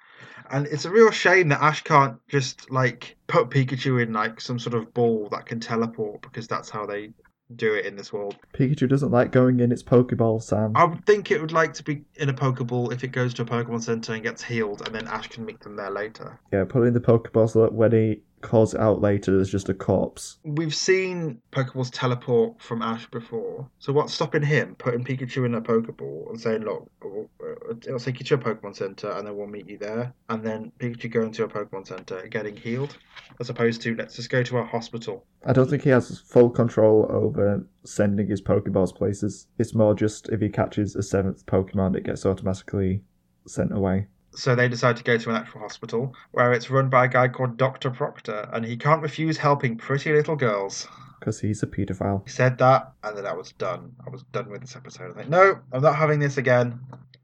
And 0.49 0.67
it's 0.67 0.85
a 0.85 0.91
real 0.91 1.11
shame 1.11 1.49
that 1.49 1.61
Ash 1.61 1.83
can't 1.83 2.17
just 2.27 2.69
like 2.69 3.17
put 3.27 3.49
Pikachu 3.49 4.01
in 4.01 4.13
like 4.13 4.39
some 4.39 4.59
sort 4.59 4.75
of 4.75 4.93
ball 4.93 5.27
that 5.31 5.47
can 5.47 5.59
teleport 5.59 6.21
because 6.21 6.47
that's 6.47 6.69
how 6.69 6.85
they 6.85 7.11
do 7.55 7.73
it 7.73 7.85
in 7.85 7.95
this 7.95 8.13
world. 8.13 8.35
Pikachu 8.53 8.87
doesn't 8.87 9.11
like 9.11 9.31
going 9.31 9.59
in 9.59 9.71
its 9.71 9.83
Pokeball, 9.83 10.41
Sam. 10.41 10.71
I 10.75 10.85
would 10.85 11.05
think 11.05 11.31
it 11.31 11.41
would 11.41 11.51
like 11.51 11.73
to 11.73 11.83
be 11.83 12.03
in 12.15 12.29
a 12.29 12.33
Pokeball 12.33 12.93
if 12.93 13.03
it 13.03 13.09
goes 13.09 13.33
to 13.35 13.41
a 13.41 13.45
Pokemon 13.45 13.83
Center 13.83 14.13
and 14.13 14.23
gets 14.23 14.43
healed, 14.43 14.85
and 14.85 14.95
then 14.95 15.07
Ash 15.07 15.27
can 15.27 15.45
meet 15.45 15.59
them 15.61 15.75
there 15.75 15.91
later. 15.91 16.39
Yeah, 16.53 16.63
put 16.63 16.83
it 16.83 16.87
in 16.87 16.93
the 16.93 17.01
Pokeball 17.01 17.49
so 17.49 17.63
that 17.63 17.73
when 17.73 17.91
he 17.91 18.21
calls 18.41 18.73
it 18.73 18.79
out 18.79 19.01
later, 19.01 19.35
there's 19.35 19.51
just 19.51 19.69
a 19.69 19.73
corpse. 19.73 20.37
We've 20.43 20.75
seen 20.75 21.41
Pokeballs 21.51 21.89
teleport 21.91 22.61
from 22.61 22.81
Ash 22.81 23.05
before, 23.09 23.67
so 23.79 23.93
what's 23.93 24.13
stopping 24.13 24.43
him 24.43 24.75
putting 24.75 25.03
Pikachu 25.03 25.45
in 25.45 25.55
a 25.55 25.61
Pokeball 25.61 26.29
and 26.29 26.39
saying, 26.39 26.63
"Look, 26.63 26.89
uh, 27.03 27.91
I'll 27.91 27.99
take 27.99 28.19
you 28.19 28.25
to 28.25 28.35
a 28.35 28.37
Pokemon 28.37 28.75
Center, 28.75 29.09
and 29.11 29.27
then 29.27 29.37
we'll 29.37 29.47
meet 29.47 29.69
you 29.69 29.77
there," 29.77 30.13
and 30.29 30.43
then 30.43 30.71
Pikachu 30.79 31.11
going 31.11 31.31
to 31.33 31.43
a 31.43 31.47
Pokemon 31.47 31.87
Center 31.87 32.17
and 32.17 32.31
getting 32.31 32.55
healed, 32.55 32.97
as 33.39 33.49
opposed 33.49 33.81
to 33.81 33.95
let's 33.95 34.15
just 34.15 34.29
go 34.29 34.43
to 34.43 34.57
a 34.57 34.63
hospital. 34.65 35.25
I 35.45 35.53
don't 35.53 35.69
think 35.69 35.83
he 35.83 35.89
has 35.89 36.19
full 36.19 36.49
control 36.49 37.07
over 37.09 37.65
sending 37.83 38.27
his 38.27 38.41
Pokeballs 38.41 38.95
places. 38.95 39.47
It's 39.57 39.73
more 39.73 39.95
just 39.95 40.29
if 40.29 40.41
he 40.41 40.49
catches 40.49 40.95
a 40.95 41.03
seventh 41.03 41.45
Pokemon, 41.45 41.95
it 41.95 42.03
gets 42.03 42.25
automatically 42.25 43.03
sent 43.47 43.75
away. 43.75 44.07
So 44.33 44.55
they 44.55 44.69
decide 44.69 44.97
to 44.97 45.03
go 45.03 45.17
to 45.17 45.29
an 45.29 45.35
actual 45.35 45.61
hospital 45.61 46.15
where 46.31 46.53
it's 46.53 46.69
run 46.69 46.89
by 46.89 47.05
a 47.05 47.07
guy 47.07 47.27
called 47.27 47.57
Dr. 47.57 47.89
Proctor, 47.89 48.49
and 48.53 48.65
he 48.65 48.77
can't 48.77 49.01
refuse 49.01 49.37
helping 49.37 49.77
pretty 49.77 50.13
little 50.13 50.35
girls. 50.35 50.87
Because 51.19 51.39
he's 51.39 51.61
a 51.61 51.67
paedophile. 51.67 52.23
He 52.23 52.31
said 52.31 52.57
that, 52.59 52.93
and 53.03 53.17
then 53.17 53.25
I 53.25 53.33
was 53.33 53.51
done. 53.51 53.93
I 54.05 54.09
was 54.09 54.23
done 54.31 54.49
with 54.49 54.61
this 54.61 54.75
episode. 54.75 55.03
I 55.03 55.07
was 55.07 55.15
like, 55.17 55.29
no, 55.29 55.59
I'm 55.71 55.81
not 55.81 55.95
having 55.95 56.19
this 56.19 56.37
again. 56.37 56.79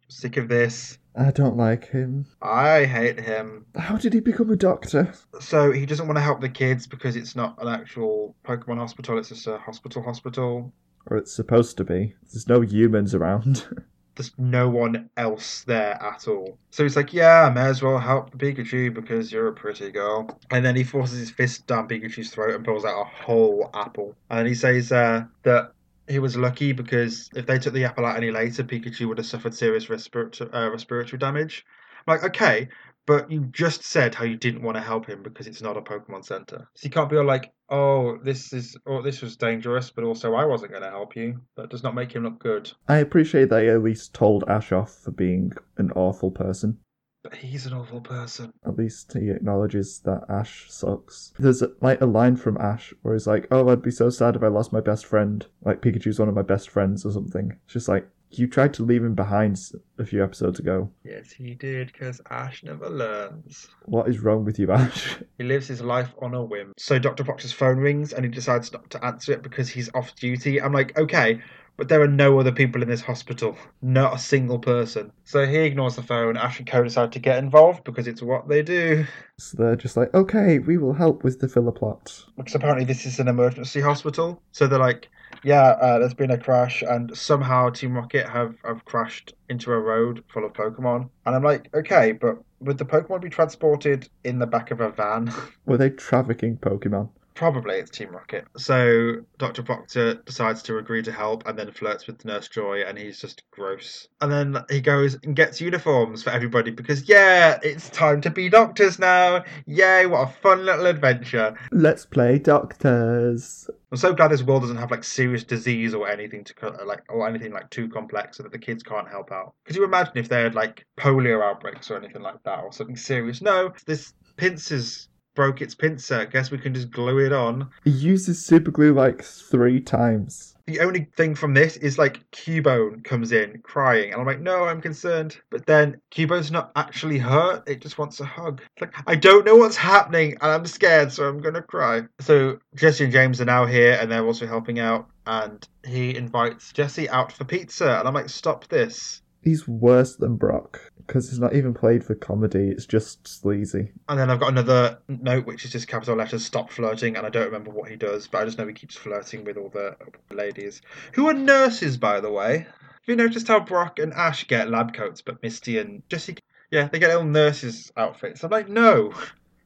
Sick 0.09 0.37
of 0.37 0.47
this. 0.47 0.99
I 1.15 1.31
don't 1.31 1.57
like 1.57 1.89
him. 1.89 2.27
I 2.41 2.85
hate 2.85 3.19
him. 3.19 3.65
How 3.75 3.97
did 3.97 4.13
he 4.13 4.19
become 4.19 4.51
a 4.51 4.55
doctor? 4.55 5.11
So 5.39 5.71
he 5.71 5.87
doesn't 5.87 6.05
want 6.05 6.17
to 6.17 6.21
help 6.21 6.41
the 6.41 6.49
kids 6.49 6.85
because 6.85 7.15
it's 7.15 7.35
not 7.35 7.59
an 7.59 7.67
actual 7.67 8.35
Pokemon 8.45 8.77
hospital, 8.77 9.17
it's 9.17 9.29
just 9.29 9.47
a 9.47 9.57
hospital 9.57 10.03
hospital. 10.03 10.71
Or 11.07 11.17
it's 11.17 11.33
supposed 11.33 11.77
to 11.77 11.83
be. 11.83 12.13
There's 12.31 12.47
no 12.47 12.61
humans 12.61 13.15
around. 13.15 13.65
there's 14.17 14.33
no 14.37 14.67
one 14.67 15.09
else 15.15 15.63
there 15.63 16.01
at 16.01 16.27
all. 16.27 16.57
So 16.71 16.83
he's 16.83 16.95
like, 16.95 17.13
"Yeah, 17.13 17.43
I 17.43 17.49
may 17.49 17.61
as 17.61 17.81
well 17.81 17.99
help 17.99 18.37
Pikachu 18.37 18.93
because 18.93 19.31
you're 19.31 19.47
a 19.47 19.53
pretty 19.53 19.91
girl." 19.91 20.39
And 20.51 20.65
then 20.65 20.75
he 20.75 20.83
forces 20.83 21.19
his 21.19 21.31
fist 21.31 21.67
down 21.67 21.87
Pikachu's 21.87 22.31
throat 22.31 22.55
and 22.55 22.65
pulls 22.65 22.83
out 22.83 23.01
a 23.01 23.05
whole 23.05 23.69
apple. 23.73 24.15
And 24.29 24.47
he 24.47 24.55
says 24.55 24.91
uh, 24.91 25.25
that 25.43 25.71
he 26.07 26.19
was 26.19 26.35
lucky 26.35 26.73
because 26.73 27.29
if 27.35 27.45
they 27.45 27.59
took 27.59 27.73
the 27.73 27.85
apple 27.85 28.05
out 28.05 28.17
any 28.17 28.31
later, 28.31 28.63
Pikachu 28.63 29.07
would 29.07 29.17
have 29.19 29.27
suffered 29.27 29.53
serious 29.53 29.89
respiratory 29.89 30.51
uh, 30.51 30.69
respiratory 30.69 31.19
damage. 31.19 31.65
I'm 32.07 32.13
like, 32.15 32.23
okay, 32.23 32.69
but 33.07 33.31
you 33.31 33.47
just 33.51 33.83
said 33.83 34.13
how 34.13 34.25
you 34.25 34.35
didn't 34.35 34.61
want 34.61 34.75
to 34.75 34.81
help 34.81 35.07
him 35.07 35.23
because 35.23 35.47
it's 35.47 35.61
not 35.61 35.77
a 35.77 35.81
Pokemon 35.81 36.25
Center. 36.25 36.69
So 36.75 36.85
you 36.85 36.89
can't 36.91 37.09
be 37.09 37.17
all 37.17 37.25
like, 37.25 37.53
oh, 37.69 38.17
this 38.17 38.51
is, 38.53 38.77
oh, 38.85 39.01
this 39.01 39.21
was 39.21 39.37
dangerous, 39.37 39.89
but 39.89 40.03
also 40.03 40.35
I 40.35 40.45
wasn't 40.45 40.71
going 40.71 40.83
to 40.83 40.89
help 40.89 41.15
you. 41.15 41.39
That 41.55 41.69
does 41.69 41.83
not 41.83 41.95
make 41.95 42.11
him 42.11 42.23
look 42.23 42.37
good. 42.37 42.69
I 42.87 42.97
appreciate 42.97 43.49
they 43.49 43.69
at 43.69 43.81
least 43.81 44.13
told 44.13 44.43
Ash 44.49 44.73
off 44.73 44.93
for 44.93 45.11
being 45.11 45.53
an 45.77 45.91
awful 45.91 46.31
person. 46.31 46.79
But 47.23 47.35
he's 47.35 47.65
an 47.65 47.73
awful 47.73 48.01
person. 48.01 48.51
At 48.65 48.77
least 48.77 49.13
he 49.13 49.29
acknowledges 49.29 49.99
that 50.01 50.25
Ash 50.29 50.65
sucks. 50.69 51.33
There's 51.39 51.63
like 51.81 52.01
a 52.01 52.05
line 52.05 52.35
from 52.35 52.57
Ash 52.57 52.93
where 53.01 53.15
he's 53.15 53.27
like, 53.27 53.47
"Oh, 53.51 53.67
I'd 53.69 53.81
be 53.81 53.91
so 53.91 54.09
sad 54.09 54.35
if 54.35 54.43
I 54.43 54.47
lost 54.47 54.71
my 54.71 54.79
best 54.79 55.05
friend. 55.05 55.45
Like 55.65 55.81
Pikachu's 55.81 56.19
one 56.19 56.29
of 56.29 56.35
my 56.35 56.41
best 56.43 56.69
friends 56.69 57.05
or 57.05 57.11
something." 57.11 57.57
It's 57.65 57.73
just 57.73 57.89
like 57.89 58.07
you 58.31 58.47
tried 58.47 58.73
to 58.75 58.83
leave 58.83 59.03
him 59.03 59.15
behind 59.15 59.59
a 59.97 60.05
few 60.05 60.23
episodes 60.23 60.59
ago. 60.59 60.89
Yes, 61.03 61.31
he 61.31 61.53
did, 61.53 61.91
because 61.91 62.21
Ash 62.29 62.63
never 62.63 62.89
learns. 62.89 63.67
What 63.85 64.07
is 64.09 64.19
wrong 64.19 64.43
with 64.45 64.59
you, 64.59 64.71
Ash? 64.73 65.17
He 65.37 65.43
lives 65.43 65.67
his 65.67 65.81
life 65.81 66.13
on 66.21 66.33
a 66.33 66.43
whim. 66.43 66.73
So 66.77 66.99
Dr. 66.99 67.23
Fox's 67.23 67.53
phone 67.53 67.77
rings 67.77 68.13
and 68.13 68.25
he 68.25 68.31
decides 68.31 68.71
not 68.71 68.89
to 68.91 69.05
answer 69.05 69.31
it 69.31 69.43
because 69.43 69.69
he's 69.69 69.89
off 69.93 70.13
duty. 70.15 70.61
I'm 70.61 70.73
like, 70.73 70.97
okay, 70.97 71.41
but 71.77 71.89
there 71.89 72.01
are 72.01 72.07
no 72.07 72.39
other 72.39 72.51
people 72.51 72.81
in 72.81 72.89
this 72.89 73.01
hospital. 73.01 73.55
Not 73.81 74.15
a 74.15 74.19
single 74.19 74.59
person. 74.59 75.11
So 75.23 75.45
he 75.45 75.57
ignores 75.57 75.95
the 75.95 76.01
phone. 76.03 76.35
Ash 76.35 76.57
and 76.59 76.67
Co 76.67 76.83
decide 76.83 77.11
to 77.13 77.19
get 77.19 77.37
involved 77.37 77.83
because 77.83 78.07
it's 78.07 78.21
what 78.21 78.47
they 78.47 78.63
do. 78.63 79.05
so 79.37 79.57
they're 79.57 79.75
just 79.75 79.95
like, 79.95 80.11
"Okay, 80.13 80.57
we 80.57 80.77
will 80.79 80.93
help 80.93 81.23
with 81.23 81.39
the 81.39 81.47
filler 81.47 81.71
plot." 81.71 82.25
Because 82.35 82.55
apparently 82.55 82.83
this 82.85 83.05
is 83.05 83.19
an 83.19 83.27
emergency 83.27 83.79
hospital. 83.79 84.41
So 84.53 84.65
they're 84.65 84.79
like, 84.79 85.07
yeah, 85.43 85.69
uh, 85.69 85.99
there's 85.99 86.13
been 86.13 86.31
a 86.31 86.37
crash 86.37 86.81
and 86.81 87.15
somehow 87.15 87.69
Team 87.69 87.95
Rocket 87.95 88.27
have, 88.27 88.55
have 88.65 88.85
crashed 88.85 89.33
into 89.49 89.71
a 89.71 89.79
road 89.79 90.23
full 90.27 90.45
of 90.45 90.53
Pokemon. 90.53 91.09
And 91.25 91.35
I'm 91.35 91.43
like, 91.43 91.69
okay, 91.73 92.11
but 92.11 92.37
would 92.59 92.77
the 92.77 92.85
Pokemon 92.85 93.21
be 93.21 93.29
transported 93.29 94.09
in 94.23 94.39
the 94.39 94.47
back 94.47 94.71
of 94.71 94.81
a 94.81 94.89
van? 94.89 95.31
Were 95.65 95.77
they 95.77 95.89
trafficking 95.91 96.57
Pokemon? 96.57 97.09
Probably 97.37 97.75
it's 97.75 97.91
Team 97.91 98.09
Rocket. 98.09 98.45
So 98.57 99.17
Dr. 99.37 99.61
Proctor 99.61 100.15
decides 100.15 100.63
to 100.63 100.79
agree 100.79 101.03
to 101.03 101.11
help 101.11 101.47
and 101.47 101.55
then 101.55 101.71
flirts 101.71 102.07
with 102.07 102.25
Nurse 102.25 102.47
Joy 102.47 102.81
and 102.81 102.97
he's 102.97 103.21
just 103.21 103.43
gross. 103.51 104.07
And 104.21 104.31
then 104.31 104.57
he 104.71 104.81
goes 104.81 105.15
and 105.23 105.35
gets 105.35 105.61
uniforms 105.61 106.23
for 106.23 106.31
everybody 106.31 106.71
because, 106.71 107.07
yeah, 107.07 107.59
it's 107.61 107.91
time 107.91 108.21
to 108.21 108.31
be 108.31 108.49
doctors 108.49 108.97
now. 108.97 109.43
Yay, 109.67 110.07
what 110.07 110.27
a 110.27 110.31
fun 110.31 110.65
little 110.65 110.87
adventure. 110.87 111.55
Let's 111.71 112.07
play 112.07 112.39
doctors. 112.39 113.69
I'm 113.91 113.99
so 113.99 114.13
glad 114.13 114.29
this 114.29 114.41
world 114.41 114.63
doesn't 114.63 114.77
have 114.77 114.89
like 114.89 115.03
serious 115.03 115.43
disease 115.43 115.93
or 115.93 116.09
anything 116.09 116.43
to 116.43 116.69
like 116.85 117.03
or 117.07 117.29
anything 117.29 117.53
like 117.53 117.69
too 117.69 117.87
complex 117.87 118.37
so 118.37 118.43
that 118.43 118.51
the 118.51 118.57
kids 118.57 118.81
can't 118.81 119.07
help 119.07 119.31
out. 119.31 119.53
Could 119.65 119.75
you 119.75 119.83
imagine 119.83 120.17
if 120.17 120.27
they 120.27 120.41
had 120.41 120.55
like 120.55 120.87
polio 120.99 121.43
outbreaks 121.43 121.91
or 121.91 121.97
anything 121.97 122.23
like 122.23 122.41
that 122.45 122.63
or 122.63 122.73
something 122.73 122.97
serious? 122.97 123.43
No, 123.43 123.73
this 123.85 124.11
Pinsir's 124.37 125.07
broke 125.37 125.61
its 125.61 125.75
pincer. 125.75 126.25
Guess 126.25 126.49
we 126.49 126.57
can 126.57 126.73
just 126.73 126.89
glue 126.89 127.19
it 127.19 127.31
on. 127.31 127.69
He 127.83 127.91
uses 127.91 128.43
super 128.43 128.71
glue 128.71 128.91
like 128.91 129.23
three 129.23 129.79
times. 129.79 130.55
The 130.65 130.79
only 130.79 131.07
thing 131.15 131.35
from 131.35 131.53
this 131.53 131.77
is 131.77 131.99
like 131.99 132.29
Cubone 132.31 133.03
comes 133.03 133.31
in 133.31 133.61
crying, 133.61 134.11
and 134.11 134.19
I'm 134.19 134.25
like, 134.25 134.41
no, 134.41 134.65
I'm 134.65 134.81
concerned. 134.81 135.37
But 135.51 135.67
then 135.67 136.01
Cubone's 136.11 136.51
not 136.51 136.71
actually 136.75 137.19
hurt; 137.19 137.69
it 137.69 137.81
just 137.81 137.99
wants 137.99 138.19
a 138.19 138.25
hug. 138.25 138.61
It's 138.73 138.81
like 138.81 138.95
I 139.05 139.13
don't 139.13 139.45
know 139.45 139.55
what's 139.55 139.77
happening, 139.77 140.31
and 140.41 140.51
I'm 140.51 140.65
scared, 140.65 141.13
so 141.13 141.29
I'm 141.29 141.39
gonna 141.39 141.61
cry. 141.61 142.01
So 142.19 142.57
Jesse 142.75 143.03
and 143.03 143.13
James 143.13 143.39
are 143.39 143.45
now 143.45 143.67
here, 143.67 143.95
and 144.01 144.11
they're 144.11 144.25
also 144.25 144.47
helping 144.47 144.79
out. 144.79 145.07
And 145.27 145.65
he 145.85 146.15
invites 146.15 146.73
Jesse 146.73 147.07
out 147.09 147.31
for 147.31 147.45
pizza, 147.45 147.99
and 147.99 148.07
I'm 148.07 148.15
like, 148.15 148.29
stop 148.29 148.67
this. 148.69 149.21
He's 149.43 149.67
worse 149.67 150.15
than 150.15 150.35
Brock 150.35 150.91
because 151.07 151.29
it's 151.29 151.39
not 151.39 151.55
even 151.55 151.73
played 151.73 152.03
for 152.03 152.13
comedy. 152.13 152.69
It's 152.69 152.85
just 152.85 153.27
sleazy. 153.27 153.91
And 154.09 154.19
then 154.19 154.29
I've 154.29 154.39
got 154.39 154.49
another 154.49 154.99
note 155.07 155.45
which 155.45 155.65
is 155.65 155.71
just 155.71 155.87
capital 155.87 156.15
letters 156.15 156.45
stop 156.45 156.69
flirting 156.69 157.15
and 157.15 157.25
I 157.25 157.29
don't 157.29 157.45
remember 157.45 157.71
what 157.71 157.89
he 157.89 157.95
does, 157.95 158.27
but 158.27 158.41
I 158.41 158.45
just 158.45 158.57
know 158.57 158.67
he 158.67 158.73
keeps 158.73 158.95
flirting 158.95 159.43
with 159.43 159.57
all 159.57 159.69
the 159.69 159.95
ladies. 160.29 160.81
Who 161.13 161.27
are 161.27 161.33
nurses, 161.33 161.97
by 161.97 162.19
the 162.19 162.31
way. 162.31 162.59
Have 162.59 163.07
you 163.07 163.15
noticed 163.15 163.47
how 163.47 163.61
Brock 163.61 163.99
and 163.99 164.13
Ash 164.13 164.45
get 164.47 164.69
lab 164.69 164.93
coats, 164.93 165.21
but 165.21 165.41
Misty 165.41 165.79
and 165.79 166.03
Jesse 166.09 166.37
yeah, 166.69 166.87
they 166.87 166.99
get 166.99 167.09
little 167.09 167.23
nurses 167.23 167.91
outfits. 167.95 168.43
I'm 168.43 168.51
like, 168.51 168.67
no. 168.67 169.13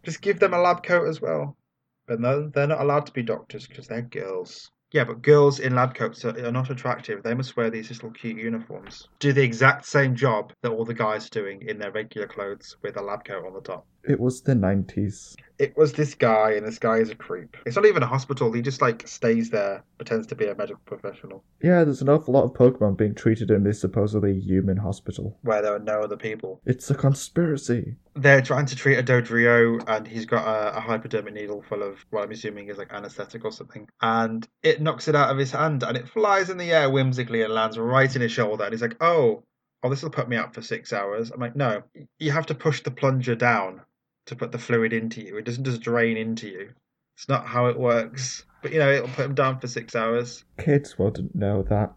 Just 0.03 0.21
give 0.21 0.39
them 0.39 0.53
a 0.53 0.59
lab 0.59 0.83
coat 0.83 1.07
as 1.07 1.21
well. 1.21 1.57
But 2.07 2.19
no, 2.19 2.49
they're 2.49 2.67
not 2.67 2.81
allowed 2.81 3.07
to 3.07 3.11
be 3.11 3.23
doctors 3.23 3.67
because 3.67 3.87
they're 3.87 4.01
girls. 4.01 4.69
Yeah, 4.91 5.05
but 5.05 5.21
girls 5.21 5.59
in 5.59 5.73
lab 5.73 5.95
coats 5.95 6.25
are, 6.25 6.37
are 6.45 6.51
not 6.51 6.69
attractive. 6.69 7.23
They 7.23 7.33
must 7.33 7.55
wear 7.55 7.69
these 7.69 7.89
little 7.89 8.11
cute 8.11 8.37
uniforms. 8.37 9.07
Do 9.19 9.31
the 9.31 9.41
exact 9.41 9.85
same 9.85 10.15
job 10.15 10.51
that 10.61 10.71
all 10.71 10.83
the 10.83 10.93
guys 10.93 11.27
are 11.27 11.29
doing 11.29 11.61
in 11.61 11.79
their 11.79 11.91
regular 11.91 12.27
clothes 12.27 12.75
with 12.81 12.97
a 12.97 13.01
lab 13.01 13.23
coat 13.23 13.45
on 13.45 13.53
the 13.53 13.61
top. 13.61 13.85
It 14.03 14.19
was 14.19 14.41
the 14.41 14.53
90s. 14.53 15.35
It 15.59 15.77
was 15.77 15.93
this 15.93 16.15
guy, 16.15 16.53
and 16.53 16.65
this 16.65 16.79
guy 16.79 16.97
is 16.97 17.11
a 17.11 17.15
creep. 17.15 17.55
It's 17.67 17.75
not 17.75 17.85
even 17.85 18.01
a 18.01 18.07
hospital. 18.07 18.51
He 18.51 18.63
just 18.63 18.81
like 18.81 19.07
stays 19.07 19.51
there, 19.51 19.83
pretends 19.97 20.25
to 20.27 20.35
be 20.35 20.47
a 20.47 20.55
medical 20.55 20.81
professional, 20.85 21.43
Yeah, 21.61 21.83
there's 21.83 22.01
an 22.01 22.09
awful 22.09 22.33
lot 22.33 22.45
of 22.45 22.53
Pokemon 22.53 22.97
being 22.97 23.13
treated 23.13 23.51
in 23.51 23.63
this 23.63 23.79
supposedly 23.79 24.39
human 24.39 24.77
hospital. 24.77 25.37
where 25.43 25.61
there 25.61 25.75
are 25.75 25.79
no 25.79 26.01
other 26.01 26.17
people. 26.17 26.61
It's 26.65 26.89
a 26.89 26.95
conspiracy. 26.95 27.95
They're 28.15 28.41
trying 28.41 28.65
to 28.67 28.75
treat 28.75 28.97
a 28.97 29.03
Dodrio, 29.03 29.83
and 29.87 30.07
he's 30.07 30.25
got 30.25 30.47
a, 30.47 30.77
a 30.77 30.79
hypodermic 30.79 31.35
needle 31.35 31.61
full 31.61 31.83
of 31.83 32.03
what 32.09 32.23
I'm 32.23 32.31
assuming 32.31 32.69
is 32.69 32.79
like 32.79 32.91
anesthetic 32.91 33.45
or 33.45 33.51
something, 33.51 33.87
and 34.01 34.47
it 34.63 34.81
knocks 34.81 35.07
it 35.07 35.15
out 35.15 35.29
of 35.29 35.37
his 35.37 35.51
hand, 35.51 35.83
and 35.83 35.95
it 35.95 36.09
flies 36.09 36.49
in 36.49 36.57
the 36.57 36.71
air 36.71 36.89
whimsically 36.89 37.43
and 37.43 37.53
lands 37.53 37.77
right 37.77 38.13
in 38.15 38.23
his 38.23 38.31
shoulder. 38.31 38.63
And 38.63 38.73
he's 38.73 38.81
like, 38.81 38.97
"Oh, 38.99 39.43
oh, 39.83 39.89
this 39.89 40.01
will 40.01 40.09
put 40.09 40.27
me 40.27 40.37
out 40.37 40.55
for 40.55 40.63
six 40.63 40.91
hours." 40.91 41.29
I'm 41.29 41.39
like, 41.39 41.55
"No, 41.55 41.83
you 42.17 42.31
have 42.31 42.47
to 42.47 42.55
push 42.55 42.81
the 42.81 42.89
plunger 42.91 43.35
down 43.35 43.81
to 44.27 44.35
put 44.35 44.51
the 44.51 44.57
fluid 44.57 44.93
into 44.93 45.21
you. 45.21 45.37
It 45.37 45.45
doesn't 45.45 45.63
just 45.63 45.81
drain 45.81 46.17
into 46.17 46.47
you. 46.47 46.69
It's 47.15 47.29
not 47.29 47.45
how 47.45 47.67
it 47.67 47.79
works." 47.79 48.45
But 48.61 48.73
you 48.73 48.79
know, 48.79 48.91
it'll 48.91 49.07
put 49.09 49.25
him 49.25 49.35
down 49.35 49.59
for 49.59 49.67
six 49.67 49.95
hours. 49.95 50.43
Kids 50.57 50.97
wouldn't 50.97 51.35
know 51.35 51.63
that. 51.63 51.93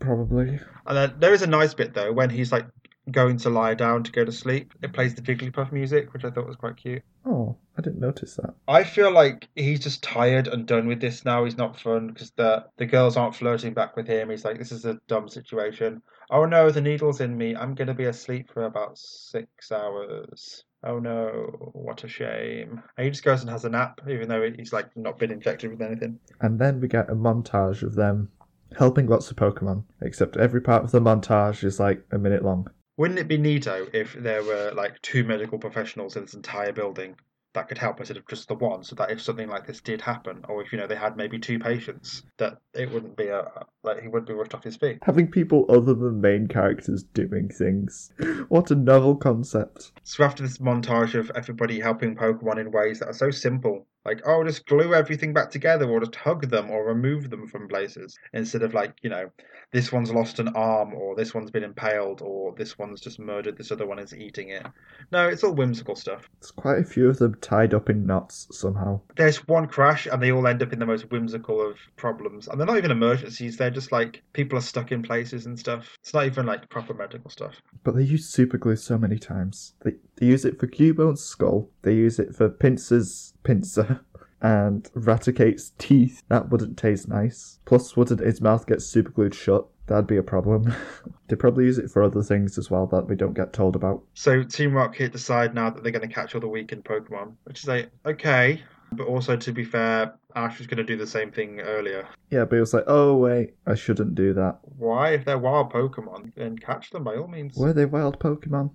Probably. 0.00 0.58
And 0.86 0.96
then 0.96 1.14
there 1.18 1.32
is 1.32 1.42
a 1.42 1.46
nice 1.46 1.74
bit 1.74 1.94
though 1.94 2.12
when 2.12 2.28
he's 2.30 2.50
like 2.50 2.66
going 3.10 3.36
to 3.36 3.50
lie 3.50 3.74
down 3.74 4.02
to 4.04 4.12
go 4.12 4.24
to 4.24 4.32
sleep. 4.32 4.74
It 4.82 4.92
plays 4.92 5.14
the 5.14 5.22
Jigglypuff 5.22 5.72
music, 5.72 6.12
which 6.12 6.24
I 6.24 6.30
thought 6.30 6.46
was 6.46 6.56
quite 6.56 6.76
cute. 6.76 7.02
Oh, 7.24 7.56
I 7.76 7.82
didn't 7.82 8.00
notice 8.00 8.36
that. 8.36 8.54
I 8.68 8.84
feel 8.84 9.12
like 9.12 9.48
he's 9.54 9.80
just 9.80 10.02
tired 10.02 10.48
and 10.48 10.66
done 10.66 10.86
with 10.86 11.00
this 11.00 11.24
now. 11.24 11.44
He's 11.44 11.56
not 11.56 11.78
fun 11.78 12.08
because 12.08 12.32
the 12.32 12.66
the 12.76 12.86
girls 12.86 13.16
aren't 13.16 13.36
flirting 13.36 13.74
back 13.74 13.96
with 13.96 14.06
him. 14.06 14.30
He's 14.30 14.44
like, 14.44 14.58
this 14.58 14.72
is 14.72 14.84
a 14.84 15.00
dumb 15.08 15.28
situation. 15.28 16.02
Oh 16.32 16.46
no, 16.46 16.70
the 16.70 16.80
needle's 16.80 17.20
in 17.20 17.36
me. 17.36 17.54
I'm 17.54 17.74
gonna 17.74 17.92
be 17.92 18.06
asleep 18.06 18.50
for 18.50 18.64
about 18.64 18.96
six 18.96 19.70
hours. 19.70 20.64
Oh 20.82 20.98
no, 20.98 21.70
what 21.74 22.04
a 22.04 22.08
shame. 22.08 22.82
And 22.96 23.04
he 23.04 23.10
just 23.10 23.22
goes 23.22 23.42
and 23.42 23.50
has 23.50 23.66
a 23.66 23.68
nap, 23.68 24.00
even 24.08 24.30
though 24.30 24.50
he's 24.50 24.72
like 24.72 24.96
not 24.96 25.18
been 25.18 25.30
injected 25.30 25.70
with 25.70 25.82
anything. 25.82 26.18
And 26.40 26.58
then 26.58 26.80
we 26.80 26.88
get 26.88 27.10
a 27.10 27.14
montage 27.14 27.82
of 27.82 27.94
them 27.96 28.30
helping 28.78 29.08
lots 29.08 29.30
of 29.30 29.36
Pokemon, 29.36 29.84
except 30.00 30.38
every 30.38 30.62
part 30.62 30.84
of 30.84 30.90
the 30.90 31.02
montage 31.02 31.64
is 31.64 31.78
like 31.78 32.02
a 32.10 32.18
minute 32.18 32.42
long. 32.42 32.66
Wouldn't 32.96 33.20
it 33.20 33.28
be 33.28 33.36
neato 33.36 33.92
if 33.94 34.14
there 34.14 34.42
were 34.42 34.72
like 34.74 35.02
two 35.02 35.24
medical 35.24 35.58
professionals 35.58 36.16
in 36.16 36.22
this 36.22 36.34
entire 36.34 36.72
building 36.72 37.14
that 37.54 37.68
could 37.68 37.78
help 37.78 37.98
instead 37.98 38.16
of 38.16 38.26
just 38.26 38.48
the 38.48 38.54
one, 38.54 38.82
so 38.82 38.94
that 38.96 39.10
if 39.10 39.20
something 39.20 39.48
like 39.48 39.66
this 39.66 39.80
did 39.80 40.00
happen, 40.00 40.44
or 40.48 40.62
if 40.62 40.72
you 40.72 40.78
know 40.78 40.86
they 40.86 40.96
had 40.96 41.16
maybe 41.16 41.38
two 41.38 41.58
patients, 41.58 42.22
that 42.38 42.58
it 42.74 42.90
wouldn't 42.90 43.16
be 43.16 43.26
a 43.26 43.44
like 43.82 44.00
he 44.00 44.08
wouldn't 44.08 44.28
be 44.28 44.34
rushed 44.34 44.54
off 44.54 44.64
his 44.64 44.76
feet. 44.76 44.98
Having 45.02 45.30
people 45.30 45.66
other 45.68 45.94
than 45.94 46.20
main 46.20 46.48
characters 46.48 47.02
doing 47.02 47.48
things. 47.48 48.12
What 48.48 48.70
a 48.70 48.74
novel 48.74 49.16
concept. 49.16 49.92
So 50.02 50.24
after 50.24 50.42
this 50.42 50.58
montage 50.58 51.14
of 51.14 51.30
everybody 51.34 51.80
helping 51.80 52.16
Pokemon 52.16 52.58
in 52.58 52.70
ways 52.70 53.00
that 53.00 53.08
are 53.08 53.14
so 53.14 53.30
simple, 53.30 53.86
like 54.04 54.20
oh 54.26 54.44
just 54.44 54.66
glue 54.66 54.94
everything 54.94 55.32
back 55.32 55.50
together, 55.50 55.88
or 55.90 56.00
just 56.00 56.16
hug 56.16 56.48
them, 56.50 56.70
or 56.70 56.84
remove 56.86 57.30
them 57.30 57.46
from 57.46 57.68
places, 57.68 58.18
instead 58.32 58.62
of 58.62 58.74
like 58.74 58.94
you 59.02 59.10
know 59.10 59.30
this 59.72 59.90
one's 59.92 60.12
lost 60.12 60.38
an 60.38 60.48
arm, 60.48 60.92
or 60.94 61.14
this 61.16 61.34
one's 61.34 61.50
been 61.50 61.64
impaled, 61.64 62.20
or 62.22 62.54
this 62.56 62.78
one's 62.78 63.00
just 63.00 63.18
murdered, 63.18 63.56
this 63.56 63.72
other 63.72 63.86
one 63.86 63.98
is 63.98 64.14
eating 64.14 64.50
it. 64.50 64.66
No, 65.10 65.28
it's 65.28 65.42
all 65.44 65.54
whimsical 65.54 65.96
stuff. 65.96 66.28
There's 66.40 66.50
quite 66.50 66.78
a 66.78 66.84
few 66.84 67.08
of 67.08 67.18
them 67.18 67.34
tied 67.40 67.72
up 67.74 67.88
in 67.88 68.04
knots 68.06 68.48
somehow. 68.50 69.00
there's 69.16 69.46
one 69.48 69.66
crash 69.66 70.06
and 70.06 70.22
they 70.22 70.32
all 70.32 70.46
end 70.46 70.62
up 70.62 70.72
in 70.72 70.78
the 70.78 70.86
most 70.86 71.10
whimsical 71.10 71.60
of 71.66 71.76
problems 71.96 72.48
and 72.48 72.58
they're 72.58 72.66
not 72.66 72.76
even 72.78 72.90
emergencies 72.90 73.56
they're 73.56 73.70
just 73.70 73.92
like 73.92 74.22
people 74.32 74.58
are 74.58 74.62
stuck 74.62 74.92
in 74.92 75.02
places 75.02 75.46
and 75.46 75.58
stuff 75.58 75.96
it's 76.00 76.12
not 76.14 76.26
even 76.26 76.46
like 76.46 76.68
proper 76.68 76.94
medical 76.94 77.30
stuff 77.30 77.54
But 77.84 77.94
they 77.96 78.02
use 78.02 78.28
super 78.28 78.58
glue 78.58 78.76
so 78.76 78.98
many 78.98 79.18
times. 79.18 79.74
They, 79.84 79.92
they 80.16 80.26
use 80.26 80.44
it 80.44 80.58
for 80.58 80.66
Cubone's 80.66 81.22
skull, 81.24 81.70
they 81.82 81.94
use 81.94 82.18
it 82.18 82.34
for 82.34 82.48
Pinsir's 82.48 83.34
pincer, 83.42 84.00
and 84.40 84.90
Raticate's 84.94 85.72
teeth. 85.78 86.22
That 86.28 86.50
wouldn't 86.50 86.76
taste 86.76 87.08
nice. 87.08 87.58
Plus, 87.64 87.96
wouldn't 87.96 88.20
his 88.20 88.40
mouth 88.40 88.66
get 88.66 88.82
super 88.82 89.10
glued 89.10 89.34
shut? 89.34 89.66
That'd 89.86 90.06
be 90.06 90.16
a 90.16 90.22
problem. 90.22 90.72
they 91.28 91.36
probably 91.36 91.64
use 91.64 91.78
it 91.78 91.90
for 91.90 92.02
other 92.02 92.22
things 92.22 92.56
as 92.56 92.70
well 92.70 92.86
that 92.86 93.08
we 93.08 93.16
don't 93.16 93.34
get 93.34 93.52
told 93.52 93.76
about. 93.76 94.02
So 94.14 94.42
Team 94.42 94.72
Rocket 94.72 95.12
decide 95.12 95.54
now 95.54 95.70
that 95.70 95.82
they're 95.82 95.92
going 95.92 96.08
to 96.08 96.14
catch 96.14 96.34
all 96.34 96.40
the 96.40 96.48
weakened 96.48 96.84
Pokemon, 96.84 97.34
which 97.44 97.60
is 97.60 97.68
like 97.68 97.90
okay, 98.06 98.62
but 98.92 99.06
also 99.06 99.36
to 99.36 99.52
be 99.52 99.64
fair, 99.64 100.14
Ash 100.34 100.58
was 100.58 100.66
going 100.66 100.78
to 100.78 100.84
do 100.84 100.96
the 100.96 101.06
same 101.06 101.30
thing 101.30 101.60
earlier. 101.60 102.06
Yeah, 102.30 102.44
but 102.44 102.56
it 102.56 102.60
was 102.60 102.74
like, 102.74 102.84
oh 102.86 103.16
wait, 103.16 103.54
I 103.66 103.74
shouldn't 103.74 104.14
do 104.14 104.32
that. 104.34 104.58
Why, 104.62 105.10
if 105.10 105.24
they're 105.24 105.38
wild 105.38 105.72
Pokemon, 105.72 106.32
then 106.36 106.58
catch 106.58 106.90
them 106.90 107.04
by 107.04 107.16
all 107.16 107.28
means. 107.28 107.56
Were 107.56 107.72
they 107.72 107.84
wild 107.84 108.18
Pokemon? 108.18 108.70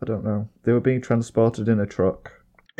I 0.00 0.04
don't 0.04 0.24
know. 0.24 0.48
They 0.64 0.72
were 0.72 0.80
being 0.80 1.00
transported 1.00 1.68
in 1.68 1.80
a 1.80 1.86
truck. 1.86 2.32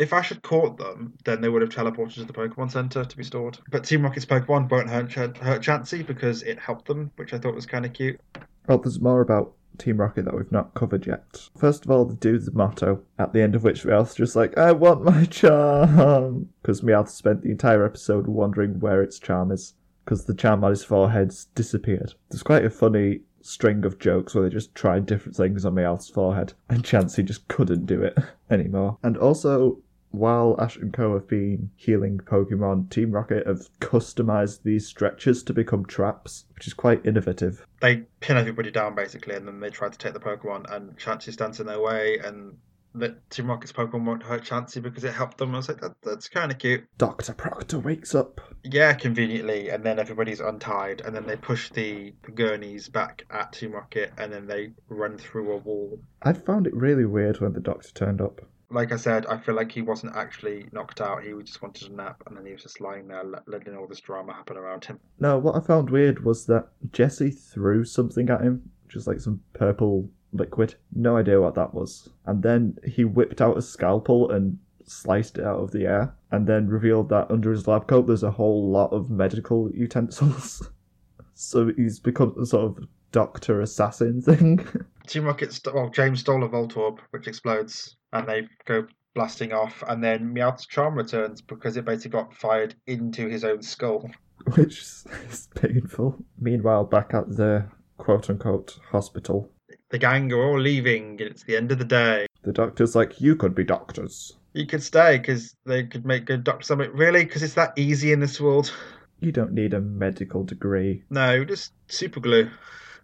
If 0.03 0.11
Ash 0.11 0.27
had 0.27 0.41
caught 0.41 0.77
them, 0.77 1.13
then 1.23 1.39
they 1.39 1.47
would 1.47 1.61
have 1.61 1.71
teleported 1.71 2.15
to 2.15 2.25
the 2.25 2.33
Pokemon 2.33 2.69
Center 2.69 3.05
to 3.05 3.17
be 3.17 3.23
stored. 3.23 3.57
But 3.71 3.85
Team 3.85 4.01
Rocket's 4.01 4.25
Pokemon 4.25 4.69
won't 4.69 4.89
hurt, 4.89 5.09
Ch- 5.09 5.37
hurt 5.37 5.61
Chansey 5.61 6.05
because 6.05 6.43
it 6.43 6.59
helped 6.59 6.87
them, 6.89 7.09
which 7.15 7.33
I 7.33 7.37
thought 7.37 7.55
was 7.55 7.65
kind 7.65 7.85
of 7.85 7.93
cute. 7.93 8.19
Well, 8.67 8.79
there's 8.79 8.99
more 8.99 9.21
about 9.21 9.53
Team 9.77 10.01
Rocket 10.01 10.25
that 10.25 10.35
we've 10.35 10.51
not 10.51 10.73
covered 10.73 11.07
yet. 11.07 11.49
First 11.57 11.85
of 11.85 11.91
all, 11.91 12.03
the 12.03 12.15
the 12.15 12.51
motto, 12.53 13.01
at 13.17 13.31
the 13.31 13.41
end 13.41 13.55
of 13.55 13.63
which 13.63 13.85
Meowth's 13.85 14.15
just 14.15 14.35
like, 14.35 14.57
I 14.57 14.73
want 14.73 15.05
my 15.05 15.23
charm! 15.29 16.49
Because 16.61 16.81
Meowth 16.81 17.07
spent 17.07 17.41
the 17.41 17.51
entire 17.51 17.85
episode 17.85 18.27
wondering 18.27 18.81
where 18.81 19.01
its 19.01 19.19
charm 19.19 19.53
is, 19.53 19.73
because 20.03 20.25
the 20.25 20.35
charm 20.35 20.65
on 20.65 20.71
his 20.71 20.83
forehead's 20.83 21.45
disappeared. 21.55 22.13
There's 22.29 22.43
quite 22.43 22.65
a 22.65 22.69
funny 22.69 23.21
string 23.41 23.83
of 23.83 23.99
jokes 23.99 24.33
where 24.33 24.43
they 24.43 24.49
just 24.49 24.73
tried 24.73 25.05
different 25.05 25.35
things 25.35 25.65
on 25.65 25.75
Meowth's 25.75 26.09
forehead, 26.09 26.53
and 26.69 26.83
Chansey 26.83 27.25
just 27.25 27.47
couldn't 27.47 27.85
do 27.85 28.01
it 28.01 28.17
anymore. 28.49 28.97
And 29.03 29.17
also, 29.17 29.79
while 30.13 30.55
Ash 30.59 30.77
and 30.77 30.93
Co 30.93 31.13
have 31.15 31.27
been 31.27 31.71
healing 31.75 32.19
Pokemon, 32.19 32.91
Team 32.91 33.11
Rocket 33.11 33.47
have 33.47 33.67
customized 33.79 34.61
these 34.61 34.87
stretchers 34.87 35.41
to 35.43 35.53
become 35.53 35.85
traps, 35.85 36.45
which 36.53 36.67
is 36.67 36.73
quite 36.73 37.03
innovative. 37.03 37.65
They 37.81 38.03
pin 38.19 38.37
everybody 38.37 38.69
down 38.69 38.93
basically, 38.93 39.35
and 39.35 39.47
then 39.47 39.59
they 39.59 39.71
try 39.71 39.89
to 39.89 39.97
take 39.97 40.13
the 40.13 40.19
Pokemon, 40.19 40.71
and 40.71 40.95
Chansey 40.97 41.33
stands 41.33 41.59
in 41.59 41.65
their 41.65 41.81
way, 41.81 42.19
and 42.23 42.57
the 42.93 43.17
Team 43.31 43.47
Rocket's 43.47 43.71
Pokemon 43.71 44.05
won't 44.05 44.21
hurt 44.21 44.43
Chansey 44.43 44.79
because 44.81 45.03
it 45.03 45.13
helped 45.13 45.39
them. 45.39 45.55
I 45.55 45.57
was 45.57 45.67
like, 45.67 45.81
that, 45.81 45.95
that's 46.03 46.29
kind 46.29 46.51
of 46.51 46.59
cute. 46.59 46.85
Dr. 46.99 47.33
Proctor 47.33 47.79
wakes 47.79 48.13
up. 48.13 48.39
Yeah, 48.63 48.93
conveniently, 48.93 49.69
and 49.69 49.83
then 49.83 49.97
everybody's 49.97 50.41
untied, 50.41 51.01
and 51.01 51.15
then 51.15 51.25
they 51.25 51.37
push 51.37 51.71
the, 51.71 52.13
the 52.23 52.31
gurneys 52.31 52.87
back 52.87 53.25
at 53.31 53.53
Team 53.53 53.71
Rocket, 53.71 54.13
and 54.19 54.31
then 54.31 54.45
they 54.45 54.73
run 54.89 55.17
through 55.17 55.53
a 55.53 55.57
wall. 55.57 55.99
I 56.21 56.33
found 56.33 56.67
it 56.67 56.75
really 56.75 57.05
weird 57.05 57.41
when 57.41 57.53
the 57.53 57.59
doctor 57.59 57.89
turned 57.93 58.21
up. 58.21 58.41
Like 58.73 58.91
I 58.91 58.97
said, 58.97 59.25
I 59.27 59.37
feel 59.37 59.55
like 59.55 59.71
he 59.71 59.81
wasn't 59.81 60.15
actually 60.15 60.67
knocked 60.71 60.99
out. 60.99 61.23
He 61.23 61.31
just 61.43 61.61
wanted 61.61 61.91
a 61.91 61.95
nap, 61.95 62.23
and 62.27 62.35
then 62.35 62.45
he 62.45 62.53
was 62.53 62.63
just 62.63 62.81
lying 62.81 63.07
there, 63.07 63.23
letting 63.45 63.75
all 63.75 63.87
this 63.87 63.99
drama 63.99 64.33
happen 64.33 64.57
around 64.57 64.85
him. 64.85 64.99
No, 65.19 65.37
what 65.37 65.55
I 65.55 65.59
found 65.59 65.89
weird 65.89 66.23
was 66.23 66.45
that 66.47 66.69
Jesse 66.91 67.31
threw 67.31 67.85
something 67.85 68.29
at 68.29 68.41
him, 68.41 68.69
just 68.89 69.07
like 69.07 69.19
some 69.19 69.41
purple 69.53 70.09
liquid. 70.33 70.75
No 70.93 71.17
idea 71.17 71.39
what 71.39 71.55
that 71.55 71.73
was. 71.73 72.09
And 72.25 72.41
then 72.41 72.77
he 72.85 73.05
whipped 73.05 73.41
out 73.41 73.57
a 73.57 73.61
scalpel 73.61 74.31
and 74.31 74.57
sliced 74.85 75.37
it 75.37 75.45
out 75.45 75.59
of 75.59 75.71
the 75.71 75.85
air, 75.85 76.15
and 76.31 76.47
then 76.47 76.67
revealed 76.67 77.09
that 77.09 77.31
under 77.31 77.51
his 77.51 77.67
lab 77.67 77.87
coat 77.87 78.07
there's 78.07 78.23
a 78.23 78.31
whole 78.31 78.69
lot 78.69 78.91
of 78.91 79.09
medical 79.09 79.71
utensils. 79.71 80.69
so 81.35 81.71
he's 81.75 81.99
become 81.99 82.35
a 82.39 82.45
sort 82.45 82.65
of 82.65 82.87
doctor 83.11 83.61
assassin 83.61 84.21
thing. 84.21 84.65
Team 85.07 85.25
Rocket, 85.25 85.53
st- 85.53 85.73
oh, 85.75 85.81
well, 85.81 85.89
James 85.89 86.21
stole 86.21 86.43
a 86.43 86.49
Voltorb, 86.49 86.99
which 87.11 87.27
explodes, 87.27 87.95
and 88.13 88.27
they 88.27 88.47
go 88.65 88.87
blasting 89.13 89.53
off, 89.53 89.83
and 89.87 90.03
then 90.03 90.33
Meowth's 90.33 90.65
charm 90.65 90.95
returns 90.95 91.41
because 91.41 91.77
it 91.77 91.85
basically 91.85 92.11
got 92.11 92.33
fired 92.33 92.75
into 92.87 93.27
his 93.27 93.43
own 93.43 93.61
skull. 93.61 94.09
which 94.55 94.81
is 94.81 95.47
painful. 95.55 96.17
Meanwhile, 96.39 96.85
back 96.85 97.13
at 97.13 97.35
the 97.35 97.65
quote 97.97 98.29
unquote 98.29 98.77
hospital, 98.91 99.49
The 99.89 99.99
gang 99.99 100.31
are 100.33 100.43
all 100.43 100.59
leaving, 100.59 101.21
and 101.21 101.31
it's 101.31 101.43
the 101.43 101.55
end 101.55 101.71
of 101.71 101.79
the 101.79 101.85
day. 101.85 102.27
the 102.43 102.51
doctor's 102.51 102.95
like, 102.95 103.21
You 103.21 103.35
could 103.35 103.55
be 103.55 103.63
doctors. 103.63 104.33
You 104.53 104.67
could 104.67 104.83
stay 104.83 105.17
because 105.17 105.55
they 105.65 105.83
could 105.83 106.05
make 106.05 106.25
good 106.25 106.43
doctors. 106.43 106.69
I'm 106.71 106.79
really? 106.95 107.23
Because 107.23 107.41
it's 107.43 107.55
that 107.55 107.73
easy 107.77 108.11
in 108.11 108.19
this 108.19 108.39
world? 108.39 108.71
You 109.19 109.31
don't 109.31 109.53
need 109.53 109.73
a 109.73 109.79
medical 109.79 110.43
degree. 110.43 111.03
No, 111.09 111.45
just 111.45 111.71
super 111.87 112.19
glue. 112.19 112.49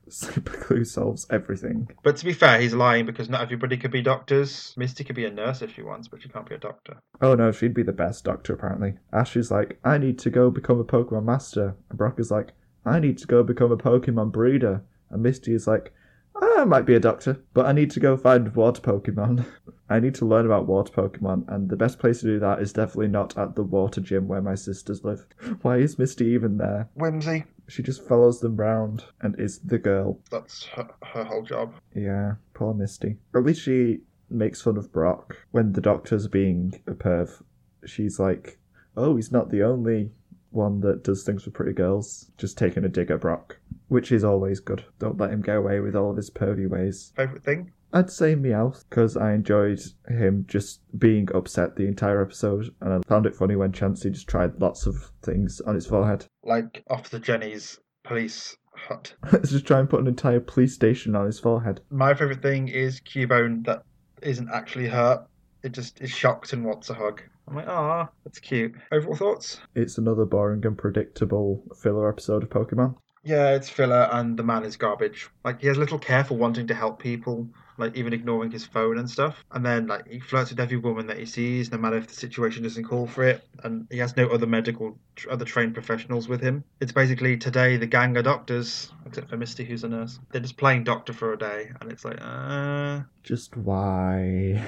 Super 0.10 0.58
glue 0.66 0.86
solves 0.86 1.26
everything. 1.30 1.90
But 2.04 2.18
to 2.18 2.26
be 2.26 2.34
fair, 2.34 2.60
he's 2.60 2.74
lying 2.74 3.06
because 3.06 3.30
not 3.30 3.42
everybody 3.42 3.78
could 3.78 3.92
be 3.92 4.02
doctors. 4.02 4.74
Misty 4.78 5.04
could 5.04 5.16
be 5.16 5.26
a 5.26 5.32
nurse 5.32 5.62
if 5.62 5.74
she 5.74 5.82
wants, 5.82 6.08
but 6.08 6.22
she 6.22 6.30
can't 6.30 6.48
be 6.48 6.56
a 6.56 6.60
doctor. 6.60 6.98
Oh 7.22 7.36
no, 7.36 7.52
she'd 7.52 7.74
be 7.74 7.84
the 7.84 7.92
best 7.92 8.24
doctor 8.24 8.54
apparently. 8.54 8.96
Ash 9.14 9.36
is 9.36 9.52
like, 9.52 9.80
I 9.84 9.98
need 9.98 10.20
to 10.20 10.30
go 10.30 10.50
become 10.50 10.80
a 10.80 10.86
Pokemon 10.86 11.26
master. 11.26 11.76
And 11.90 11.98
Brock 11.98 12.20
is 12.20 12.32
like, 12.32 12.54
I 12.86 13.00
need 13.00 13.18
to 13.20 13.28
go 13.28 13.44
become 13.44 13.72
a 13.72 13.78
Pokemon 13.78 14.32
breeder. 14.32 14.84
And 15.10 15.24
Misty 15.24 15.54
is 15.54 15.68
like, 15.68 15.94
I 16.42 16.66
might 16.66 16.86
be 16.86 16.96
a 16.96 17.00
doctor, 17.00 17.42
but 17.54 17.66
I 17.66 17.72
need 17.72 17.92
to 17.92 18.00
go 18.00 18.16
find 18.18 18.56
water 18.56 18.82
Pokemon. 18.82 19.46
I 19.90 20.00
need 20.00 20.16
to 20.16 20.26
learn 20.26 20.46
about 20.46 20.68
water 20.68 20.94
Pokemon, 20.94 21.46
and 21.48 21.70
the 21.70 21.76
best 21.76 22.00
place 22.00 22.20
to 22.22 22.28
do 22.28 22.40
that 22.40 22.62
is 22.62 22.72
definitely 22.72 23.08
not 23.08 23.38
at 23.38 23.56
the 23.56 23.64
water 23.64 24.02
gym 24.02 24.28
where 24.28 24.42
my 24.42 24.56
sisters 24.56 25.04
live. 25.04 25.26
Why 25.62 25.78
is 25.78 25.98
Misty 25.98 26.26
even 26.28 26.58
there? 26.58 26.90
Whimsy. 26.94 27.46
She 27.70 27.84
just 27.84 28.06
follows 28.08 28.40
them 28.40 28.58
round 28.58 29.06
and 29.22 29.40
is 29.40 29.60
the 29.60 29.78
girl. 29.78 30.20
That's 30.32 30.66
her, 30.66 30.90
her 31.14 31.24
whole 31.24 31.44
job. 31.44 31.76
Yeah, 31.96 32.36
poor 32.54 32.74
Misty. 32.74 33.18
At 33.36 33.44
least 33.44 33.62
she 33.62 34.00
makes 34.30 34.62
fun 34.62 34.78
of 34.78 34.92
Brock 34.92 35.38
when 35.52 35.74
the 35.74 35.82
doctor's 35.82 36.28
being 36.28 36.82
a 36.88 36.92
perv. 36.92 37.42
She's 37.86 38.20
like, 38.20 38.60
oh, 38.98 39.16
he's 39.16 39.32
not 39.32 39.50
the 39.50 39.64
only 39.64 40.12
one 40.52 40.82
that 40.82 41.04
does 41.04 41.24
things 41.24 41.44
for 41.44 41.52
pretty 41.52 41.74
girls. 41.74 42.32
Just 42.38 42.58
taking 42.58 42.84
a 42.84 42.90
dig 42.90 43.12
at 43.12 43.22
Brock, 43.22 43.58
which 43.88 44.12
is 44.12 44.24
always 44.24 44.60
good. 44.60 44.84
Don't 44.98 45.18
let 45.18 45.32
him 45.32 45.42
get 45.42 45.58
away 45.58 45.80
with 45.80 45.96
all 45.96 46.12
of 46.12 46.18
his 46.18 46.32
pervy 46.32 46.68
ways. 46.68 47.14
Favorite 47.16 47.44
thing? 47.44 47.72
I'd 47.92 48.12
say 48.12 48.36
Meowth, 48.36 48.86
because 48.90 49.18
I 49.18 49.34
enjoyed 49.34 49.82
him 50.08 50.46
just 50.48 50.82
being 50.98 51.28
upset 51.34 51.76
the 51.76 51.88
entire 51.88 52.22
episode, 52.22 52.74
and 52.82 52.94
I 52.94 53.00
found 53.08 53.26
it 53.26 53.36
funny 53.36 53.56
when 53.56 53.72
Chansey 53.72 54.12
just 54.12 54.28
tried 54.28 54.62
lots 54.62 54.86
of 54.86 55.12
things 55.24 55.60
on 55.62 55.76
his 55.76 55.88
forehead. 55.88 56.26
Like 56.44 56.84
Officer 56.90 57.20
Jenny's 57.20 57.80
police 58.04 58.56
hut. 58.74 59.16
Let's 59.32 59.52
just 59.52 59.66
try 59.66 59.80
and 59.80 59.90
put 59.90 60.02
an 60.02 60.08
entire 60.08 60.40
police 60.40 60.74
station 60.74 61.16
on 61.16 61.26
his 61.26 61.40
forehead. 61.40 61.82
My 61.90 62.14
favorite 62.14 62.42
thing 62.42 62.68
is 62.68 63.02
Cubone 63.02 63.66
that 63.66 63.84
isn't 64.22 64.50
actually 64.54 64.88
hurt. 64.88 65.26
It 65.64 65.72
just 65.72 66.00
is 66.00 66.12
shocked 66.12 66.54
and 66.54 66.64
wants 66.64 66.90
a 66.90 66.94
hug. 66.94 67.22
I'm 67.48 67.56
like, 67.56 67.68
ah, 67.68 68.10
that's 68.24 68.40
cute. 68.40 68.76
Overall 68.92 69.16
thoughts? 69.16 69.60
It's 69.76 69.98
another 69.98 70.26
boring 70.26 70.66
and 70.66 70.78
predictable 70.78 71.64
filler 71.76 72.08
episode 72.08 72.44
of 72.44 72.50
Pokemon. 72.50 72.96
Yeah, 73.24 73.56
it's 73.56 73.70
filler, 73.70 74.08
and 74.12 74.38
the 74.38 74.44
man 74.44 74.64
is 74.64 74.78
garbage. 74.78 75.30
Like 75.44 75.60
he 75.60 75.68
has 75.68 75.78
little 75.78 76.00
care 76.00 76.24
for 76.24 76.38
wanting 76.38 76.68
to 76.68 76.74
help 76.74 77.00
people, 77.00 77.50
like 77.80 77.96
even 77.96 78.14
ignoring 78.14 78.52
his 78.52 78.66
phone 78.66 78.98
and 78.98 79.10
stuff. 79.10 79.44
And 79.52 79.66
then 79.66 79.88
like 79.88 80.08
he 80.08 80.20
flirts 80.20 80.52
with 80.52 80.60
every 80.60 80.78
woman 80.78 81.08
that 81.08 81.18
he 81.18 81.26
sees, 81.26 81.72
no 81.72 81.78
matter 81.78 81.98
if 81.98 82.08
the 82.08 82.14
situation 82.14 82.64
doesn't 82.64 82.84
call 82.84 83.08
for 83.08 83.24
it. 83.24 83.44
And 83.64 83.88
he 83.90 83.98
has 83.98 84.16
no 84.16 84.28
other 84.28 84.46
medical, 84.46 84.98
other 85.30 85.46
trained 85.46 85.74
professionals 85.74 86.28
with 86.28 86.42
him. 86.42 86.64
It's 86.80 86.92
basically 86.92 87.38
today 87.38 87.78
the 87.78 87.88
gang 87.88 88.16
are 88.18 88.22
doctors, 88.22 88.92
except 89.06 89.30
for 89.30 89.38
Misty, 89.38 89.66
who's 89.66 89.84
a 89.84 89.90
nurse. 89.90 90.20
They're 90.32 90.42
just 90.42 90.58
playing 90.58 90.84
doctor 90.84 91.14
for 91.14 91.34
a 91.34 91.38
day, 91.38 91.72
and 91.80 91.92
it's 91.92 92.06
like, 92.06 92.20
uh. 92.22 93.02
Just 93.24 93.56
why? 93.58 94.64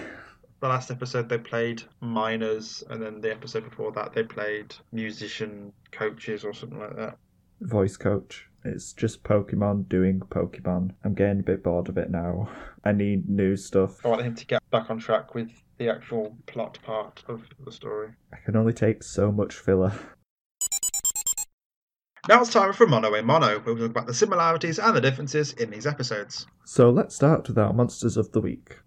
The 0.59 0.67
last 0.67 0.91
episode 0.91 1.27
they 1.27 1.39
played 1.39 1.83
miners, 2.01 2.83
and 2.89 3.01
then 3.01 3.21
the 3.21 3.31
episode 3.31 3.69
before 3.69 3.91
that 3.93 4.13
they 4.13 4.23
played 4.23 4.75
musician 4.91 5.73
coaches 5.91 6.43
or 6.43 6.53
something 6.53 6.79
like 6.79 6.95
that. 6.95 7.17
Voice 7.61 7.97
coach. 7.97 8.47
It's 8.63 8.93
just 8.93 9.23
Pokemon 9.23 9.89
doing 9.89 10.19
Pokemon. 10.19 10.91
I'm 11.03 11.13
getting 11.13 11.39
a 11.39 11.43
bit 11.43 11.63
bored 11.63 11.89
of 11.89 11.97
it 11.97 12.11
now. 12.11 12.49
I 12.85 12.91
need 12.91 13.27
new 13.27 13.55
stuff. 13.55 14.05
I 14.05 14.09
want 14.09 14.21
him 14.21 14.35
to 14.35 14.45
get 14.45 14.61
back 14.69 14.89
on 14.89 14.99
track 14.99 15.33
with 15.33 15.49
the 15.77 15.89
actual 15.89 16.37
plot 16.45 16.77
part 16.83 17.23
of 17.27 17.43
the 17.63 17.71
story. 17.71 18.09
I 18.31 18.37
can 18.45 18.55
only 18.55 18.73
take 18.73 19.03
so 19.03 19.31
much 19.31 19.55
filler. 19.55 19.93
Now 22.29 22.41
it's 22.41 22.53
time 22.53 22.71
for 22.73 22.85
Mono 22.85 23.15
a 23.15 23.23
Mono, 23.23 23.59
where 23.59 23.73
we 23.73 23.81
talk 23.81 23.89
about 23.89 24.05
the 24.05 24.13
similarities 24.13 24.77
and 24.77 24.95
the 24.95 25.01
differences 25.01 25.53
in 25.53 25.71
these 25.71 25.87
episodes. 25.87 26.45
So 26.65 26.91
let's 26.91 27.15
start 27.15 27.47
with 27.47 27.57
our 27.57 27.73
monsters 27.73 28.15
of 28.15 28.31
the 28.31 28.41
week. 28.41 28.77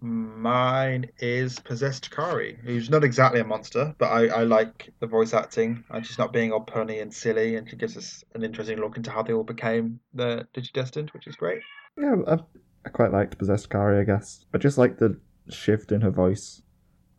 Mine 0.00 1.10
is 1.18 1.58
Possessed 1.58 2.10
Kari, 2.10 2.58
who's 2.62 2.90
not 2.90 3.02
exactly 3.02 3.40
a 3.40 3.44
monster, 3.44 3.94
but 3.98 4.06
I, 4.06 4.26
I 4.26 4.42
like 4.42 4.92
the 5.00 5.06
voice 5.06 5.32
acting, 5.32 5.84
and 5.90 6.06
she's 6.06 6.18
not 6.18 6.32
being 6.32 6.52
all 6.52 6.64
punny 6.64 7.00
and 7.00 7.12
silly, 7.12 7.56
and 7.56 7.68
she 7.68 7.76
gives 7.76 7.96
us 7.96 8.22
an 8.34 8.44
interesting 8.44 8.78
look 8.78 8.96
into 8.96 9.10
how 9.10 9.22
they 9.22 9.32
all 9.32 9.44
became 9.44 10.00
the 10.14 10.46
Digidestined, 10.54 11.12
which 11.14 11.26
is 11.26 11.36
great. 11.36 11.62
Yeah, 11.98 12.16
I, 12.26 12.38
I 12.84 12.88
quite 12.90 13.12
liked 13.12 13.38
Possessed 13.38 13.70
Kari, 13.70 13.98
I 13.98 14.04
guess. 14.04 14.44
I 14.52 14.58
just 14.58 14.78
like 14.78 14.98
the 14.98 15.18
shift 15.48 15.92
in 15.92 16.02
her 16.02 16.10
voice, 16.10 16.62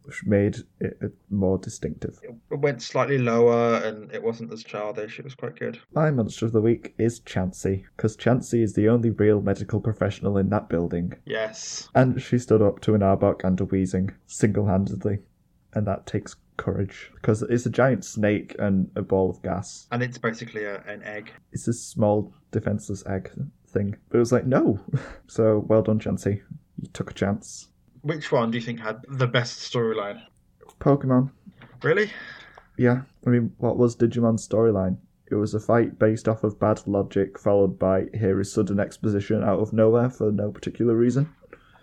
which 0.08 0.26
made 0.26 0.58
it 0.80 1.14
more 1.30 1.58
distinctive. 1.58 2.18
It 2.24 2.55
went 2.55 2.82
slightly 2.82 3.18
lower, 3.18 3.76
and 3.84 4.12
it 4.14 4.24
wasn't 4.24 4.53
as 4.53 4.64
childish. 4.64 5.20
It 5.20 5.26
was 5.26 5.36
quite 5.36 5.60
good. 5.60 5.80
My 5.93 6.10
monster 6.10 6.45
of 6.45 6.53
the 6.53 6.62
week 6.62 6.95
is 6.97 7.20
Chansey, 7.20 7.84
because 7.95 8.16
Chansey 8.16 8.64
is 8.64 8.74
the 8.74 8.88
only 8.88 9.10
real 9.10 9.41
medical 9.41 9.82
professional 9.82 10.38
in 10.38 10.49
that 10.49 10.70
building. 10.70 11.14
Yes. 11.26 11.89
And 11.93 12.22
she 12.22 12.39
stood 12.39 12.62
up 12.62 12.80
to 12.82 12.95
an 12.95 13.01
Arbok 13.01 13.43
and 13.43 13.60
a 13.60 13.66
Wheezing 13.66 14.12
single 14.26 14.66
handedly. 14.66 15.20
And 15.74 15.86
that 15.86 16.08
takes 16.08 16.36
courage 16.55 17.12
because 17.16 17.43
it's 17.43 17.66
a 17.66 17.70
giant 17.70 18.03
snake 18.03 18.55
and 18.58 18.89
a 18.95 19.01
ball 19.01 19.30
of 19.30 19.41
gas. 19.43 19.88
And 19.91 20.01
it's 20.01 20.18
basically 20.18 20.64
a, 20.64 20.82
an 20.88 21.03
egg. 21.03 21.32
It's 21.51 21.68
a 21.68 21.74
small 21.74 22.34
defenseless 22.51 23.05
egg 23.05 23.30
thing. 23.68 23.95
But 24.10 24.18
it 24.18 24.20
was 24.20 24.32
like, 24.32 24.45
no. 24.45 24.80
So 25.28 25.66
well 25.68 25.82
done, 25.82 25.99
Chansey. 25.99 26.41
You 26.82 26.89
took 26.93 27.12
a 27.12 27.14
chance. 27.14 27.68
Which 28.08 28.32
one 28.32 28.51
do 28.51 28.58
you 28.58 28.64
think 28.64 28.80
had 28.80 29.03
the 29.10 29.28
best 29.28 29.70
storyline? 29.70 30.22
Pokemon. 30.80 31.32
Really? 31.84 32.10
Yeah. 32.78 33.01
I 33.26 33.30
mean, 33.30 33.51
what 33.58 33.78
was 33.78 33.97
Digimon's 33.97 34.47
storyline? 34.47 34.95
It 35.30 35.36
was 35.36 35.53
a 35.53 35.60
fight 35.60 35.99
based 35.99 36.30
off 36.30 36.45
of 36.45 36.58
bad 36.58 36.88
logic, 36.88 37.38
followed 37.38 37.78
by 37.78 38.05
here 38.14 38.39
is 38.39 38.53
sudden 38.53 38.80
exposition 38.80 39.43
out 39.43 39.60
of 39.60 39.74
nowhere 39.74 40.10
for 40.10 40.32
no 40.32 40.51
particular 40.51 40.95
reason. 40.95 41.34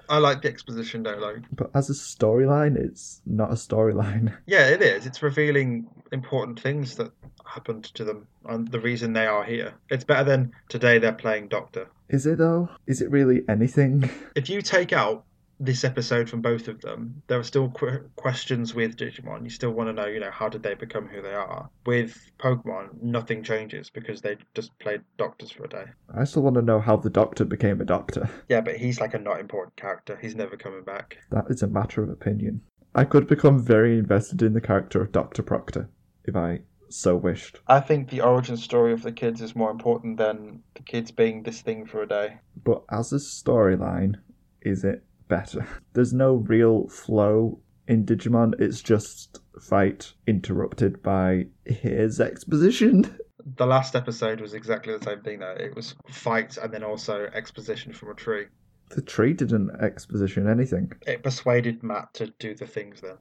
I 0.09 0.17
like 0.17 0.41
the 0.41 0.49
exposition 0.49 1.03
though, 1.03 1.17
like 1.17 1.43
But 1.53 1.71
as 1.75 1.91
a 1.91 1.93
storyline, 1.93 2.77
it's 2.77 3.21
not 3.27 3.51
a 3.51 3.55
storyline. 3.57 4.35
Yeah, 4.47 4.69
it 4.69 4.81
is. 4.81 5.05
It's 5.05 5.23
revealing 5.23 5.89
important 6.11 6.59
things 6.59 6.97
that 6.97 7.13
happened 7.45 7.85
to 7.97 8.05
them 8.05 8.27
and 8.47 8.67
the 8.69 8.81
reason 8.81 9.13
they 9.13 9.27
are 9.27 9.45
here. 9.45 9.75
It's 9.91 10.05
better 10.05 10.25
than 10.25 10.53
today 10.71 10.99
they're 10.99 11.13
playing 11.13 11.49
Doctor. 11.49 11.89
Is 12.09 12.25
it 12.25 12.39
though? 12.39 12.71
Is 12.87 13.03
it 13.03 13.11
really 13.11 13.43
anything? 13.47 14.09
If 14.35 14.49
you 14.49 14.63
take 14.63 14.95
out 14.95 15.25
this 15.61 15.85
episode 15.85 16.29
from 16.29 16.43
both 16.43 16.69
of 16.69 16.81
them, 16.81 17.23
there 17.27 17.39
are 17.39 17.45
still 17.45 17.71
qu- 17.71 18.09
questions 18.17 18.75
with 18.75 18.97
Digimon. 18.97 19.45
You 19.45 19.51
still 19.51 19.71
want 19.71 19.89
to 19.89 19.93
know, 19.93 20.07
you 20.07 20.21
know, 20.21 20.31
how 20.31 20.49
did 20.49 20.63
they 20.63 20.75
become 20.75 21.07
who 21.07 21.23
they 21.23 21.35
are? 21.35 21.69
With 21.87 22.31
Pokemon, 22.39 23.03
nothing 23.03 23.43
changes 23.43 23.91
because 23.91 24.21
they 24.21 24.37
just 24.55 24.77
played 24.79 25.03
doctors 25.17 25.51
for 25.51 25.65
a 25.65 25.69
day. 25.69 25.85
I 26.15 26.25
still 26.25 26.43
want 26.43 26.57
to 26.57 26.63
know 26.63 26.81
how 26.81 26.97
the 26.97 27.11
Doctor 27.11 27.45
became 27.45 27.81
a 27.81 27.85
Doctor. 27.85 28.29
Yeah, 28.49 28.61
but 28.61 28.77
he's 28.77 29.01
like 29.01 29.15
a 29.15 29.19
not 29.19 29.41
important 29.41 29.75
character. 29.77 30.19
He's 30.21 30.37
never 30.37 30.57
coming 30.57 30.85
back. 30.85 31.17
That 31.31 31.47
is 31.49 31.63
a 31.63 31.67
matter 31.67 32.03
of 32.03 32.11
opinion. 32.11 32.61
I 32.95 33.05
could 33.05 33.27
become 33.27 33.63
very 33.63 33.99
invested 33.99 34.43
in 34.43 34.53
the 34.53 34.61
character 34.61 35.01
of 35.01 35.13
Dr. 35.13 35.43
Proctor 35.43 35.89
if 36.25 36.37
I 36.37 36.61
so 36.89 37.17
wished. 37.17 37.59
I 37.67 37.81
think 37.81 38.09
the 38.09 38.21
origin 38.21 38.57
story 38.57 38.93
of 38.93 39.03
the 39.03 39.13
kids 39.13 39.41
is 39.41 39.57
more 39.57 39.71
important 39.71 40.19
than 40.19 40.63
the 40.75 40.83
kids 40.83 41.11
being 41.11 41.43
this 41.43 41.61
thing 41.61 41.87
for 41.87 42.03
a 42.03 42.09
day. 42.09 42.39
But 42.63 42.85
as 42.91 43.13
a 43.13 43.17
storyline, 43.17 44.17
is 44.63 44.85
it 44.85 45.03
better? 45.29 45.67
There's 45.93 46.13
no 46.13 46.35
real 46.35 46.89
flow 46.89 47.61
in 47.87 48.07
Digimon, 48.07 48.59
it's 48.61 48.83
just 48.83 49.41
fight 49.61 50.13
interrupted 50.27 51.03
by 51.03 51.47
here's 51.65 52.21
exposition. 52.21 53.19
The 53.59 53.67
last 53.67 53.95
episode 53.95 54.41
was 54.41 54.55
exactly 54.55 54.97
the 54.97 55.05
same 55.05 55.21
thing 55.21 55.41
though. 55.41 55.51
It 55.51 55.77
was 55.77 55.95
fight 56.09 56.57
and 56.57 56.73
then 56.73 56.83
also 56.83 57.29
exposition 57.35 57.93
from 57.93 58.09
a 58.09 58.15
tree. 58.15 58.47
The 58.89 59.03
tree 59.03 59.35
didn't 59.35 59.71
exposition 59.83 60.49
anything. 60.49 60.93
It 61.07 61.23
persuaded 61.23 61.83
Matt 61.83 62.15
to 62.15 62.33
do 62.39 62.55
the 62.55 62.67
things 62.67 63.03
then. 63.03 63.19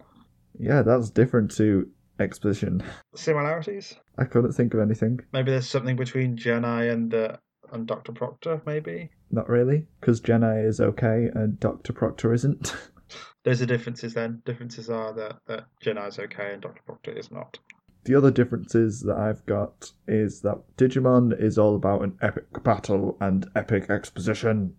Yeah, 0.58 0.82
that's 0.82 1.10
different 1.10 1.52
to 1.58 1.90
exposition. 2.22 2.82
Similarities? 3.16 3.98
I 4.18 4.24
couldn't 4.24 4.54
think 4.54 4.74
of 4.74 4.80
anything. 4.80 5.20
Maybe 5.34 5.52
there's 5.52 5.70
something 5.70 5.98
between 5.98 6.38
Gennai 6.38 6.90
and 6.90 7.14
uh, 7.14 7.36
and 7.74 7.88
Dr. 7.88 8.12
Proctor, 8.12 8.62
maybe? 8.66 9.10
Not 9.32 9.50
really, 9.50 9.88
because 10.00 10.22
Gennai 10.22 10.66
is 10.68 10.80
okay 10.80 11.30
and 11.34 11.60
Dr. 11.60 11.94
Proctor 11.94 12.34
isn't. 12.34 12.76
Those 13.44 13.62
are 13.62 13.66
differences 13.66 14.14
then. 14.14 14.42
Differences 14.46 14.90
are 14.90 15.14
that, 15.14 15.38
that 15.48 15.66
Gennai 15.84 16.08
is 16.08 16.20
okay 16.20 16.54
and 16.54 16.62
Dr. 16.62 16.82
Proctor 16.86 17.12
is 17.12 17.32
not. 17.32 17.60
The 18.06 18.16
other 18.16 18.32
differences 18.32 19.02
that 19.02 19.18
I've 19.18 19.46
got 19.46 19.92
is 20.08 20.42
that 20.42 20.62
Digimon 20.78 21.40
is 21.42 21.58
all 21.58 21.76
about 21.76 22.02
an 22.02 22.18
epic 22.22 22.64
battle 22.64 23.18
and 23.22 23.48
epic 23.56 23.90
exposition, 23.90 24.76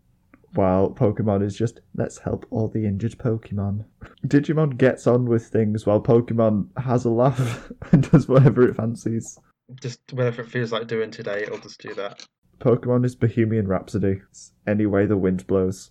while 0.55 0.90
Pokemon 0.90 1.42
is 1.42 1.57
just 1.57 1.80
let's 1.95 2.18
help 2.18 2.47
all 2.51 2.68
the 2.68 2.84
injured 2.86 3.18
Pokemon. 3.18 3.86
Digimon 4.26 4.76
gets 4.76 5.07
on 5.07 5.24
with 5.24 5.47
things 5.47 5.86
while 5.86 6.03
Pokemon 6.03 6.68
has 6.76 7.07
a 7.07 7.11
laugh 7.11 7.72
and 7.92 8.11
does 8.11 8.28
whatever 8.28 8.68
it 8.68 8.76
fancies. 8.76 9.38
Just 9.80 10.01
whatever 10.12 10.42
it 10.42 10.51
feels 10.51 10.72
like 10.72 10.86
doing 10.86 11.11
today, 11.11 11.42
it'll 11.42 11.59
just 11.59 11.80
do 11.80 11.95
that. 11.95 12.26
Pokemon 12.65 13.05
is 13.05 13.15
Bohemian 13.15 13.69
Rhapsody. 13.69 14.23
It's 14.31 14.53
any 14.67 14.87
way 14.87 15.05
the 15.05 15.19
wind 15.19 15.47
blows. 15.47 15.91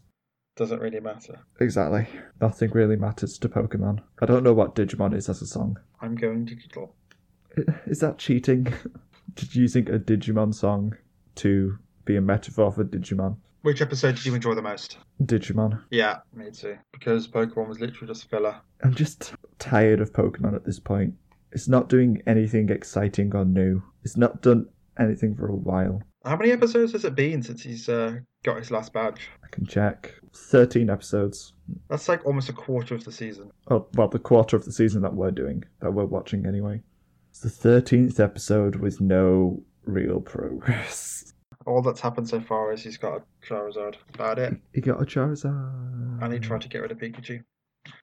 Doesn't 0.55 0.79
really 0.79 0.99
matter. 0.99 1.41
Exactly. 1.59 2.07
Nothing 2.41 2.71
really 2.71 2.95
matters 2.95 3.37
to 3.37 3.49
Pokemon. 3.49 3.99
I 4.19 4.25
don't 4.25 4.43
know 4.43 4.53
what 4.53 4.73
Digimon 4.73 5.15
is 5.15 5.29
as 5.29 5.43
a 5.43 5.45
song. 5.45 5.77
I'm 6.01 6.15
going 6.15 6.45
digital. 6.45 6.95
Is 7.85 7.99
that 7.99 8.17
cheating? 8.17 8.73
Just 9.35 9.55
using 9.55 9.87
a 9.87 9.99
Digimon 9.99 10.51
song 10.51 10.95
to 11.35 11.77
be 12.05 12.15
a 12.15 12.21
metaphor 12.21 12.71
for 12.71 12.83
Digimon. 12.83 13.37
Which 13.61 13.83
episode 13.83 14.15
did 14.15 14.25
you 14.25 14.33
enjoy 14.33 14.55
the 14.55 14.63
most? 14.63 14.97
Digimon. 15.21 15.79
Yeah, 15.91 16.21
me 16.33 16.49
too. 16.49 16.77
Because 16.91 17.27
Pokemon 17.27 17.67
was 17.67 17.79
literally 17.79 18.07
just 18.07 18.25
a 18.25 18.27
filler. 18.29 18.59
I'm 18.83 18.95
just 18.95 19.35
tired 19.59 20.01
of 20.01 20.11
Pokemon 20.11 20.55
at 20.55 20.65
this 20.65 20.79
point. 20.79 21.13
It's 21.51 21.67
not 21.67 21.87
doing 21.87 22.23
anything 22.25 22.69
exciting 22.69 23.35
or 23.35 23.45
new. 23.45 23.83
It's 24.03 24.17
not 24.17 24.41
done 24.41 24.69
anything 24.97 25.35
for 25.35 25.47
a 25.47 25.55
while. 25.55 26.01
How 26.25 26.37
many 26.37 26.51
episodes 26.51 26.93
has 26.93 27.03
it 27.03 27.15
been 27.15 27.43
since 27.43 27.63
he's 27.63 27.89
uh, 27.89 28.15
got 28.43 28.57
his 28.57 28.71
last 28.71 28.93
badge? 28.93 29.29
I 29.43 29.47
can 29.51 29.65
check. 29.65 30.13
13 30.33 30.89
episodes. 30.89 31.53
That's 31.89 32.07
like 32.07 32.25
almost 32.25 32.47
a 32.47 32.53
quarter 32.53 32.95
of 32.95 33.03
the 33.03 33.11
season. 33.11 33.51
Oh, 33.69 33.87
well, 33.95 34.07
the 34.07 34.19
quarter 34.19 34.55
of 34.55 34.63
the 34.63 34.71
season 34.71 35.01
that 35.01 35.13
we're 35.13 35.31
doing, 35.31 35.65
that 35.81 35.91
we're 35.91 36.05
watching 36.05 36.45
anyway. 36.45 36.81
It's 37.29 37.41
the 37.41 37.49
13th 37.49 38.21
episode 38.21 38.77
with 38.77 39.01
no 39.01 39.63
real 39.85 40.21
progress. 40.21 41.33
All 41.65 41.81
that's 41.81 42.01
happened 42.01 42.29
so 42.29 42.39
far 42.39 42.71
is 42.71 42.83
he's 42.83 42.97
got 42.97 43.17
a 43.17 43.45
Charizard. 43.45 43.95
About 44.13 44.39
it. 44.39 44.55
He 44.73 44.79
got 44.79 45.01
a 45.01 45.05
Charizard. 45.05 46.21
And 46.23 46.31
he 46.31 46.39
tried 46.39 46.61
to 46.61 46.69
get 46.69 46.81
rid 46.81 46.91
of 46.91 46.99
Pikachu. 46.99 47.43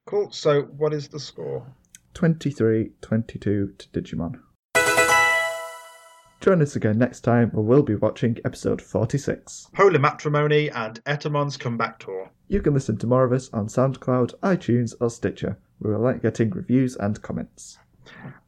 Cool. 0.07 0.31
So, 0.31 0.62
what 0.62 0.93
is 0.93 1.09
the 1.09 1.21
score? 1.21 1.66
23 2.14 2.91
22 3.01 3.75
to 3.79 3.89
Digimon. 3.89 4.41
Join 6.41 6.62
us 6.62 6.74
again 6.74 6.97
next 6.97 7.20
time 7.20 7.51
where 7.51 7.62
we'll 7.62 7.82
be 7.82 7.97
watching 7.97 8.38
episode 8.47 8.80
46. 8.80 9.68
Holy 9.76 9.99
Matrimony 9.99 10.70
and 10.70 11.05
Etemon's 11.05 11.59
Comeback 11.59 11.99
Tour. 11.99 12.30
You 12.49 12.62
can 12.62 12.72
listen 12.72 12.97
to 12.99 13.07
more 13.07 13.24
of 13.24 13.32
us 13.32 13.51
on 13.53 13.66
SoundCloud, 13.66 14.34
iTunes, 14.43 14.95
or 15.03 15.11
Stitcher. 15.11 15.59
We 15.80 15.93
will 15.93 16.01
like 16.01 16.22
getting 16.22 16.49
reviews 16.49 16.97
and 16.97 17.20
comments. 17.20 17.78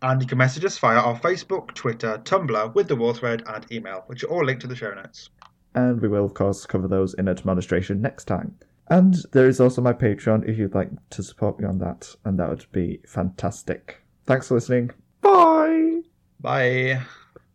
And 0.01 0.23
you 0.23 0.27
can 0.27 0.39
message 0.39 0.65
us 0.65 0.79
via 0.79 0.97
our 0.99 1.21
Facebook, 1.21 1.75
Twitter, 1.75 2.17
Tumblr, 2.25 2.75
with 2.75 2.89
the 2.89 2.97
wall 2.97 3.13
thread, 3.13 3.43
and 3.47 3.71
email, 3.71 4.05
which 4.07 4.25
are 4.25 4.29
all 4.29 4.45
linked 4.45 4.63
to 4.63 4.69
the 4.69 4.77
show 4.77 4.95
notes. 4.95 5.29
And 5.75 6.01
we 6.01 6.09
will, 6.09 6.25
of 6.25 6.33
course, 6.33 6.65
cover 6.65 6.89
those 6.89 7.13
in 7.13 7.29
administration 7.29 8.01
next 8.01 8.25
time. 8.25 8.57
And 8.89 9.17
there 9.33 9.49
is 9.49 9.61
also 9.61 9.83
my 9.83 9.93
Patreon 9.93 10.49
if 10.49 10.57
you'd 10.57 10.75
like 10.75 10.91
to 11.11 11.23
support 11.23 11.61
me 11.61 11.67
on 11.67 11.79
that, 11.81 12.17
and 12.25 12.39
that 12.39 12.49
would 12.49 12.65
be 12.73 13.01
fantastic. 13.07 14.03
Thanks 14.25 14.49
for 14.49 14.55
listening. 14.55 14.93
Bye! 15.21 16.01
Bye. 16.41 17.03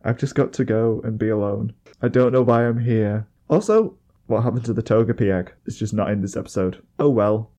I've 0.04 0.18
just 0.18 0.36
got 0.36 0.54
to 0.54 0.66
go 0.66 1.02
and 1.04 1.18
be 1.18 1.30
alone. 1.30 1.74
I 2.02 2.08
don't 2.08 2.32
know 2.32 2.42
why 2.42 2.68
I'm 2.68 2.80
here. 2.80 3.28
Also, 3.50 3.98
what 4.28 4.44
happened 4.44 4.66
to 4.66 4.74
the 4.74 4.84
Togepi 4.84 5.32
egg? 5.34 5.54
It's 5.66 5.78
just 5.78 5.94
not 5.94 6.12
in 6.12 6.22
this 6.22 6.38
episode. 6.38 6.82
Oh 7.00 7.10
well. 7.10 7.52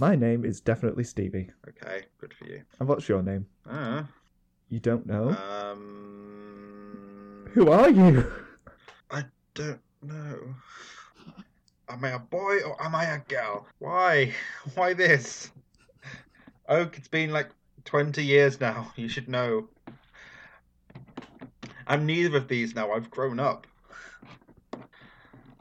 My 0.00 0.16
name 0.16 0.46
is 0.46 0.62
definitely 0.62 1.04
Stevie. 1.04 1.50
Okay, 1.68 2.06
good 2.18 2.32
for 2.32 2.46
you. 2.46 2.62
And 2.78 2.88
what's 2.88 3.06
your 3.06 3.22
name? 3.22 3.44
Uh, 3.68 4.04
You 4.70 4.80
don't 4.80 5.04
know? 5.04 5.36
um, 5.52 7.44
Who 7.52 7.70
are 7.70 7.90
you? 7.90 8.24
I 9.10 9.24
don't 9.52 9.82
know. 10.00 10.54
Am 11.90 12.02
I 12.02 12.12
a 12.12 12.18
boy 12.18 12.62
or 12.62 12.82
am 12.82 12.94
I 12.94 13.04
a 13.04 13.18
girl? 13.18 13.66
Why? 13.78 14.32
Why 14.74 14.94
this? 14.94 15.50
Oak, 16.66 16.96
it's 16.96 17.08
been 17.08 17.30
like 17.30 17.50
20 17.84 18.24
years 18.24 18.58
now. 18.58 18.90
You 18.96 19.06
should 19.06 19.28
know. 19.28 19.68
I'm 21.86 22.06
neither 22.06 22.38
of 22.38 22.48
these 22.48 22.74
now. 22.74 22.92
I've 22.92 23.10
grown 23.10 23.38
up. 23.38 23.66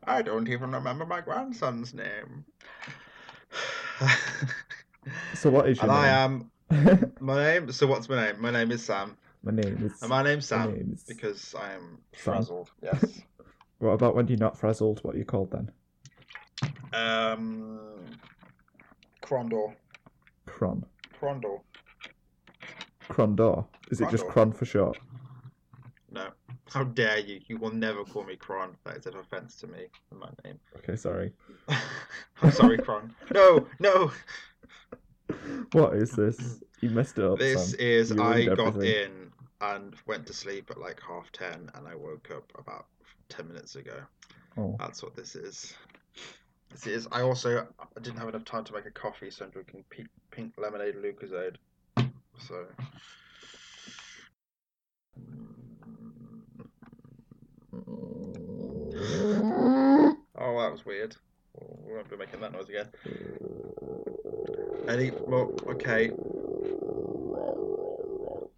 I 0.06 0.22
don't 0.22 0.48
even 0.48 0.72
remember 0.72 1.06
my 1.06 1.20
grandson's 1.20 1.94
name. 1.94 2.46
So 5.34 5.50
what 5.50 5.68
is 5.70 5.78
your 5.78 5.84
and 5.86 5.92
I 5.92 6.08
am. 6.10 6.52
My 7.20 7.44
name. 7.44 7.72
So 7.72 7.88
what's 7.88 8.08
my 8.10 8.26
name? 8.28 8.42
My 8.42 8.52
name 8.52 8.72
is 8.72 8.84
Sam. 8.84 9.18
My 9.44 9.52
name 9.52 9.82
is. 9.86 10.02
And 10.02 10.10
my 10.10 10.22
name's 10.24 10.46
Sam 10.46 10.72
name 10.72 10.92
is 10.94 11.04
because 11.04 11.56
I 11.60 11.74
am 11.74 11.98
Sam. 12.14 12.34
frazzled. 12.36 12.72
Yes. 12.84 13.22
What 13.80 13.92
about 13.92 14.16
when 14.16 14.28
you're 14.28 14.38
not 14.38 14.58
frazzled? 14.58 15.00
What 15.04 15.16
are 15.16 15.18
you 15.18 15.26
called 15.26 15.52
then? 15.52 15.72
um. 16.94 17.80
Crondor. 19.24 19.74
Cron. 20.46 20.86
Crondor. 21.20 21.60
Crondor. 23.10 23.66
Is 23.92 24.02
it 24.02 24.10
just 24.10 24.28
Cron 24.28 24.52
for 24.52 24.66
short? 24.66 24.98
How 26.72 26.84
dare 26.84 27.20
you? 27.20 27.40
You 27.48 27.58
will 27.58 27.72
never 27.74 28.04
call 28.04 28.24
me 28.24 28.36
Kron. 28.36 28.76
That 28.86 28.98
is 28.98 29.06
an 29.08 29.16
offense 29.18 29.56
to 29.58 29.68
me 29.68 29.88
and 30.12 30.20
my 30.20 30.30
name. 30.44 30.60
Okay, 30.78 30.96
sorry. 30.96 31.34
I'm 32.42 32.52
sorry, 32.52 32.78
Kron. 32.78 33.14
No, 33.34 33.68
no. 33.80 34.12
What 35.74 35.96
is 35.96 36.12
this? 36.12 36.62
You 36.82 36.90
messed 36.92 37.18
it 37.18 37.26
up. 37.26 37.38
This 37.40 37.72
Sam. 37.72 37.80
is 37.80 38.12
You 38.12 38.22
I 38.24 38.46
got 38.46 38.60
everything. 38.60 39.12
in 39.12 39.32
and 39.62 39.96
went 40.08 40.26
to 40.28 40.34
sleep 40.34 40.70
at 40.72 40.80
like 40.80 41.00
half 41.06 41.32
ten, 41.32 41.70
and 41.76 41.88
I 41.88 41.96
woke 41.96 42.30
up 42.36 42.52
about 42.58 42.86
ten 43.28 43.48
minutes 43.48 43.76
ago. 43.76 43.98
Oh. 44.58 44.76
That's 44.80 45.04
what 45.04 45.16
this 45.16 45.36
is. 45.36 45.74
This 46.72 46.88
is. 46.88 47.08
I 47.12 47.22
also 47.22 47.68
I 47.80 48.00
didn't 48.00 48.18
have 48.20 48.30
enough 48.30 48.46
time 48.46 48.64
to 48.66 48.74
make 48.74 48.86
a 48.86 48.92
coffee, 48.92 49.30
so 49.30 49.46
I'm 49.46 49.52
drinking 49.52 49.84
pink, 49.90 50.08
pink 50.32 50.54
lemonade 50.58 50.96
Lucozade. 50.96 51.56
So. 52.48 52.66
Oh, 60.42 60.58
that 60.70 60.74
was 60.74 60.86
weird. 60.86 61.16
We 61.88 61.96
won't 61.96 62.08
be 62.12 62.16
making 62.16 62.42
that 62.42 62.52
noise 62.52 62.70
again. 62.70 62.90
Any 64.88 65.12
well, 65.26 65.52
okay. 65.68 66.12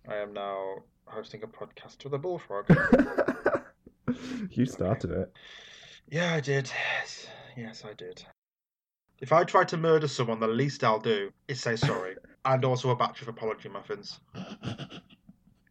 I 0.09 0.17
am 0.17 0.33
now 0.33 0.79
hosting 1.05 1.41
a 1.43 1.47
podcast 1.47 2.03
with 2.03 2.13
a 2.13 2.17
bullfrog. 2.17 2.65
you 4.49 4.65
started 4.65 5.11
it. 5.11 5.33
yeah, 6.09 6.33
I 6.33 6.41
did. 6.41 6.69
Yes, 6.99 7.27
yes, 7.55 7.85
I 7.85 7.93
did. 7.93 8.25
If 9.21 9.31
I 9.31 9.45
try 9.45 9.63
to 9.63 9.77
murder 9.77 10.09
someone, 10.09 10.41
the 10.41 10.47
least 10.47 10.83
I'll 10.83 10.99
do 10.99 11.31
is 11.47 11.61
say 11.61 11.77
sorry, 11.77 12.15
and 12.45 12.65
also 12.65 12.89
a 12.89 12.95
batch 12.95 13.21
of 13.21 13.29
apology 13.29 13.69
muffins. 13.69 14.19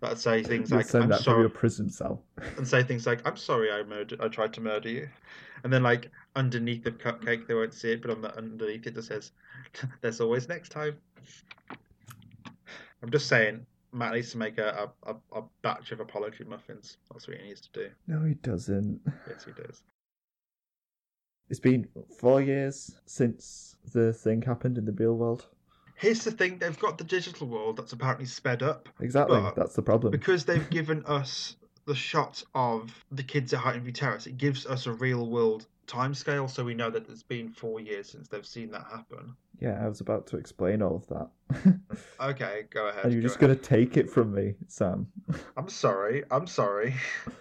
That 0.01 0.19
say 0.19 0.43
things 0.43 0.71
You'll 0.71 0.79
like 0.81 0.95
"I'm 0.95 1.09
that 1.11 1.21
sorry," 1.21 1.41
your 1.41 1.51
prison 1.51 1.91
cell. 1.91 2.23
and 2.57 2.67
say 2.67 2.83
things 2.83 3.07
like 3.07 3.21
"I'm 3.27 3.37
sorry, 3.37 3.71
I 3.71 3.83
murdered, 3.83 4.21
I 4.21 4.29
tried 4.29 4.53
to 4.55 4.61
murder 4.61 4.89
you," 4.89 5.09
and 5.63 5.73
then 5.73 5.83
like 5.83 6.11
underneath 6.37 6.85
the 6.85 6.93
cupcake, 6.93 7.47
they 7.47 7.55
won't 7.55 7.75
see 7.75 7.93
it, 7.93 8.03
but 8.03 8.11
on 8.11 8.23
the 8.23 8.35
underneath 8.37 8.87
it 8.87 8.95
just 8.95 9.09
says, 9.09 9.33
"There's 10.01 10.21
always 10.21 10.49
next 10.49 10.71
time." 10.71 10.97
I'm 13.03 13.11
just 13.11 13.29
saying, 13.29 13.65
Matt 13.93 14.15
needs 14.15 14.31
to 14.33 14.39
make 14.39 14.59
a, 14.59 14.91
a, 15.07 15.13
a, 15.13 15.39
a 15.39 15.43
batch 15.63 15.93
of 15.93 16.01
apology 16.01 16.45
muffins. 16.45 16.99
That's 17.11 17.27
what 17.27 17.39
he 17.39 17.43
needs 17.45 17.61
to 17.63 17.71
do. 17.73 17.91
No, 18.07 18.25
he 18.25 18.35
doesn't. 18.35 19.01
Yes, 19.29 19.45
he 19.45 19.53
does. 19.53 19.83
It's 21.49 21.61
been 21.61 21.89
four 22.19 22.41
years 22.41 23.01
since 23.07 23.77
the 23.93 24.13
thing 24.13 24.43
happened 24.43 24.79
in 24.79 24.85
the 24.85 24.93
real 24.93 25.17
world. 25.17 25.47
Here's 26.01 26.25
the 26.25 26.31
thing: 26.33 26.59
they've 26.59 26.79
got 26.79 26.99
the 26.99 27.05
digital 27.05 27.47
world 27.47 27.77
that's 27.77 27.93
apparently 27.93 28.27
sped 28.27 28.63
up 28.63 28.89
Exactly, 29.01 29.43
that's 29.57 29.75
the 29.75 29.83
problem. 29.83 30.11
because 30.11 30.45
they've 30.45 30.69
given 30.79 31.05
us 31.07 31.57
the 31.87 31.95
shot 31.95 32.43
of 32.55 32.91
the 33.13 33.23
kids 33.23 33.53
at 33.53 33.61
Highton 33.61 33.83
View 33.83 33.93
Terrace. 33.93 34.27
It 34.27 34.39
gives 34.39 34.67
us 34.67 34.87
a 34.87 34.93
real 34.93 35.27
world 35.29 35.67
timescale, 35.87 36.49
so 36.49 36.63
we 36.65 36.73
know 36.75 36.89
that 36.91 37.09
it's 37.09 37.23
been 37.23 37.49
four 37.49 37.81
years 37.81 38.09
since 38.09 38.29
they've 38.29 38.47
seen 38.47 38.71
that 38.71 38.85
happen. 38.91 39.35
Yeah, 39.61 39.79
I 39.85 39.89
was 39.89 40.01
about 40.01 40.27
to 40.29 40.37
explain 40.37 40.83
all 40.83 40.97
of 40.97 41.07
that. 41.09 41.29
Okay, 42.21 42.65
go 42.71 42.89
ahead. 42.89 43.05
and 43.07 43.13
you're 43.15 43.23
go 43.23 43.29
just 43.29 43.43
ahead. 43.43 43.63
to 43.63 43.69
take 43.69 43.97
it 43.97 44.09
from 44.11 44.33
me, 44.35 44.55
Sam. 44.69 45.09
I'm 45.57 45.69
sorry. 45.71 46.23
I'm 46.31 46.47
sorry. 46.47 46.95